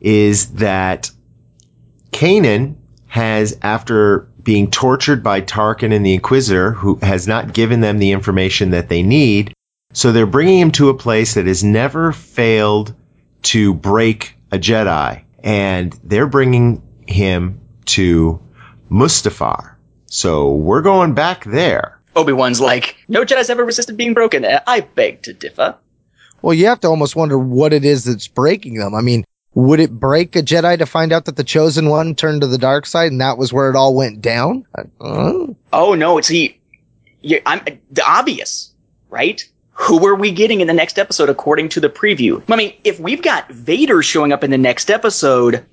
is 0.00 0.54
that 0.54 1.10
Kanan 2.10 2.74
has, 3.06 3.56
after 3.62 4.28
being 4.42 4.70
tortured 4.70 5.22
by 5.22 5.40
Tarkin 5.40 5.94
and 5.94 6.04
the 6.04 6.14
Inquisitor, 6.14 6.72
who 6.72 6.96
has 6.96 7.26
not 7.26 7.54
given 7.54 7.80
them 7.80 7.98
the 7.98 8.10
information 8.10 8.70
that 8.70 8.88
they 8.88 9.02
need, 9.02 9.54
so 9.92 10.10
they're 10.10 10.26
bringing 10.26 10.58
him 10.58 10.72
to 10.72 10.90
a 10.90 10.98
place 10.98 11.34
that 11.34 11.46
has 11.46 11.62
never 11.62 12.12
failed 12.12 12.94
to 13.44 13.72
break 13.72 14.34
a 14.50 14.58
Jedi, 14.58 15.22
and 15.42 15.98
they're 16.02 16.26
bringing 16.26 16.82
him 17.06 17.60
to 17.86 18.42
Mustafar. 18.90 19.76
So 20.06 20.54
we're 20.54 20.82
going 20.82 21.14
back 21.14 21.44
there. 21.44 21.93
Obi-Wan's 22.16 22.60
like, 22.60 22.96
no 23.08 23.24
Jedi's 23.24 23.50
ever 23.50 23.64
resisted 23.64 23.96
being 23.96 24.14
broken. 24.14 24.44
I 24.66 24.80
beg 24.80 25.22
to 25.22 25.32
differ. 25.32 25.76
Well, 26.42 26.54
you 26.54 26.66
have 26.66 26.80
to 26.80 26.88
almost 26.88 27.16
wonder 27.16 27.38
what 27.38 27.72
it 27.72 27.84
is 27.84 28.04
that's 28.04 28.28
breaking 28.28 28.74
them. 28.74 28.94
I 28.94 29.00
mean, 29.00 29.24
would 29.54 29.80
it 29.80 29.92
break 29.92 30.36
a 30.36 30.42
Jedi 30.42 30.78
to 30.78 30.86
find 30.86 31.12
out 31.12 31.24
that 31.26 31.36
the 31.36 31.44
chosen 31.44 31.88
one 31.88 32.14
turned 32.14 32.40
to 32.40 32.46
the 32.46 32.58
dark 32.58 32.86
side 32.86 33.12
and 33.12 33.20
that 33.20 33.38
was 33.38 33.52
where 33.52 33.70
it 33.70 33.76
all 33.76 33.94
went 33.94 34.20
down? 34.20 34.66
Oh 35.00 35.94
no, 35.94 36.18
it's 36.18 36.28
he. 36.28 36.60
Yeah, 37.22 37.38
I'm 37.46 37.64
the 37.90 38.04
obvious, 38.06 38.72
right? 39.10 39.42
Who 39.72 40.06
are 40.06 40.14
we 40.14 40.30
getting 40.30 40.60
in 40.60 40.66
the 40.66 40.74
next 40.74 40.98
episode 40.98 41.28
according 41.28 41.70
to 41.70 41.80
the 41.80 41.88
preview? 41.88 42.42
I 42.48 42.56
mean, 42.56 42.74
if 42.84 43.00
we've 43.00 43.22
got 43.22 43.50
Vader 43.50 44.02
showing 44.02 44.32
up 44.32 44.44
in 44.44 44.50
the 44.50 44.58
next 44.58 44.90
episode, 44.90 45.64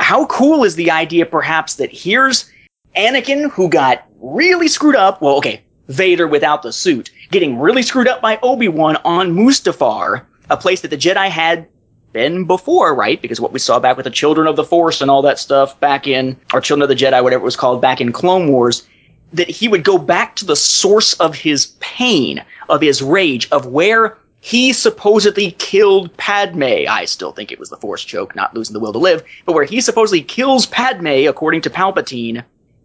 how 0.00 0.26
cool 0.26 0.64
is 0.64 0.76
the 0.76 0.90
idea 0.90 1.26
perhaps 1.26 1.74
that 1.74 1.92
here's 1.92 2.50
Anakin 2.96 3.50
who 3.50 3.68
got 3.68 4.06
really 4.20 4.68
screwed 4.68 4.96
up. 4.96 5.22
Well, 5.22 5.36
okay, 5.36 5.62
Vader 5.88 6.26
without 6.26 6.62
the 6.62 6.72
suit, 6.72 7.10
getting 7.30 7.58
really 7.58 7.82
screwed 7.82 8.08
up 8.08 8.20
by 8.20 8.38
Obi-Wan 8.42 8.96
on 9.04 9.34
Mustafar, 9.34 10.24
a 10.48 10.56
place 10.56 10.80
that 10.82 10.88
the 10.88 10.96
Jedi 10.96 11.28
had 11.28 11.68
been 12.12 12.44
before, 12.44 12.94
right? 12.94 13.20
Because 13.22 13.40
what 13.40 13.52
we 13.52 13.58
saw 13.58 13.78
back 13.78 13.96
with 13.96 14.04
the 14.04 14.10
Children 14.10 14.46
of 14.46 14.56
the 14.56 14.64
Force 14.64 15.00
and 15.00 15.10
all 15.10 15.22
that 15.22 15.38
stuff 15.38 15.78
back 15.80 16.06
in, 16.06 16.36
or 16.52 16.60
Children 16.60 16.82
of 16.82 16.88
the 16.88 17.04
Jedi, 17.04 17.22
whatever 17.22 17.42
it 17.42 17.44
was 17.44 17.56
called 17.56 17.80
back 17.80 18.00
in 18.00 18.12
Clone 18.12 18.50
Wars, 18.50 18.86
that 19.32 19.48
he 19.48 19.68
would 19.68 19.84
go 19.84 19.96
back 19.96 20.34
to 20.36 20.44
the 20.44 20.56
source 20.56 21.14
of 21.14 21.34
his 21.36 21.66
pain, 21.78 22.44
of 22.68 22.80
his 22.80 23.00
rage, 23.00 23.48
of 23.50 23.66
where 23.66 24.18
he 24.40 24.72
supposedly 24.72 25.52
killed 25.52 26.16
Padme. 26.16 26.88
I 26.88 27.04
still 27.04 27.30
think 27.30 27.52
it 27.52 27.58
was 27.60 27.68
the 27.68 27.76
Force 27.76 28.02
choke, 28.02 28.34
not 28.34 28.54
losing 28.54 28.72
the 28.74 28.80
will 28.80 28.92
to 28.92 28.98
live, 28.98 29.22
but 29.44 29.52
where 29.52 29.64
he 29.64 29.80
supposedly 29.80 30.22
kills 30.22 30.66
Padme, 30.66 31.28
according 31.28 31.60
to 31.62 31.70
Palpatine, 31.70 32.42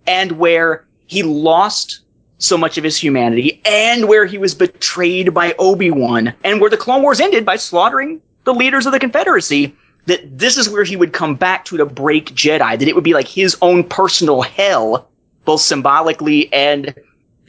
and 0.08 0.34
where 0.34 0.86
he 1.08 1.24
lost 1.24 2.02
so 2.38 2.58
much 2.58 2.78
of 2.78 2.84
his 2.84 2.98
humanity, 2.98 3.62
and 3.66 4.08
where 4.08 4.26
he 4.26 4.38
was 4.38 4.54
betrayed 4.54 5.34
by 5.34 5.56
Obi-Wan, 5.58 6.34
and 6.44 6.60
where 6.60 6.70
the 6.70 6.78
Clone 6.78 7.02
Wars 7.02 7.20
ended 7.22 7.46
by 7.46 7.56
slaughtering 7.56 8.22
the 8.44 8.54
leaders 8.54 8.86
of 8.86 8.92
the 8.92 9.00
Confederacy, 9.00 9.74
that 10.06 10.38
this 10.38 10.58
is 10.58 10.70
where 10.70 10.84
he 10.84 10.96
would 10.96 11.14
come 11.14 11.36
back 11.36 11.66
to 11.66 11.78
to 11.78 11.86
break 11.86 12.36
Jedi, 12.36 12.78
that 12.78 12.88
it 12.88 12.94
would 12.94 13.04
be 13.04 13.14
like 13.14 13.28
his 13.28 13.58
own 13.62 13.84
personal 13.84 14.42
hell, 14.42 15.10
both 15.46 15.62
symbolically 15.62 16.52
and 16.52 16.94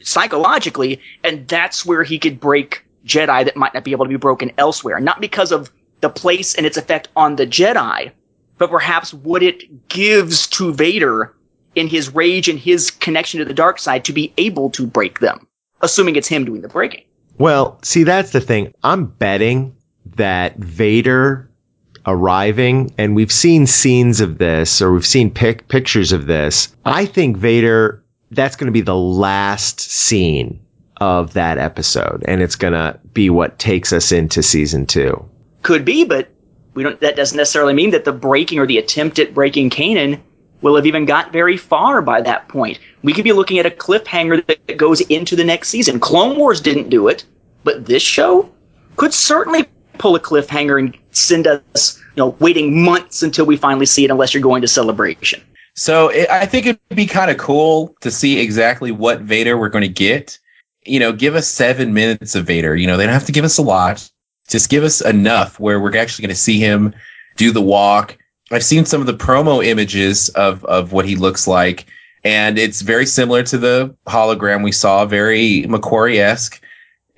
psychologically, 0.01 1.01
and 1.23 1.47
that's 1.47 1.85
where 1.85 2.03
he 2.03 2.17
could 2.17 2.39
break 2.39 2.83
Jedi 3.05 3.45
that 3.45 3.57
might 3.57 3.73
not 3.73 3.83
be 3.83 3.91
able 3.91 4.05
to 4.05 4.09
be 4.09 4.15
broken 4.15 4.51
elsewhere. 4.57 4.99
Not 4.99 5.21
because 5.21 5.51
of 5.51 5.71
the 6.01 6.09
place 6.09 6.55
and 6.55 6.65
its 6.65 6.77
effect 6.77 7.09
on 7.15 7.35
the 7.35 7.45
Jedi, 7.45 8.11
but 8.57 8.69
perhaps 8.69 9.13
what 9.13 9.43
it 9.43 9.89
gives 9.89 10.47
to 10.47 10.73
Vader 10.73 11.33
in 11.77 11.87
his 11.87 12.13
rage 12.13 12.49
and 12.49 12.57
his 12.57 12.89
connection 12.89 13.37
to 13.39 13.45
the 13.45 13.53
dark 13.53 13.77
side 13.77 14.03
to 14.05 14.13
be 14.13 14.33
able 14.37 14.71
to 14.71 14.87
break 14.87 15.19
them, 15.19 15.47
assuming 15.81 16.15
it's 16.15 16.27
him 16.27 16.43
doing 16.43 16.61
the 16.61 16.67
breaking. 16.67 17.03
Well, 17.37 17.79
see, 17.83 18.03
that's 18.03 18.31
the 18.31 18.41
thing. 18.41 18.73
I'm 18.83 19.05
betting 19.05 19.75
that 20.15 20.57
Vader 20.57 21.51
arriving, 22.07 22.93
and 22.97 23.15
we've 23.15 23.31
seen 23.31 23.67
scenes 23.67 24.21
of 24.21 24.39
this, 24.39 24.81
or 24.81 24.91
we've 24.91 25.05
seen 25.05 25.29
pic- 25.29 25.67
pictures 25.67 26.11
of 26.11 26.25
this. 26.25 26.75
I 26.83 27.05
think 27.05 27.37
Vader, 27.37 28.03
that's 28.31 28.55
going 28.55 28.65
to 28.65 28.71
be 28.71 28.81
the 28.81 28.95
last 28.95 29.79
scene 29.79 30.59
of 30.99 31.33
that 31.33 31.59
episode, 31.59 32.23
and 32.27 32.41
it's 32.41 32.55
going 32.55 32.73
to 32.73 32.99
be 33.13 33.29
what 33.29 33.59
takes 33.59 33.93
us 33.93 34.11
into 34.11 34.41
season 34.41 34.87
two. 34.87 35.23
Could 35.61 35.85
be, 35.85 36.05
but 36.05 36.29
we 36.73 36.81
don't. 36.81 36.99
That 37.01 37.15
doesn't 37.15 37.37
necessarily 37.37 37.73
mean 37.73 37.91
that 37.91 38.05
the 38.05 38.13
breaking 38.13 38.57
or 38.57 38.65
the 38.65 38.79
attempt 38.79 39.19
at 39.19 39.33
breaking 39.33 39.69
Kanan 39.69 40.19
will 40.61 40.75
have 40.75 40.85
even 40.85 41.05
got 41.05 41.31
very 41.31 41.57
far 41.57 42.01
by 42.01 42.21
that 42.21 42.47
point. 42.47 42.79
We 43.03 43.13
could 43.13 43.23
be 43.23 43.33
looking 43.33 43.59
at 43.59 43.65
a 43.65 43.69
cliffhanger 43.69 44.45
that 44.45 44.77
goes 44.77 45.01
into 45.01 45.35
the 45.35 45.43
next 45.43 45.69
season. 45.69 45.99
Clone 45.99 46.37
Wars 46.37 46.61
didn't 46.61 46.89
do 46.89 47.07
it, 47.07 47.23
but 47.63 47.85
this 47.85 48.01
show 48.01 48.49
could 48.95 49.13
certainly 49.13 49.65
pull 49.97 50.15
a 50.15 50.19
cliffhanger 50.19 50.79
and 50.79 50.97
send 51.11 51.47
us, 51.47 51.99
you 52.15 52.23
know, 52.23 52.35
waiting 52.39 52.83
months 52.83 53.23
until 53.23 53.45
we 53.45 53.57
finally 53.57 53.85
see 53.85 54.05
it, 54.05 54.11
unless 54.11 54.33
you're 54.33 54.43
going 54.43 54.61
to 54.61 54.67
Celebration. 54.67 55.41
So 55.75 56.09
it, 56.09 56.29
I 56.29 56.45
think 56.45 56.65
it'd 56.65 56.81
be 56.89 57.05
kind 57.05 57.29
of 57.29 57.37
cool 57.37 57.95
to 58.01 58.09
see 58.09 58.39
exactly 58.39 58.91
what 58.91 59.21
Vader 59.21 59.57
we're 59.57 59.69
going 59.69 59.83
to 59.83 59.87
get. 59.87 60.37
You 60.85 60.99
know, 60.99 61.11
give 61.11 61.35
us 61.35 61.47
seven 61.47 61.93
minutes 61.93 62.33
of 62.33 62.45
Vader. 62.45 62.75
You 62.75 62.87
know, 62.87 62.97
they 62.97 63.05
don't 63.05 63.13
have 63.13 63.25
to 63.27 63.31
give 63.31 63.45
us 63.45 63.57
a 63.57 63.61
lot. 63.61 64.09
Just 64.47 64.69
give 64.69 64.83
us 64.83 65.01
enough 65.01 65.59
where 65.59 65.79
we're 65.79 65.95
actually 65.95 66.23
going 66.23 66.35
to 66.35 66.41
see 66.41 66.59
him 66.59 66.95
do 67.35 67.51
the 67.51 67.61
walk. 67.61 68.17
I've 68.51 68.63
seen 68.63 68.85
some 68.85 69.01
of 69.01 69.07
the 69.07 69.13
promo 69.13 69.65
images 69.65 70.29
of 70.29 70.63
of 70.65 70.93
what 70.93 71.05
he 71.05 71.15
looks 71.15 71.47
like, 71.47 71.85
and 72.23 72.57
it's 72.57 72.81
very 72.81 73.05
similar 73.05 73.43
to 73.43 73.57
the 73.57 73.95
hologram 74.07 74.63
we 74.63 74.71
saw, 74.71 75.05
very 75.05 75.63
McQuarrie 75.63 76.19
esque. 76.19 76.61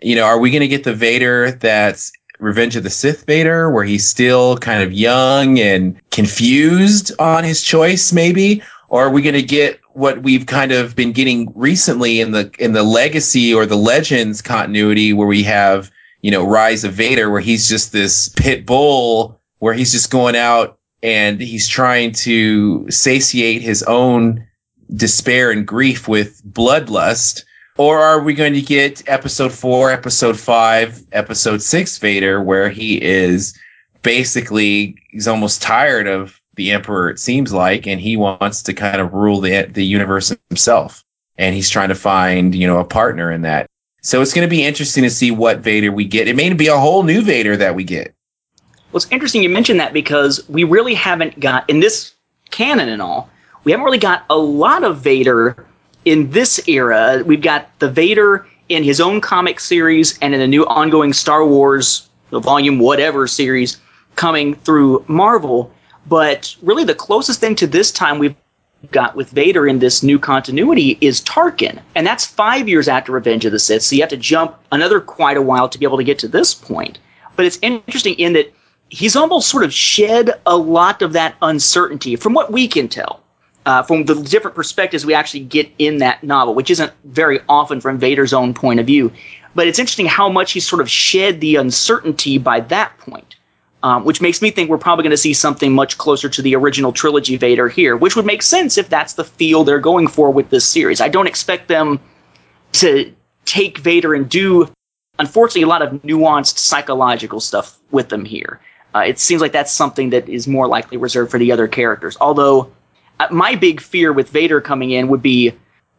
You 0.02 0.16
know, 0.16 0.24
are 0.24 0.40
we 0.40 0.50
going 0.50 0.62
to 0.62 0.68
get 0.68 0.86
the 0.86 0.94
Vader 0.94 1.52
that's 1.52 2.12
Revenge 2.40 2.76
of 2.76 2.84
the 2.84 2.90
Sith 2.90 3.26
Vader, 3.26 3.70
where 3.70 3.84
he's 3.84 4.08
still 4.08 4.58
kind 4.58 4.82
of 4.82 4.94
young 4.94 5.60
and 5.60 6.00
confused 6.10 7.12
on 7.20 7.44
his 7.44 7.62
choice, 7.62 8.14
maybe? 8.14 8.64
Or 8.88 9.04
are 9.04 9.10
we 9.12 9.22
going 9.22 9.36
to 9.36 9.44
get 9.44 9.80
what 9.94 10.24
we've 10.24 10.46
kind 10.46 10.72
of 10.72 10.96
been 10.96 11.12
getting 11.12 11.52
recently 11.54 12.22
in 12.22 12.32
the 12.32 12.50
in 12.58 12.74
the 12.74 12.84
legacy 12.84 13.54
or 13.54 13.68
the 13.68 13.76
legends 13.76 14.42
continuity, 14.42 15.14
where 15.14 15.28
we 15.28 15.44
have 15.44 15.92
you 16.22 16.32
know 16.32 16.44
Rise 16.44 16.84
of 16.84 16.94
Vader, 16.94 17.30
where 17.30 17.42
he's 17.42 17.70
just 17.70 17.92
this 17.92 18.30
pit 18.30 18.66
bull, 18.66 19.40
where 19.60 19.76
he's 19.76 19.92
just 19.92 20.10
going 20.10 20.36
out 20.36 20.79
and 21.02 21.40
he's 21.40 21.68
trying 21.68 22.12
to 22.12 22.90
satiate 22.90 23.62
his 23.62 23.84
own 23.84 24.46
despair 24.96 25.52
and 25.52 25.68
grief 25.68 26.08
with 26.08 26.42
bloodlust 26.52 27.44
or 27.80 28.00
are 28.00 28.20
we 28.20 28.34
going 28.34 28.54
to 28.56 28.62
get 28.62 29.08
episode 29.08 29.54
four, 29.54 29.90
episode 29.90 30.38
five, 30.38 31.02
episode 31.14 31.62
six 31.62 31.98
Vader, 31.98 32.44
where 32.44 32.68
he 32.68 33.02
is 33.02 33.58
basically 34.02 34.98
he's 35.12 35.30
almost 35.30 35.62
tired 35.62 36.06
of 36.06 36.42
the 36.56 36.72
Emperor, 36.72 37.10
it 37.10 37.20
seems 37.20 37.54
like, 37.54 37.88
and 37.88 38.02
he 38.02 38.18
wants 38.18 38.62
to 38.64 38.74
kind 38.74 39.00
of 39.00 39.14
rule 39.14 39.40
the 39.40 39.66
the 39.72 39.86
universe 39.86 40.36
himself. 40.50 41.06
And 41.38 41.56
he's 41.56 41.70
trying 41.70 41.88
to 41.88 41.96
find, 41.96 42.54
you 42.54 42.68
know, 42.68 42.80
a 42.80 42.84
partner 42.84 43.32
in 43.32 43.44
that. 43.44 43.68
So 44.02 44.22
it's 44.22 44.34
going 44.34 44.46
to 44.46 44.54
be 44.54 44.66
interesting 44.66 45.06
to 45.06 45.10
see 45.10 45.32
what 45.32 45.60
Vader 45.60 45.94
we 45.94 46.04
get. 46.04 46.28
It 46.28 46.36
may 46.36 46.52
be 46.52 46.68
a 46.68 46.78
whole 46.78 47.04
new 47.04 47.22
Vader 47.22 47.56
that 47.56 47.76
we 47.76 47.86
get. 47.86 48.14
Well, 48.92 48.98
it's 48.98 49.12
interesting 49.12 49.44
you 49.44 49.50
mentioned 49.50 49.80
that 49.80 49.94
because 49.94 50.48
we 50.50 50.64
really 50.64 50.94
haven't 50.94 51.40
got 51.40 51.70
in 51.70 51.80
this 51.80 52.14
canon 52.50 52.90
and 52.90 53.02
all. 53.02 53.30
We 53.64 53.72
haven't 53.72 53.86
really 53.86 54.00
got 54.00 54.26
a 54.30 54.38
lot 54.38 54.84
of 54.84 55.00
Vader 55.00 55.66
in 56.06 56.32
this 56.32 56.68
era, 56.68 57.22
we've 57.26 57.42
got 57.42 57.70
the 57.80 57.90
Vader 57.90 58.48
in 58.70 58.84
his 58.84 59.02
own 59.02 59.22
comic 59.22 59.60
series 59.60 60.18
and 60.20 60.34
in 60.34 60.40
the 60.40 60.48
new 60.48 60.66
ongoing 60.66 61.14
Star 61.14 61.46
Wars 61.46 62.10
the 62.30 62.40
volume 62.40 62.80
whatever 62.80 63.28
series 63.28 63.78
coming 64.16 64.56
through 64.56 65.04
Marvel. 65.08 65.72
But 66.08 66.56
really, 66.62 66.84
the 66.84 66.96
closest 66.96 67.40
thing 67.40 67.56
to 67.56 67.68
this 67.68 67.92
time 67.92 68.20
we've 68.20 68.36
got 68.92 69.16
with 69.16 69.30
Vader 69.32 69.68
in 69.68 69.80
this 69.80 70.04
new 70.04 70.18
continuity 70.18 70.98
is 71.02 71.22
Tarkin, 71.22 71.80
and 71.96 72.08
that's 72.08 72.26
five 72.26 72.70
years 72.70 72.88
after 72.88 73.12
Revenge 73.12 73.46
of 73.46 73.52
the 73.52 73.60
Sith. 73.60 73.84
So 73.84 73.96
you 73.96 74.02
have 74.02 74.10
to 74.10 74.18
jump 74.18 74.56
another 74.72 75.02
quite 75.02 75.38
a 75.38 75.42
while 75.42 75.68
to 75.68 75.78
be 75.78 75.86
able 75.86 75.98
to 75.98 76.04
get 76.04 76.20
to 76.20 76.28
this 76.28 76.54
point. 76.54 77.00
But 77.36 77.46
it's 77.46 77.60
interesting 77.62 78.16
in 78.16 78.34
that 78.34 78.54
he's 78.90 79.16
almost 79.16 79.50
sort 79.50 79.64
of 79.64 79.74
shed 79.74 80.32
a 80.46 80.58
lot 80.58 81.02
of 81.02 81.14
that 81.14 81.36
uncertainty 81.42 82.16
from 82.16 82.34
what 82.34 82.52
we 82.52 82.68
can 82.68 82.88
tell 82.88 83.22
uh, 83.66 83.84
from 83.84 84.06
the 84.06 84.16
different 84.16 84.56
perspectives 84.56 85.06
we 85.06 85.14
actually 85.14 85.42
get 85.42 85.70
in 85.78 85.98
that 85.98 86.24
novel, 86.24 86.56
which 86.56 86.72
isn't 86.72 86.92
very 87.06 87.40
often 87.48 87.82
from 87.82 87.98
Vader's 87.98 88.34
own 88.34 88.54
point 88.54 88.80
of 88.80 88.86
view. 88.88 89.12
But 89.56 89.68
it's 89.68 89.80
interesting 89.80 90.06
how 90.06 90.30
much 90.30 90.54
he's 90.54 90.68
sort 90.68 90.82
of 90.82 90.90
shed 90.90 91.42
the 91.42 91.56
uncertainty 91.56 92.38
by 92.38 92.62
that 92.62 92.98
point, 93.00 93.36
um, 93.84 94.06
which 94.06 94.22
makes 94.22 94.42
me 94.42 94.52
think 94.52 94.70
we're 94.70 94.78
probably 94.78 95.04
going 95.04 95.12
to 95.12 95.18
see 95.18 95.34
something 95.34 95.74
much 95.74 95.98
closer 95.98 96.30
to 96.30 96.42
the 96.42 96.56
original 96.56 96.92
trilogy 96.92 97.36
Vader 97.36 97.68
here, 97.68 97.98
which 97.98 98.16
would 98.16 98.26
make 98.26 98.42
sense 98.42 98.78
if 98.78 98.90
that's 98.90 99.14
the 99.14 99.24
feel 99.24 99.64
they're 99.64 99.80
going 99.80 100.08
for 100.08 100.32
with 100.32 100.50
this 100.50 100.66
series. 100.66 101.02
I 101.02 101.10
don't 101.10 101.28
expect 101.28 101.68
them 101.68 102.00
to 102.74 103.14
take 103.46 103.80
Vader 103.80 104.14
and 104.14 104.30
do, 104.30 104.72
unfortunately, 105.18 105.64
a 105.64 105.68
lot 105.68 105.82
of 105.82 105.94
nuanced 106.04 106.58
psychological 106.58 107.40
stuff 107.40 107.78
with 107.92 108.10
them 108.10 108.26
here. 108.26 108.60
Uh, 108.96 109.00
it 109.00 109.20
seems 109.20 109.42
like 109.42 109.52
that's 109.52 109.72
something 109.72 110.10
that 110.10 110.28
is 110.28 110.48
more 110.48 110.68
likely 110.68 110.98
reserved 110.98 111.32
for 111.32 111.38
the 111.38 111.52
other 111.52 111.68
characters. 111.68 112.18
Although 112.20 112.72
uh, 113.20 113.28
my 113.32 113.56
big 113.56 113.82
fear 113.82 114.12
with 114.12 114.30
Vader 114.30 114.62
coming 114.62 114.92
in 114.92 115.08
would 115.10 115.22
be 115.22 115.54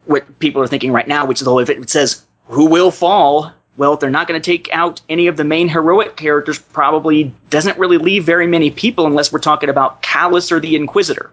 what 0.05 0.39
people 0.39 0.61
are 0.61 0.67
thinking 0.67 0.91
right 0.91 1.07
now, 1.07 1.25
which 1.25 1.41
is, 1.41 1.47
oh, 1.47 1.59
if 1.59 1.69
it 1.69 1.89
says 1.89 2.25
who 2.47 2.65
will 2.65 2.91
fall, 2.91 3.53
well, 3.77 3.93
if 3.93 3.99
they're 3.99 4.09
not 4.09 4.27
going 4.27 4.39
to 4.39 4.45
take 4.45 4.69
out 4.73 5.01
any 5.07 5.27
of 5.27 5.37
the 5.37 5.43
main 5.43 5.69
heroic 5.69 6.17
characters, 6.17 6.59
probably 6.59 7.33
doesn't 7.49 7.77
really 7.77 7.97
leave 7.97 8.25
very 8.25 8.47
many 8.47 8.69
people 8.69 9.05
unless 9.05 9.31
we're 9.31 9.39
talking 9.39 9.69
about 9.69 10.03
Kallus 10.03 10.51
or 10.51 10.59
the 10.59 10.75
Inquisitor. 10.75 11.31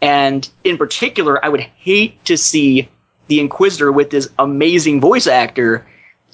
And 0.00 0.48
in 0.64 0.78
particular, 0.78 1.44
I 1.44 1.48
would 1.48 1.60
hate 1.60 2.24
to 2.24 2.36
see 2.36 2.88
the 3.28 3.40
Inquisitor 3.40 3.92
with 3.92 4.10
this 4.10 4.28
amazing 4.38 5.00
voice 5.00 5.26
actor 5.26 5.86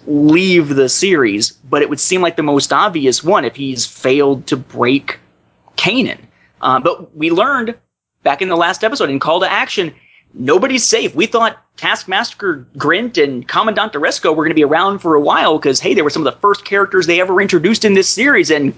leave 0.07 0.69
the 0.69 0.89
series, 0.89 1.51
but 1.51 1.83
it 1.83 1.89
would 1.89 2.01
seem 2.01 2.23
like 2.23 2.37
the 2.37 2.43
most 2.43 2.73
obvious 2.73 3.23
one 3.23 3.45
if 3.45 3.57
he's 3.57 3.87
failed 3.87 4.47
to 4.47 4.57
break 4.57 5.19
Kanan. 5.77 6.19
Uh, 6.61 6.81
but 6.81 7.15
we 7.17 7.31
learned 7.31 7.75
back 8.23 8.43
in 8.43 8.49
the 8.49 8.57
last 8.57 8.85
episode 8.85 9.11
in 9.11 9.19
Call 9.19 9.41
to 9.41 9.51
Action, 9.51 9.95
nobody's 10.35 10.85
safe. 10.85 11.15
We 11.15 11.27
thought 11.27 11.59
Taskmaster 11.77 12.67
Grint 12.77 13.23
and 13.23 13.47
Commandant 13.49 13.93
Aresko 13.95 14.31
were 14.31 14.45
going 14.45 14.51
to 14.51 14.55
be 14.55 14.65
around 14.65 14.99
for 14.99 15.15
a 15.15 15.21
while 15.21 15.59
because, 15.59 15.81
hey, 15.81 15.95
they 15.95 16.03
were 16.03 16.11
some 16.11 16.27
of 16.27 16.33
the 16.33 16.41
first 16.41 16.65
characters 16.65 17.07
they 17.07 17.21
ever 17.21 17.41
introduced 17.41 17.85
in 17.85 17.95
this 17.95 18.09
series, 18.09 18.51
and 18.51 18.75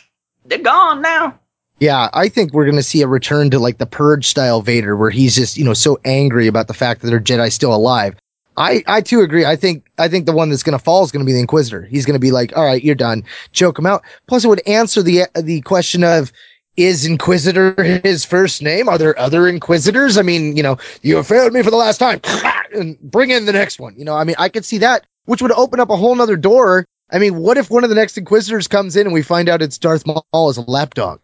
they're 0.46 0.58
gone 0.58 1.02
now. 1.02 1.38
Yeah, 1.80 2.08
I 2.12 2.28
think 2.28 2.52
we're 2.52 2.64
going 2.64 2.76
to 2.76 2.82
see 2.82 3.02
a 3.02 3.08
return 3.08 3.50
to 3.50 3.58
like 3.58 3.78
the 3.78 3.86
Purge 3.86 4.26
style 4.28 4.62
Vader, 4.62 4.96
where 4.96 5.10
he's 5.10 5.34
just 5.34 5.56
you 5.56 5.64
know 5.64 5.74
so 5.74 5.98
angry 6.04 6.46
about 6.46 6.68
the 6.68 6.74
fact 6.74 7.02
that 7.02 7.08
their 7.08 7.20
Jedi 7.20 7.50
still 7.50 7.74
alive. 7.74 8.14
I 8.56 8.82
I 8.86 9.00
too 9.00 9.20
agree. 9.20 9.44
I 9.44 9.56
think 9.56 9.84
I 9.98 10.08
think 10.08 10.26
the 10.26 10.32
one 10.32 10.50
that's 10.50 10.62
going 10.62 10.78
to 10.78 10.82
fall 10.82 11.04
is 11.04 11.10
going 11.10 11.24
to 11.24 11.26
be 11.26 11.32
the 11.32 11.40
Inquisitor. 11.40 11.82
He's 11.82 12.06
going 12.06 12.14
to 12.14 12.20
be 12.20 12.30
like, 12.30 12.56
all 12.56 12.64
right, 12.64 12.82
you're 12.82 12.94
done, 12.94 13.24
choke 13.52 13.78
him 13.78 13.86
out. 13.86 14.02
Plus, 14.26 14.44
it 14.44 14.48
would 14.48 14.66
answer 14.66 15.02
the 15.02 15.24
the 15.34 15.60
question 15.62 16.04
of 16.04 16.32
is 16.76 17.06
Inquisitor 17.06 18.00
his 18.02 18.24
first 18.24 18.62
name? 18.62 18.88
Are 18.88 18.98
there 18.98 19.18
other 19.18 19.48
Inquisitors? 19.48 20.18
I 20.18 20.22
mean, 20.22 20.56
you 20.56 20.62
know, 20.62 20.76
you 21.02 21.16
have 21.16 21.26
failed 21.26 21.52
me 21.52 21.62
for 21.62 21.70
the 21.70 21.76
last 21.76 21.98
time, 21.98 22.20
and 22.74 22.98
bring 23.00 23.30
in 23.30 23.46
the 23.46 23.52
next 23.52 23.78
one. 23.78 23.94
You 23.96 24.04
know, 24.04 24.14
I 24.14 24.24
mean, 24.24 24.36
I 24.38 24.48
could 24.48 24.64
see 24.64 24.78
that, 24.78 25.06
which 25.26 25.42
would 25.42 25.52
open 25.52 25.80
up 25.80 25.90
a 25.90 25.96
whole 25.96 26.14
nother 26.14 26.36
door. 26.36 26.84
I 27.12 27.18
mean, 27.18 27.36
what 27.36 27.58
if 27.58 27.70
one 27.70 27.84
of 27.84 27.90
the 27.90 27.96
next 27.96 28.18
Inquisitors 28.18 28.66
comes 28.66 28.96
in 28.96 29.06
and 29.06 29.14
we 29.14 29.22
find 29.22 29.48
out 29.48 29.62
it's 29.62 29.78
Darth 29.78 30.04
Maul 30.06 30.48
as 30.48 30.56
a 30.56 30.62
lapdog? 30.62 31.20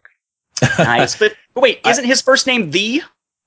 nice. 0.79 1.15
But, 1.19 1.35
but 1.53 1.61
wait, 1.61 1.81
isn't 1.85 2.05
his 2.05 2.21
first 2.21 2.47
name 2.47 2.71
the? 2.71 3.03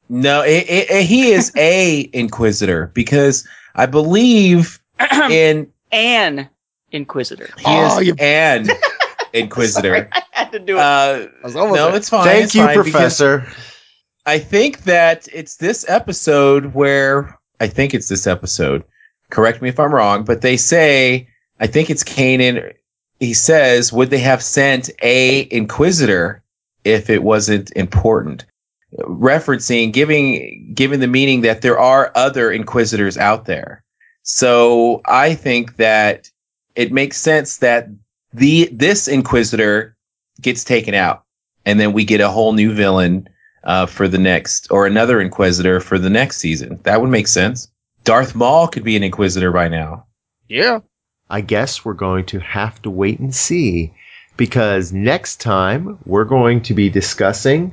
No, 0.09 0.43
it, 0.43 0.65
it, 0.69 0.91
it- 0.91 1.07
he 1.07 1.33
is 1.33 1.53
a 1.57 2.09
Inquisitor 2.13 2.91
because 2.95 3.47
I 3.75 3.87
believe 3.87 4.81
in 5.31 5.71
An 5.93 6.49
Inquisitor. 6.93 7.47
he 7.59 7.65
Oh, 7.67 7.99
is 8.01 8.07
you- 8.09 8.15
an 8.21 8.69
Inquisitor. 9.33 10.09
I 10.13 10.23
had 10.33 10.53
to 10.53 10.59
do 10.59 10.77
it. 10.77 10.81
Uh, 10.81 11.27
was 11.43 11.55
no, 11.55 11.73
there. 11.73 11.97
it's 11.97 12.09
fine. 12.09 12.25
Thank 12.25 12.45
it's 12.45 12.55
you, 12.55 12.65
fine 12.65 12.75
Professor. 12.75 13.47
I 14.27 14.39
think 14.39 14.85
that 14.85 15.29
it's 15.33 15.57
this 15.57 15.85
episode 15.89 16.75
where 16.75 17.39
I 17.61 17.67
think 17.67 17.95
it's 17.95 18.09
this 18.09 18.27
episode. 18.27 18.85
Correct 19.31 19.61
me 19.61 19.69
if 19.69 19.81
I'm 19.81 19.93
wrong, 19.93 20.25
but 20.25 20.41
they 20.43 20.57
say 20.57 21.29
I 21.61 21.67
think 21.67 21.91
it's 21.91 22.05
Kanan. 22.05 22.73
He 23.21 23.35
says, 23.35 23.93
"Would 23.93 24.11
they 24.11 24.19
have 24.19 24.43
sent 24.43 24.91
a 25.03 25.49
Inquisitor 25.51 26.43
if 26.85 27.11
it 27.11 27.23
wasn't 27.23 27.73
important?" 27.77 28.45
Referencing, 28.99 29.93
giving, 29.93 30.73
giving 30.75 31.01
the 31.01 31.07
meaning 31.09 31.41
that 31.43 31.63
there 31.63 31.79
are 31.79 32.13
other 32.15 32.51
Inquisitors 32.51 33.19
out 33.19 33.47
there. 33.47 33.83
So 34.23 35.03
I 35.05 35.35
think 35.35 35.77
that 35.77 36.31
it 36.75 36.93
makes 36.93 37.17
sense 37.19 37.59
that 37.59 37.89
the 38.33 38.69
this 38.73 39.07
Inquisitor 39.07 39.97
gets 40.41 40.65
taken 40.65 40.95
out, 40.95 41.25
and 41.65 41.79
then 41.79 41.93
we 41.93 42.05
get 42.05 42.21
a 42.21 42.31
whole 42.31 42.53
new 42.53 42.73
villain 42.73 43.29
uh, 43.65 43.87
for 43.87 44.09
the 44.09 44.19
next, 44.19 44.71
or 44.71 44.87
another 44.87 45.21
Inquisitor 45.21 45.81
for 45.81 45.99
the 45.99 46.11
next 46.11 46.39
season. 46.39 46.81
That 46.85 47.01
would 47.01 47.11
make 47.11 47.29
sense. 47.29 47.69
Darth 48.05 48.35
Maul 48.35 48.69
could 48.69 48.85
be 48.85 48.97
an 48.97 49.03
Inquisitor 49.03 49.53
by 49.53 49.69
now. 49.69 50.07
Yeah. 50.49 50.81
I 51.31 51.41
guess 51.41 51.85
we're 51.85 51.95
going 51.95 52.27
to 52.27 52.39
have 52.41 52.81
to 52.83 52.91
wait 52.91 53.19
and 53.19 53.35
see 53.35 53.95
because 54.37 54.93
next 54.93 55.41
time 55.41 55.99
we're 56.05 56.25
going 56.25 56.63
to 56.63 56.75
be 56.75 56.91
discussing 56.91 57.73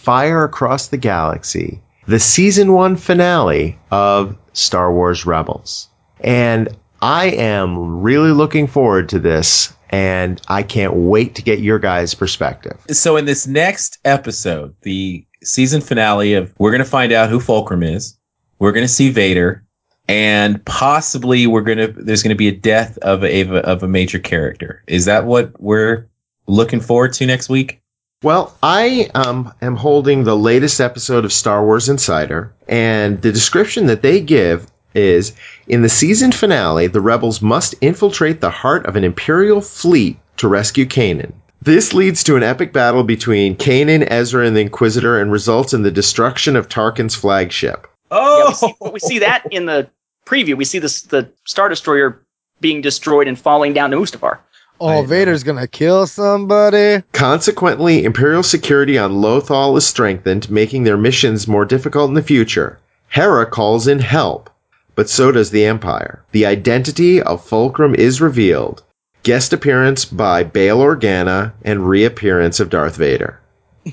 Fire 0.00 0.44
Across 0.44 0.88
the 0.88 0.96
Galaxy, 0.96 1.82
the 2.06 2.18
season 2.18 2.72
one 2.72 2.96
finale 2.96 3.78
of 3.90 4.34
Star 4.54 4.90
Wars 4.90 5.26
Rebels. 5.26 5.90
And 6.20 6.70
I 7.02 7.26
am 7.26 8.00
really 8.00 8.30
looking 8.30 8.66
forward 8.66 9.10
to 9.10 9.18
this 9.18 9.74
and 9.90 10.40
I 10.48 10.62
can't 10.62 10.94
wait 10.94 11.34
to 11.34 11.42
get 11.42 11.58
your 11.58 11.78
guys' 11.78 12.14
perspective. 12.14 12.78
So 12.88 13.18
in 13.18 13.26
this 13.26 13.46
next 13.46 13.98
episode, 14.06 14.74
the 14.82 15.26
season 15.42 15.82
finale 15.82 16.32
of, 16.32 16.54
we're 16.58 16.70
going 16.70 16.82
to 16.82 16.88
find 16.88 17.12
out 17.12 17.28
who 17.28 17.38
Fulcrum 17.38 17.82
is. 17.82 18.16
We're 18.58 18.72
going 18.72 18.84
to 18.84 18.92
see 18.92 19.10
Vader, 19.10 19.66
and 20.08 20.64
possibly 20.64 21.46
we're 21.46 21.60
going 21.60 21.78
to 21.78 21.88
there's 21.88 22.22
going 22.22 22.34
to 22.34 22.38
be 22.38 22.48
a 22.48 22.56
death 22.56 22.98
of 22.98 23.24
a 23.24 23.48
of 23.62 23.82
a 23.82 23.88
major 23.88 24.18
character. 24.18 24.82
Is 24.86 25.06
that 25.06 25.24
what 25.24 25.58
we're 25.60 26.08
looking 26.46 26.80
forward 26.80 27.12
to 27.14 27.26
next 27.26 27.48
week? 27.48 27.79
Well, 28.22 28.54
I 28.62 29.08
um, 29.14 29.54
am 29.62 29.76
holding 29.76 30.24
the 30.24 30.36
latest 30.36 30.78
episode 30.78 31.24
of 31.24 31.32
Star 31.32 31.64
Wars 31.64 31.88
Insider, 31.88 32.52
and 32.68 33.22
the 33.22 33.32
description 33.32 33.86
that 33.86 34.02
they 34.02 34.20
give 34.20 34.66
is 34.94 35.32
in 35.68 35.80
the 35.80 35.88
season 35.88 36.30
finale, 36.30 36.86
the 36.86 37.00
rebels 37.00 37.40
must 37.40 37.74
infiltrate 37.80 38.42
the 38.42 38.50
heart 38.50 38.84
of 38.84 38.96
an 38.96 39.04
Imperial 39.04 39.62
fleet 39.62 40.18
to 40.36 40.48
rescue 40.48 40.84
Kanan. 40.84 41.32
This 41.62 41.94
leads 41.94 42.22
to 42.24 42.36
an 42.36 42.42
epic 42.42 42.74
battle 42.74 43.04
between 43.04 43.56
Kanan, 43.56 44.06
Ezra, 44.10 44.46
and 44.46 44.54
the 44.54 44.60
Inquisitor 44.60 45.18
and 45.18 45.32
results 45.32 45.72
in 45.72 45.82
the 45.82 45.90
destruction 45.90 46.56
of 46.56 46.68
Tarkin's 46.68 47.14
flagship. 47.14 47.86
Yeah, 48.12 48.18
Oh, 48.18 48.46
we, 48.48 48.54
see, 48.54 48.74
we 48.92 49.00
see 49.00 49.18
that 49.20 49.50
in 49.50 49.64
the 49.64 49.88
preview. 50.26 50.58
We 50.58 50.66
see 50.66 50.78
this 50.78 51.02
the 51.02 51.32
Star 51.46 51.70
Destroyer 51.70 52.20
being 52.60 52.82
destroyed 52.82 53.28
and 53.28 53.38
falling 53.38 53.72
down 53.72 53.90
to 53.92 53.96
Mustafar. 53.96 54.40
Oh, 54.80 55.02
Vader's 55.02 55.44
gonna 55.44 55.66
kill 55.66 56.06
somebody. 56.06 57.02
Consequently, 57.12 58.04
Imperial 58.04 58.42
security 58.42 58.96
on 58.96 59.12
Lothal 59.20 59.76
is 59.76 59.86
strengthened, 59.86 60.50
making 60.50 60.84
their 60.84 60.96
missions 60.96 61.46
more 61.46 61.64
difficult 61.64 62.08
in 62.08 62.14
the 62.14 62.22
future. 62.22 62.78
Hera 63.08 63.44
calls 63.44 63.86
in 63.86 63.98
help, 63.98 64.48
but 64.94 65.10
so 65.10 65.32
does 65.32 65.50
the 65.50 65.64
Empire. 65.64 66.24
The 66.32 66.46
identity 66.46 67.20
of 67.20 67.44
Fulcrum 67.44 67.94
is 67.94 68.20
revealed. 68.20 68.82
Guest 69.22 69.52
appearance 69.52 70.04
by 70.06 70.44
Bail 70.44 70.78
Organa 70.78 71.52
and 71.62 71.86
reappearance 71.86 72.58
of 72.58 72.70
Darth 72.70 72.96
Vader. 72.96 73.38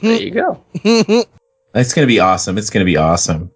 There 0.01 0.21
you 0.21 0.31
go. 0.31 0.63
it's 0.73 1.93
going 1.93 2.07
to 2.07 2.13
be 2.13 2.19
awesome. 2.19 2.57
It's 2.57 2.69
going 2.69 2.85
to 2.85 2.89
be 2.89 2.97
awesome. 2.97 3.51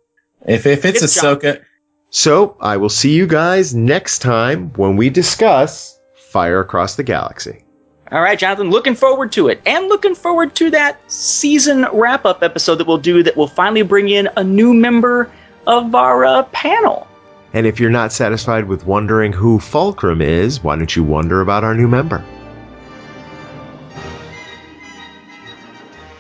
If 0.46 0.66
if 0.66 0.84
it's 0.84 1.02
Good 1.02 1.22
job. 1.22 1.40
Ahsoka, 1.40 1.62
So, 2.10 2.58
I 2.60 2.76
will 2.78 2.90
see 2.90 3.14
you 3.14 3.28
guys 3.28 3.74
next 3.74 4.20
time 4.20 4.72
when 4.76 4.98
we 4.98 5.10
discuss 5.10 5.98
Fire 6.32 6.62
Across 6.62 6.96
the 6.96 7.04
Galaxy. 7.04 7.66
All 8.10 8.22
right, 8.22 8.40
Jonathan, 8.40 8.70
looking 8.70 8.96
forward 8.96 9.32
to 9.34 9.50
it. 9.50 9.62
And 9.66 9.88
looking 9.88 10.16
forward 10.16 10.56
to 10.56 10.70
that 10.72 11.00
season 11.12 11.86
wrap 11.94 12.26
up 12.26 12.42
episode 12.42 12.76
that 12.76 12.88
we'll 12.88 12.98
do 12.98 13.22
that 13.24 13.36
will 13.36 13.48
finally 13.48 13.82
bring 13.82 14.10
in 14.10 14.30
a 14.38 14.44
new 14.44 14.74
member 14.74 15.30
of 15.68 15.94
our 15.94 16.26
uh, 16.26 16.44
panel. 16.46 17.08
And 17.54 17.68
if 17.68 17.82
you're 17.82 17.90
not 17.90 18.14
satisfied 18.14 18.66
with 18.66 18.86
wondering 18.86 19.34
who 19.34 19.60
Fulcrum 19.60 20.22
is, 20.22 20.64
why 20.64 20.78
don't 20.78 20.96
you 20.96 21.04
wonder 21.04 21.42
about 21.42 21.66
our 21.66 21.76
new 21.76 21.88
member? 21.88 22.24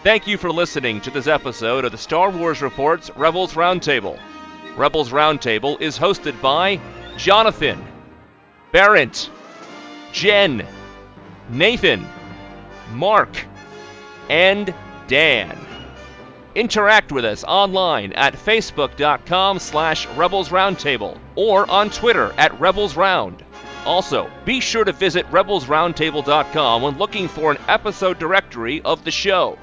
Thank 0.04 0.28
you 0.28 0.38
for 0.38 0.52
listening 0.52 1.00
to 1.02 1.12
this 1.12 1.28
episode 1.28 1.86
of 1.86 1.92
the 1.92 1.98
Star 1.98 2.32
Wars 2.32 2.62
Reports 2.62 3.10
Rebels 3.16 3.54
Roundtable. 3.54 4.20
Rebels 4.76 5.12
Roundtable 5.12 5.80
is 5.80 5.98
hosted 5.98 6.42
by 6.42 6.82
Jonathan, 7.18 7.82
Barrett, 8.72 9.30
Jen, 10.12 10.66
Nathan, 11.50 12.08
Mark, 12.94 13.46
and 14.30 14.74
Dan. 15.08 15.58
Interact 16.54 17.12
with 17.12 17.24
us 17.24 17.44
online 17.46 18.12
at 18.14 18.34
facebook.com 18.34 19.60
slash 19.60 20.06
Rebels 20.10 20.50
Roundtable 20.50 21.18
or 21.36 21.70
on 21.70 21.90
Twitter 21.90 22.34
at 22.38 22.60
Rebels 22.60 22.98
Round. 22.98 23.44
Also, 23.86 24.30
be 24.46 24.60
sure 24.60 24.84
to 24.84 24.92
visit 24.92 25.26
rebelsroundtable.com 25.32 26.82
when 26.82 26.98
looking 26.98 27.28
for 27.28 27.52
an 27.52 27.58
episode 27.68 28.20
directory 28.20 28.82
of 28.82 29.04
the 29.04 29.12
show. 29.12 29.58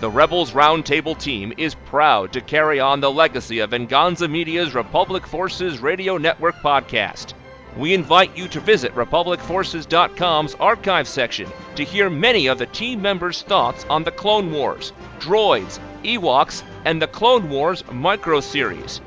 The 0.00 0.10
Rebels 0.10 0.50
Roundtable 0.50 1.16
team 1.16 1.52
is 1.56 1.76
proud 1.86 2.32
to 2.32 2.40
carry 2.40 2.80
on 2.80 3.00
the 3.00 3.10
legacy 3.10 3.60
of 3.60 3.70
Venganza 3.70 4.26
Media's 4.26 4.74
Republic 4.74 5.26
Forces 5.26 5.78
Radio 5.78 6.18
Network 6.18 6.56
podcast. 6.56 7.34
We 7.76 7.94
invite 7.94 8.36
you 8.36 8.48
to 8.48 8.60
visit 8.60 8.94
RepublicForces.com's 8.94 10.54
archive 10.56 11.08
section 11.08 11.50
to 11.76 11.84
hear 11.84 12.10
many 12.10 12.46
of 12.46 12.58
the 12.58 12.66
team 12.66 13.00
members' 13.00 13.42
thoughts 13.42 13.86
on 13.88 14.04
the 14.04 14.10
Clone 14.10 14.52
Wars, 14.52 14.92
droids, 15.18 15.78
Ewoks, 16.04 16.62
and 16.84 17.00
the 17.00 17.06
Clone 17.06 17.48
Wars 17.48 17.82
micro 17.90 18.40
series. 18.40 19.00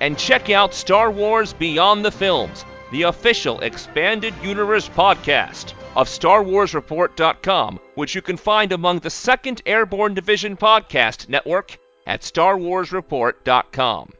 And 0.00 0.18
check 0.18 0.50
out 0.50 0.74
Star 0.74 1.12
Wars 1.12 1.52
Beyond 1.52 2.04
the 2.04 2.10
Films, 2.10 2.64
the 2.90 3.02
official 3.02 3.60
expanded 3.60 4.34
universe 4.42 4.88
podcast 4.88 5.74
of 5.94 6.08
StarWarsReport.com, 6.08 7.78
which 7.94 8.16
you 8.16 8.22
can 8.22 8.36
find 8.36 8.72
among 8.72 8.98
the 8.98 9.10
Second 9.10 9.62
Airborne 9.64 10.14
Division 10.14 10.56
podcast 10.56 11.28
network 11.28 11.78
at 12.06 12.22
StarWarsReport.com. 12.22 14.12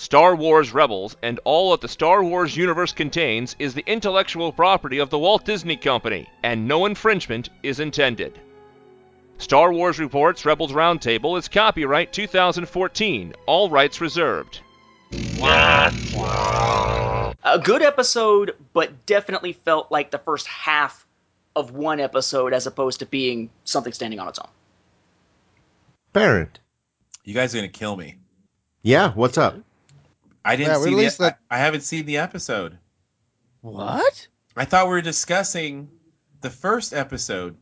Star 0.00 0.36
Wars 0.36 0.72
Rebels 0.72 1.16
and 1.24 1.40
all 1.42 1.72
that 1.72 1.80
the 1.80 1.88
Star 1.88 2.22
Wars 2.22 2.56
universe 2.56 2.92
contains 2.92 3.56
is 3.58 3.74
the 3.74 3.82
intellectual 3.86 4.52
property 4.52 4.98
of 4.98 5.10
the 5.10 5.18
Walt 5.18 5.44
Disney 5.44 5.76
Company, 5.76 6.28
and 6.44 6.68
no 6.68 6.86
infringement 6.86 7.50
is 7.64 7.80
intended. 7.80 8.38
Star 9.38 9.72
Wars 9.72 9.98
Reports 9.98 10.44
Rebels 10.44 10.70
Roundtable 10.72 11.36
is 11.36 11.48
copyright 11.48 12.12
2014, 12.12 13.34
all 13.46 13.68
rights 13.70 14.00
reserved. 14.00 14.60
A 17.42 17.58
good 17.62 17.82
episode, 17.82 18.54
but 18.72 19.04
definitely 19.04 19.52
felt 19.52 19.90
like 19.90 20.12
the 20.12 20.18
first 20.18 20.46
half 20.46 21.08
of 21.56 21.72
one 21.72 21.98
episode 21.98 22.52
as 22.52 22.68
opposed 22.68 23.00
to 23.00 23.06
being 23.06 23.50
something 23.64 23.92
standing 23.92 24.20
on 24.20 24.28
its 24.28 24.38
own. 24.38 24.48
Barrett. 26.12 26.60
you 27.24 27.34
guys 27.34 27.52
are 27.52 27.58
going 27.58 27.70
to 27.70 27.78
kill 27.78 27.96
me. 27.96 28.14
Yeah, 28.82 29.12
what's 29.12 29.38
up? 29.38 29.56
I 30.44 30.56
didn't 30.56 30.72
Yeah, 30.74 30.78
see 30.82 30.90
release 30.90 31.16
the. 31.16 31.24
that- 31.24 31.38
I, 31.50 31.56
I 31.56 31.58
haven't 31.58 31.82
seen 31.82 32.06
the 32.06 32.18
episode. 32.18 32.78
What? 33.60 34.26
I 34.56 34.64
thought 34.64 34.86
we 34.86 34.90
were 34.92 35.00
discussing 35.02 35.88
the 36.40 36.50
first 36.50 36.92
episode, 36.94 37.56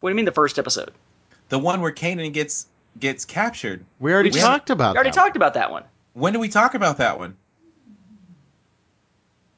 What 0.00 0.08
do 0.08 0.12
you 0.12 0.16
mean 0.16 0.24
the 0.24 0.32
first 0.32 0.58
episode? 0.58 0.92
the 1.50 1.58
one 1.58 1.80
where 1.80 1.92
Kanan 1.92 2.32
gets 2.32 2.66
gets 2.98 3.24
captured. 3.24 3.84
We 4.00 4.12
already 4.12 4.30
We 4.30 4.40
talked 4.40 4.70
about 4.70 4.94
We 4.94 4.96
already 4.98 5.10
that 5.10 5.14
talked 5.16 5.36
about 5.36 5.54
that 5.54 5.70
one. 5.70 5.84
When 6.14 6.32
did 6.32 6.40
we 6.40 6.48
talk 6.48 6.74
about 6.74 6.98
that 6.98 7.18
one? 7.18 7.36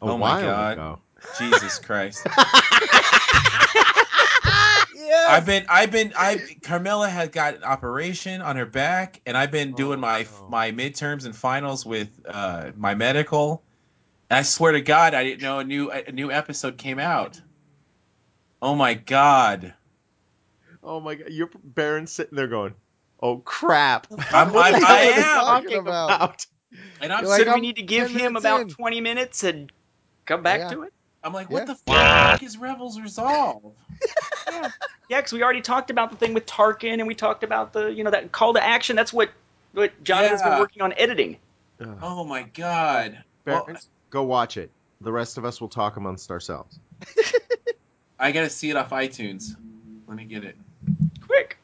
a 0.02 0.04
Oh 0.06 0.18
my 0.18 0.18
while 0.18 0.42
God. 0.42 0.72
ago. 0.72 0.98
Jesus 1.38 1.78
Christ! 1.78 2.26
Yes. 5.00 5.28
I've 5.30 5.46
been, 5.46 5.64
I've 5.68 5.90
been, 5.90 6.12
I 6.16 6.38
Carmela 6.62 7.08
has 7.08 7.28
got 7.30 7.54
an 7.54 7.64
operation 7.64 8.42
on 8.42 8.56
her 8.56 8.66
back, 8.66 9.20
and 9.26 9.36
I've 9.36 9.50
been 9.50 9.72
doing 9.74 10.00
my 10.00 10.22
no. 10.22 10.48
my 10.48 10.72
midterms 10.72 11.24
and 11.24 11.34
finals 11.34 11.86
with 11.86 12.08
uh, 12.26 12.72
my 12.76 12.94
medical. 12.94 13.62
And 14.28 14.38
I 14.38 14.42
swear 14.42 14.72
to 14.72 14.80
God, 14.80 15.14
I 15.14 15.24
didn't 15.24 15.42
know 15.42 15.58
a 15.58 15.64
new 15.64 15.90
a 15.90 16.12
new 16.12 16.30
episode 16.30 16.76
came 16.78 16.98
out. 16.98 17.40
Oh 18.62 18.74
my 18.74 18.94
God! 18.94 19.74
Oh 20.82 21.00
my 21.00 21.14
god, 21.14 21.28
you're 21.30 21.50
Baron's 21.64 22.12
sitting 22.12 22.36
there 22.36 22.46
going, 22.48 22.74
"Oh 23.20 23.38
crap!" 23.38 24.06
I'm, 24.32 24.52
What 24.52 24.74
I'm, 24.74 24.80
the 24.80 24.86
I 24.86 24.96
hell 24.96 25.18
is 25.18 25.24
am, 25.24 25.34
talking 25.34 25.70
talking 25.70 25.78
about? 25.78 26.10
about? 26.16 26.46
and 27.00 27.12
I'm 27.12 27.20
You're 27.22 27.30
like, 27.30 27.44
so 27.44 27.52
we 27.52 27.52
I'm 27.54 27.60
need 27.60 27.76
to 27.76 27.82
give 27.82 28.10
him 28.10 28.36
about 28.36 28.62
in. 28.62 28.68
20 28.68 29.00
minutes 29.00 29.44
and 29.44 29.72
come 30.26 30.42
back 30.42 30.60
Yeah. 30.60 30.68
to 30.68 30.82
it? 30.84 30.92
I'm 31.22 31.32
like, 31.32 31.50
what 31.50 31.60
Yeah. 31.60 31.64
the 31.66 31.74
fuck 31.74 32.42
is 32.42 32.56
Rebels 32.56 33.00
Resolve? 33.00 33.74
Yeah, 35.08 35.18
because 35.18 35.32
we 35.32 35.42
already 35.42 35.60
talked 35.60 35.90
about 35.90 36.10
the 36.12 36.16
thing 36.16 36.34
with 36.34 36.46
Tarkin, 36.46 36.94
and 36.94 37.06
we 37.06 37.16
talked 37.16 37.42
about 37.42 37.72
the 37.72 37.88
you 37.88 38.04
know 38.04 38.10
that 38.12 38.30
call 38.30 38.54
to 38.54 38.62
action. 38.64 38.94
That's 38.94 39.12
what 39.12 39.30
what 39.72 39.90
Jonathan's 40.04 40.40
been 40.42 40.58
working 40.58 40.82
on 40.82 40.92
editing. 40.92 41.36
Ugh. 41.80 41.98
Oh 42.00 42.24
my 42.24 42.42
God! 42.44 43.22
Well, 43.44 43.68
go 44.10 44.22
watch 44.22 44.56
it. 44.56 44.70
The 45.00 45.10
rest 45.10 45.36
of 45.36 45.44
us 45.44 45.60
will 45.60 45.68
talk 45.68 45.96
amongst 45.96 46.30
ourselves. 46.30 46.78
I 48.20 48.30
gotta 48.30 48.50
see 48.50 48.70
it 48.70 48.76
off 48.76 48.90
iTunes. 48.90 49.56
Let 50.06 50.16
me 50.16 50.24
get 50.24 50.44
it. 50.44 50.56
Quick, 51.26 51.56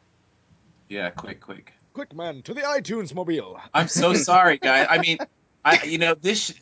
Yeah, 0.89 1.11
quick, 1.11 1.41
quick. 1.41 1.73
Quick 1.93 2.15
man 2.15 2.43
to 2.43 2.55
the 2.55 2.63
iTunes 2.63 3.15
mobile. 3.15 3.61
I'm 3.73 3.87
so 3.89 4.15
sorry, 4.15 4.59
guys. 4.59 4.87
I 4.91 4.99
mean, 4.99 5.19
I 5.65 5.83
you 5.85 5.99
know 5.99 6.15
this. 6.15 6.53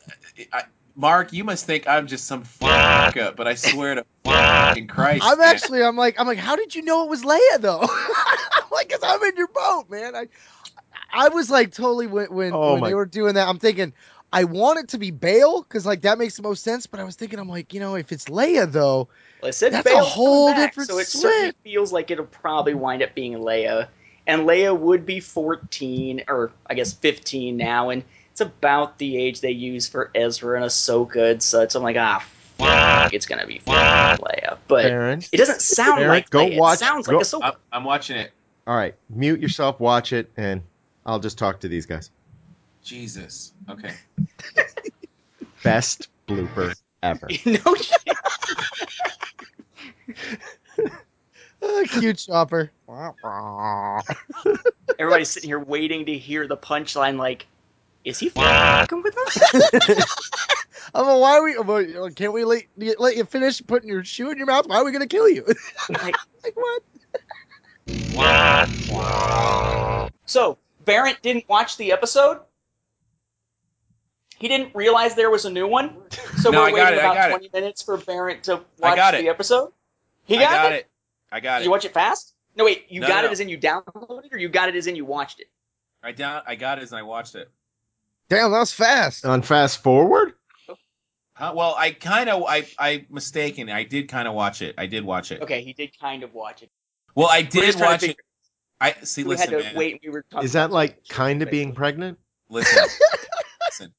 I, 0.53 0.63
Mark, 0.95 1.33
you 1.33 1.43
must 1.43 1.65
think 1.65 1.87
I'm 1.87 2.07
just 2.07 2.25
some 2.25 2.43
fuck 2.43 3.17
up, 3.17 3.35
but 3.35 3.47
I 3.47 3.55
swear 3.55 3.95
to 3.95 4.05
fucking 4.57 4.87
Christ, 4.87 5.25
I'm 5.25 5.41
man. 5.43 5.49
actually, 5.49 5.83
I'm 5.83 5.95
like, 5.97 6.19
I'm 6.19 6.27
like, 6.27 6.37
how 6.37 6.55
did 6.55 6.75
you 6.75 6.81
know 6.83 7.03
it 7.03 7.09
was 7.09 7.23
Leia 7.23 7.59
though? 7.59 7.81
I'm 7.81 8.69
like, 8.71 8.89
cause 8.89 8.99
I'm 9.03 9.21
in 9.23 9.35
your 9.37 9.47
boat, 9.49 9.89
man. 9.89 10.15
I, 10.15 10.27
I 11.11 11.29
was 11.29 11.49
like 11.49 11.71
totally 11.73 12.07
when 12.07 12.27
when, 12.33 12.53
Oh 12.53 12.73
when 12.73 12.81
my- 12.81 12.89
they 12.89 12.93
were 12.93 13.05
doing 13.05 13.35
that. 13.35 13.47
I'm 13.47 13.59
thinking, 13.59 13.93
I 14.31 14.43
want 14.45 14.79
it 14.79 14.89
to 14.89 14.97
be 14.97 15.11
Bail 15.11 15.61
because 15.63 15.85
like 15.85 16.01
that 16.01 16.17
makes 16.17 16.35
the 16.37 16.43
most 16.43 16.63
sense. 16.63 16.87
But 16.87 16.99
I 16.99 17.03
was 17.03 17.15
thinking, 17.15 17.39
I'm 17.39 17.49
like, 17.49 17.73
you 17.73 17.79
know, 17.79 17.95
if 17.95 18.11
it's 18.11 18.25
Leia 18.25 18.71
though, 18.71 19.09
well, 19.41 19.49
it 19.49 19.53
said 19.53 19.71
That's 19.71 19.91
a 19.91 19.97
whole 19.97 20.53
coming 20.53 20.55
back, 20.55 20.75
different 20.75 20.89
so 20.89 20.97
it 20.99 21.07
certainly 21.07 21.53
feels 21.63 21.91
like 21.93 22.11
it'll 22.11 22.25
probably 22.25 22.73
wind 22.73 23.03
up 23.03 23.13
being 23.15 23.33
Leia, 23.33 23.89
and 24.27 24.43
Leia 24.43 24.77
would 24.77 25.05
be 25.05 25.19
14 25.19 26.23
or 26.27 26.51
I 26.67 26.73
guess 26.73 26.93
15 26.93 27.57
now, 27.57 27.89
and 27.89 28.03
it's 28.35 28.41
about 28.41 28.97
the 28.97 29.15
age 29.15 29.39
they 29.39 29.51
use 29.51 29.87
for 29.87 30.11
Ezra 30.13 30.57
and 30.61 30.65
Ahsoka 30.65 31.31
and 31.31 31.41
such. 31.41 31.73
I'm 31.73 31.83
like, 31.83 31.95
ah, 31.95 32.21
fuck, 32.57 33.13
it's 33.13 33.25
gonna 33.25 33.47
be 33.47 33.61
Leia, 33.65 34.57
but 34.67 34.83
Baron, 34.83 35.21
it 35.31 35.37
doesn't 35.37 35.61
sound 35.61 35.95
Baron, 35.99 36.09
like 36.09 36.29
go 36.29 36.45
Leia. 36.45 36.57
watch- 36.59 36.75
It 36.75 36.79
sounds 36.79 37.07
go- 37.07 37.15
like 37.19 37.25
Ahsoka. 37.25 37.39
I'm, 37.43 37.53
I'm 37.71 37.83
watching 37.85 38.17
it. 38.17 38.31
all 38.67 38.75
right, 38.75 38.93
mute 39.09 39.39
yourself, 39.39 39.79
watch 39.79 40.11
it, 40.11 40.29
and 40.35 40.61
I'll 41.05 41.19
just 41.19 41.37
talk 41.37 41.61
to 41.61 41.69
these 41.69 41.85
guys. 41.85 42.11
Jesus. 42.83 43.53
Okay. 43.69 43.93
Best 45.63 46.09
blooper 46.27 46.75
ever. 47.03 47.27
no 47.45 47.75
shit. 47.75 48.17
uh, 51.61 51.83
cute 51.87 52.17
chopper. 52.17 52.69
Everybody's 54.99 55.29
sitting 55.29 55.49
here 55.49 55.59
waiting 55.59 56.05
to 56.07 56.17
hear 56.17 56.47
the 56.47 56.57
punchline. 56.57 57.17
Like, 57.17 57.47
is 58.05 58.19
he 58.19 58.29
fucking 58.29 59.01
with 59.03 59.17
us? 59.17 59.41
I'm 60.93 61.05
like, 61.05 61.19
why 61.19 61.37
are 61.37 61.43
we? 61.43 61.57
I'm 61.57 61.67
like, 61.67 61.87
oh, 61.95 62.09
Can't 62.09 62.33
we 62.33 62.45
let, 62.45 62.63
let 62.77 63.17
you 63.17 63.25
finish 63.25 63.61
putting 63.65 63.89
your 63.89 64.03
shoe 64.05 64.31
in 64.31 64.37
your 64.37 64.47
mouth? 64.47 64.67
Why 64.67 64.77
are 64.77 64.85
we 64.85 64.91
gonna 64.91 65.07
kill 65.07 65.27
you? 65.27 65.45
Like, 65.89 66.15
like 66.43 66.55
what? 66.55 66.83
So 70.25 70.57
Barrett 70.85 71.21
didn't 71.21 71.47
watch 71.49 71.77
the 71.77 71.91
episode. 71.91 72.39
He 74.37 74.47
didn't 74.47 74.75
realize 74.75 75.15
there 75.15 75.29
was 75.29 75.45
a 75.45 75.49
new 75.49 75.67
one. 75.67 75.95
So 76.37 76.51
No, 76.51 76.59
we're 76.61 76.67
I 76.67 76.71
got 76.71 76.75
waiting 76.75 76.93
it, 76.93 76.99
about 76.99 77.15
got 77.15 77.29
it. 77.29 77.33
twenty 77.33 77.49
minutes 77.53 77.81
for 77.81 77.97
Barrett 77.97 78.43
to 78.43 78.53
I 78.81 78.89
watch 78.89 78.95
got 78.97 79.11
the 79.13 79.19
it. 79.19 79.27
episode. 79.27 79.71
He 80.25 80.37
I 80.37 80.41
got, 80.41 80.51
got 80.51 80.71
it? 80.73 80.75
it. 80.75 80.89
I 81.31 81.39
got 81.39 81.57
Did 81.57 81.61
it. 81.61 81.65
you 81.65 81.71
watch 81.71 81.85
it 81.85 81.93
fast? 81.93 82.35
No, 82.55 82.65
wait. 82.65 82.85
You 82.89 83.01
No, 83.01 83.07
got 83.07 83.23
no, 83.23 83.29
it 83.29 83.31
as 83.33 83.39
in 83.39 83.49
you 83.49 83.57
downloaded, 83.57 84.25
it 84.25 84.33
or 84.33 84.37
you 84.37 84.49
got 84.49 84.69
it 84.69 84.75
as 84.75 84.87
in 84.87 84.95
you 84.95 85.05
watched 85.05 85.39
it? 85.39 85.47
I 86.03 86.11
down. 86.11 86.43
I 86.45 86.55
got 86.55 86.77
it 86.77 86.83
as 86.83 86.93
I 86.93 87.01
watched 87.01 87.35
it. 87.35 87.49
Damn, 88.29 88.51
that 88.51 88.59
was 88.59 88.71
fast. 88.71 89.25
On 89.25 89.41
fast 89.41 89.83
forward, 89.83 90.33
Huh? 91.35 91.51
Well, 91.53 91.75
I 91.77 91.91
kind 91.91 92.29
of. 92.29 92.43
I. 92.47 92.65
I 92.79 93.05
mistaken. 93.09 93.69
I 93.69 93.83
did 93.83 94.07
kind 94.07 94.27
of 94.27 94.33
watch 94.33 94.61
it. 94.61 94.73
I 94.77 94.85
did 94.85 95.03
watch 95.03 95.33
it. 95.33 95.41
Okay, 95.41 95.61
he 95.61 95.73
did 95.73 95.91
kind 95.99 96.23
of 96.23 96.33
watch 96.33 96.63
it. 96.63 96.69
Well, 97.13 97.27
I 97.29 97.41
did 97.41 97.65
just 97.65 97.77
trying 97.77 97.99
to 97.99 98.07
watch 98.07 98.15
it. 98.15 98.17
I 98.79 98.95
see. 99.03 99.23
We 99.23 99.31
Listen, 99.31 99.51
had 99.51 99.57
to 99.57 99.63
man. 99.65 99.75
wait. 99.75 99.99
We 100.01 100.11
were 100.11 100.23
talking 100.31 100.45
is 100.45 100.53
that 100.53 100.71
like 100.71 101.05
kind 101.09 101.41
of 101.41 101.51
being 101.51 101.73
pregnant? 101.73 102.17
Listen. 102.49 102.87
listen. 103.67 103.93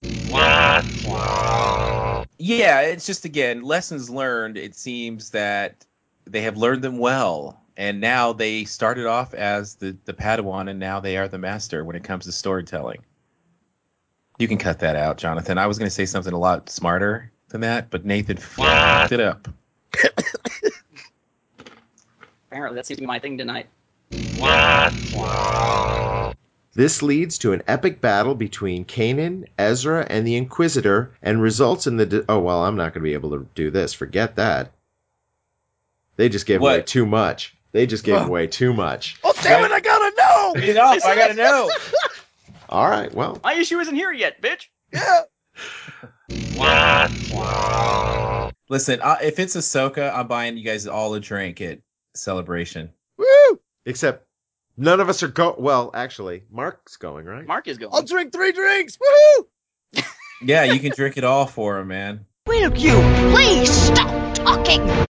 Yeah, 2.39 2.81
it's 2.81 3.07
just 3.07 3.27
again 3.27 3.63
lessons 3.63 4.09
learned. 4.09 4.57
It 4.57 4.75
seems 4.75 5.31
that 5.31 5.85
they 6.25 6.41
have 6.41 6.57
learned 6.57 6.81
them 6.83 6.97
well, 6.97 7.61
and 7.77 8.01
now 8.01 8.33
they 8.33 8.65
started 8.65 9.05
off 9.05 9.35
as 9.35 9.75
the 9.75 9.95
the 10.07 10.15
Padawan, 10.15 10.71
and 10.71 10.79
now 10.79 11.01
they 11.01 11.19
are 11.19 11.29
the 11.29 11.39
master 11.39 11.85
when 11.85 11.97
it 11.97 12.05
comes 12.05 12.25
to 12.25 12.33
storytelling. 12.33 13.05
You 14.39 14.49
can 14.49 14.59
cut 14.59 14.81
that 14.81 14.97
out, 14.97 15.17
Jonathan. 15.19 15.57
I 15.59 15.67
was 15.67 15.79
going 15.79 15.87
to 15.87 15.95
say 15.95 16.05
something 16.05 16.33
a 16.33 16.39
lot 16.39 16.69
smarter 16.69 17.31
than 17.49 17.63
that, 17.63 17.89
but 17.91 18.05
Nathan 18.05 18.37
fucked 18.37 19.13
it 19.13 19.21
up. 19.21 19.49
Apparently, 22.51 22.77
that 22.77 22.87
seems 22.87 22.99
to 22.99 23.03
be 23.03 23.07
my 23.07 23.19
thing 23.19 23.39
tonight. 23.39 23.67
This 26.75 27.03
leads 27.03 27.39
to 27.39 27.53
an 27.53 27.63
epic 27.67 28.03
battle 28.03 28.35
between 28.35 28.85
Kanan, 28.85 29.47
Ezra, 29.59 30.07
and 30.09 30.27
the 30.27 30.37
Inquisitor, 30.37 31.13
and 31.23 31.41
results 31.41 31.87
in 31.87 31.97
the. 31.97 32.05
De- 32.05 32.25
oh 32.29 32.41
well, 32.41 32.63
I'm 32.65 32.77
not 32.77 32.93
going 32.93 33.03
to 33.03 33.09
be 33.09 33.15
able 33.15 33.31
to 33.31 33.49
do 33.55 33.71
this. 33.71 33.95
Forget 33.95 34.37
that. 34.37 34.73
They 36.17 36.29
just 36.29 36.45
gave 36.45 36.61
away 36.61 36.83
too 36.83 37.07
much. 37.07 37.57
They 37.73 37.87
just 37.87 38.05
gave 38.05 38.17
Ugh. 38.17 38.29
away 38.29 38.47
too 38.47 38.75
much. 38.75 39.19
Oh 39.25 39.33
damn 39.43 39.65
it! 39.65 39.73
I 39.73 39.81
gotta 39.81 40.15
know. 40.17 40.55
You 40.63 40.75
know, 40.75 40.87
I 40.87 41.15
got 41.15 41.29
to 41.29 41.35
know. 41.35 41.71
All 42.69 42.89
right, 42.89 43.13
well, 43.15 43.41
My 43.45 43.55
issue 43.55 43.79
isn't 43.79 43.95
here 43.95 44.13
yet, 44.13 44.43
bitch. 44.43 44.67
Yeah. 44.93 45.23
Listen, 48.69 49.01
uh, 49.01 49.17
if 49.23 49.39
it's 49.39 49.55
Ahsoka, 49.55 50.13
I'm 50.13 50.27
buying 50.27 50.57
you 50.57 50.65
guys 50.65 50.87
all 50.87 51.15
a 51.15 51.21
drink 51.21 51.61
at 51.61 51.79
Celebration. 52.15 52.91
Woo! 53.19 53.61
except 53.87 54.27
none 54.77 55.01
of 55.01 55.09
us 55.09 55.23
are 55.23 55.29
going. 55.29 55.63
Well, 55.63 55.91
actually, 55.95 56.43
Mark's 56.51 56.97
going 56.97 57.25
right. 57.25 57.47
Mark 57.47 57.69
is 57.69 57.79
going. 57.79 57.93
I'll 57.95 58.03
drink 58.03 58.33
three 58.33 58.53
drinks. 58.53 58.99
Woohoo! 58.99 60.03
Yeah, 60.43 60.65
you 60.65 60.79
can 60.81 60.93
drink 60.95 61.17
it 61.17 61.25
all 61.25 61.47
for 61.47 61.79
him, 61.79 61.89
man. 61.89 62.27
Will 62.47 62.77
you 62.77 62.93
please 63.33 63.71
stop 63.71 64.35
talking? 64.35 64.87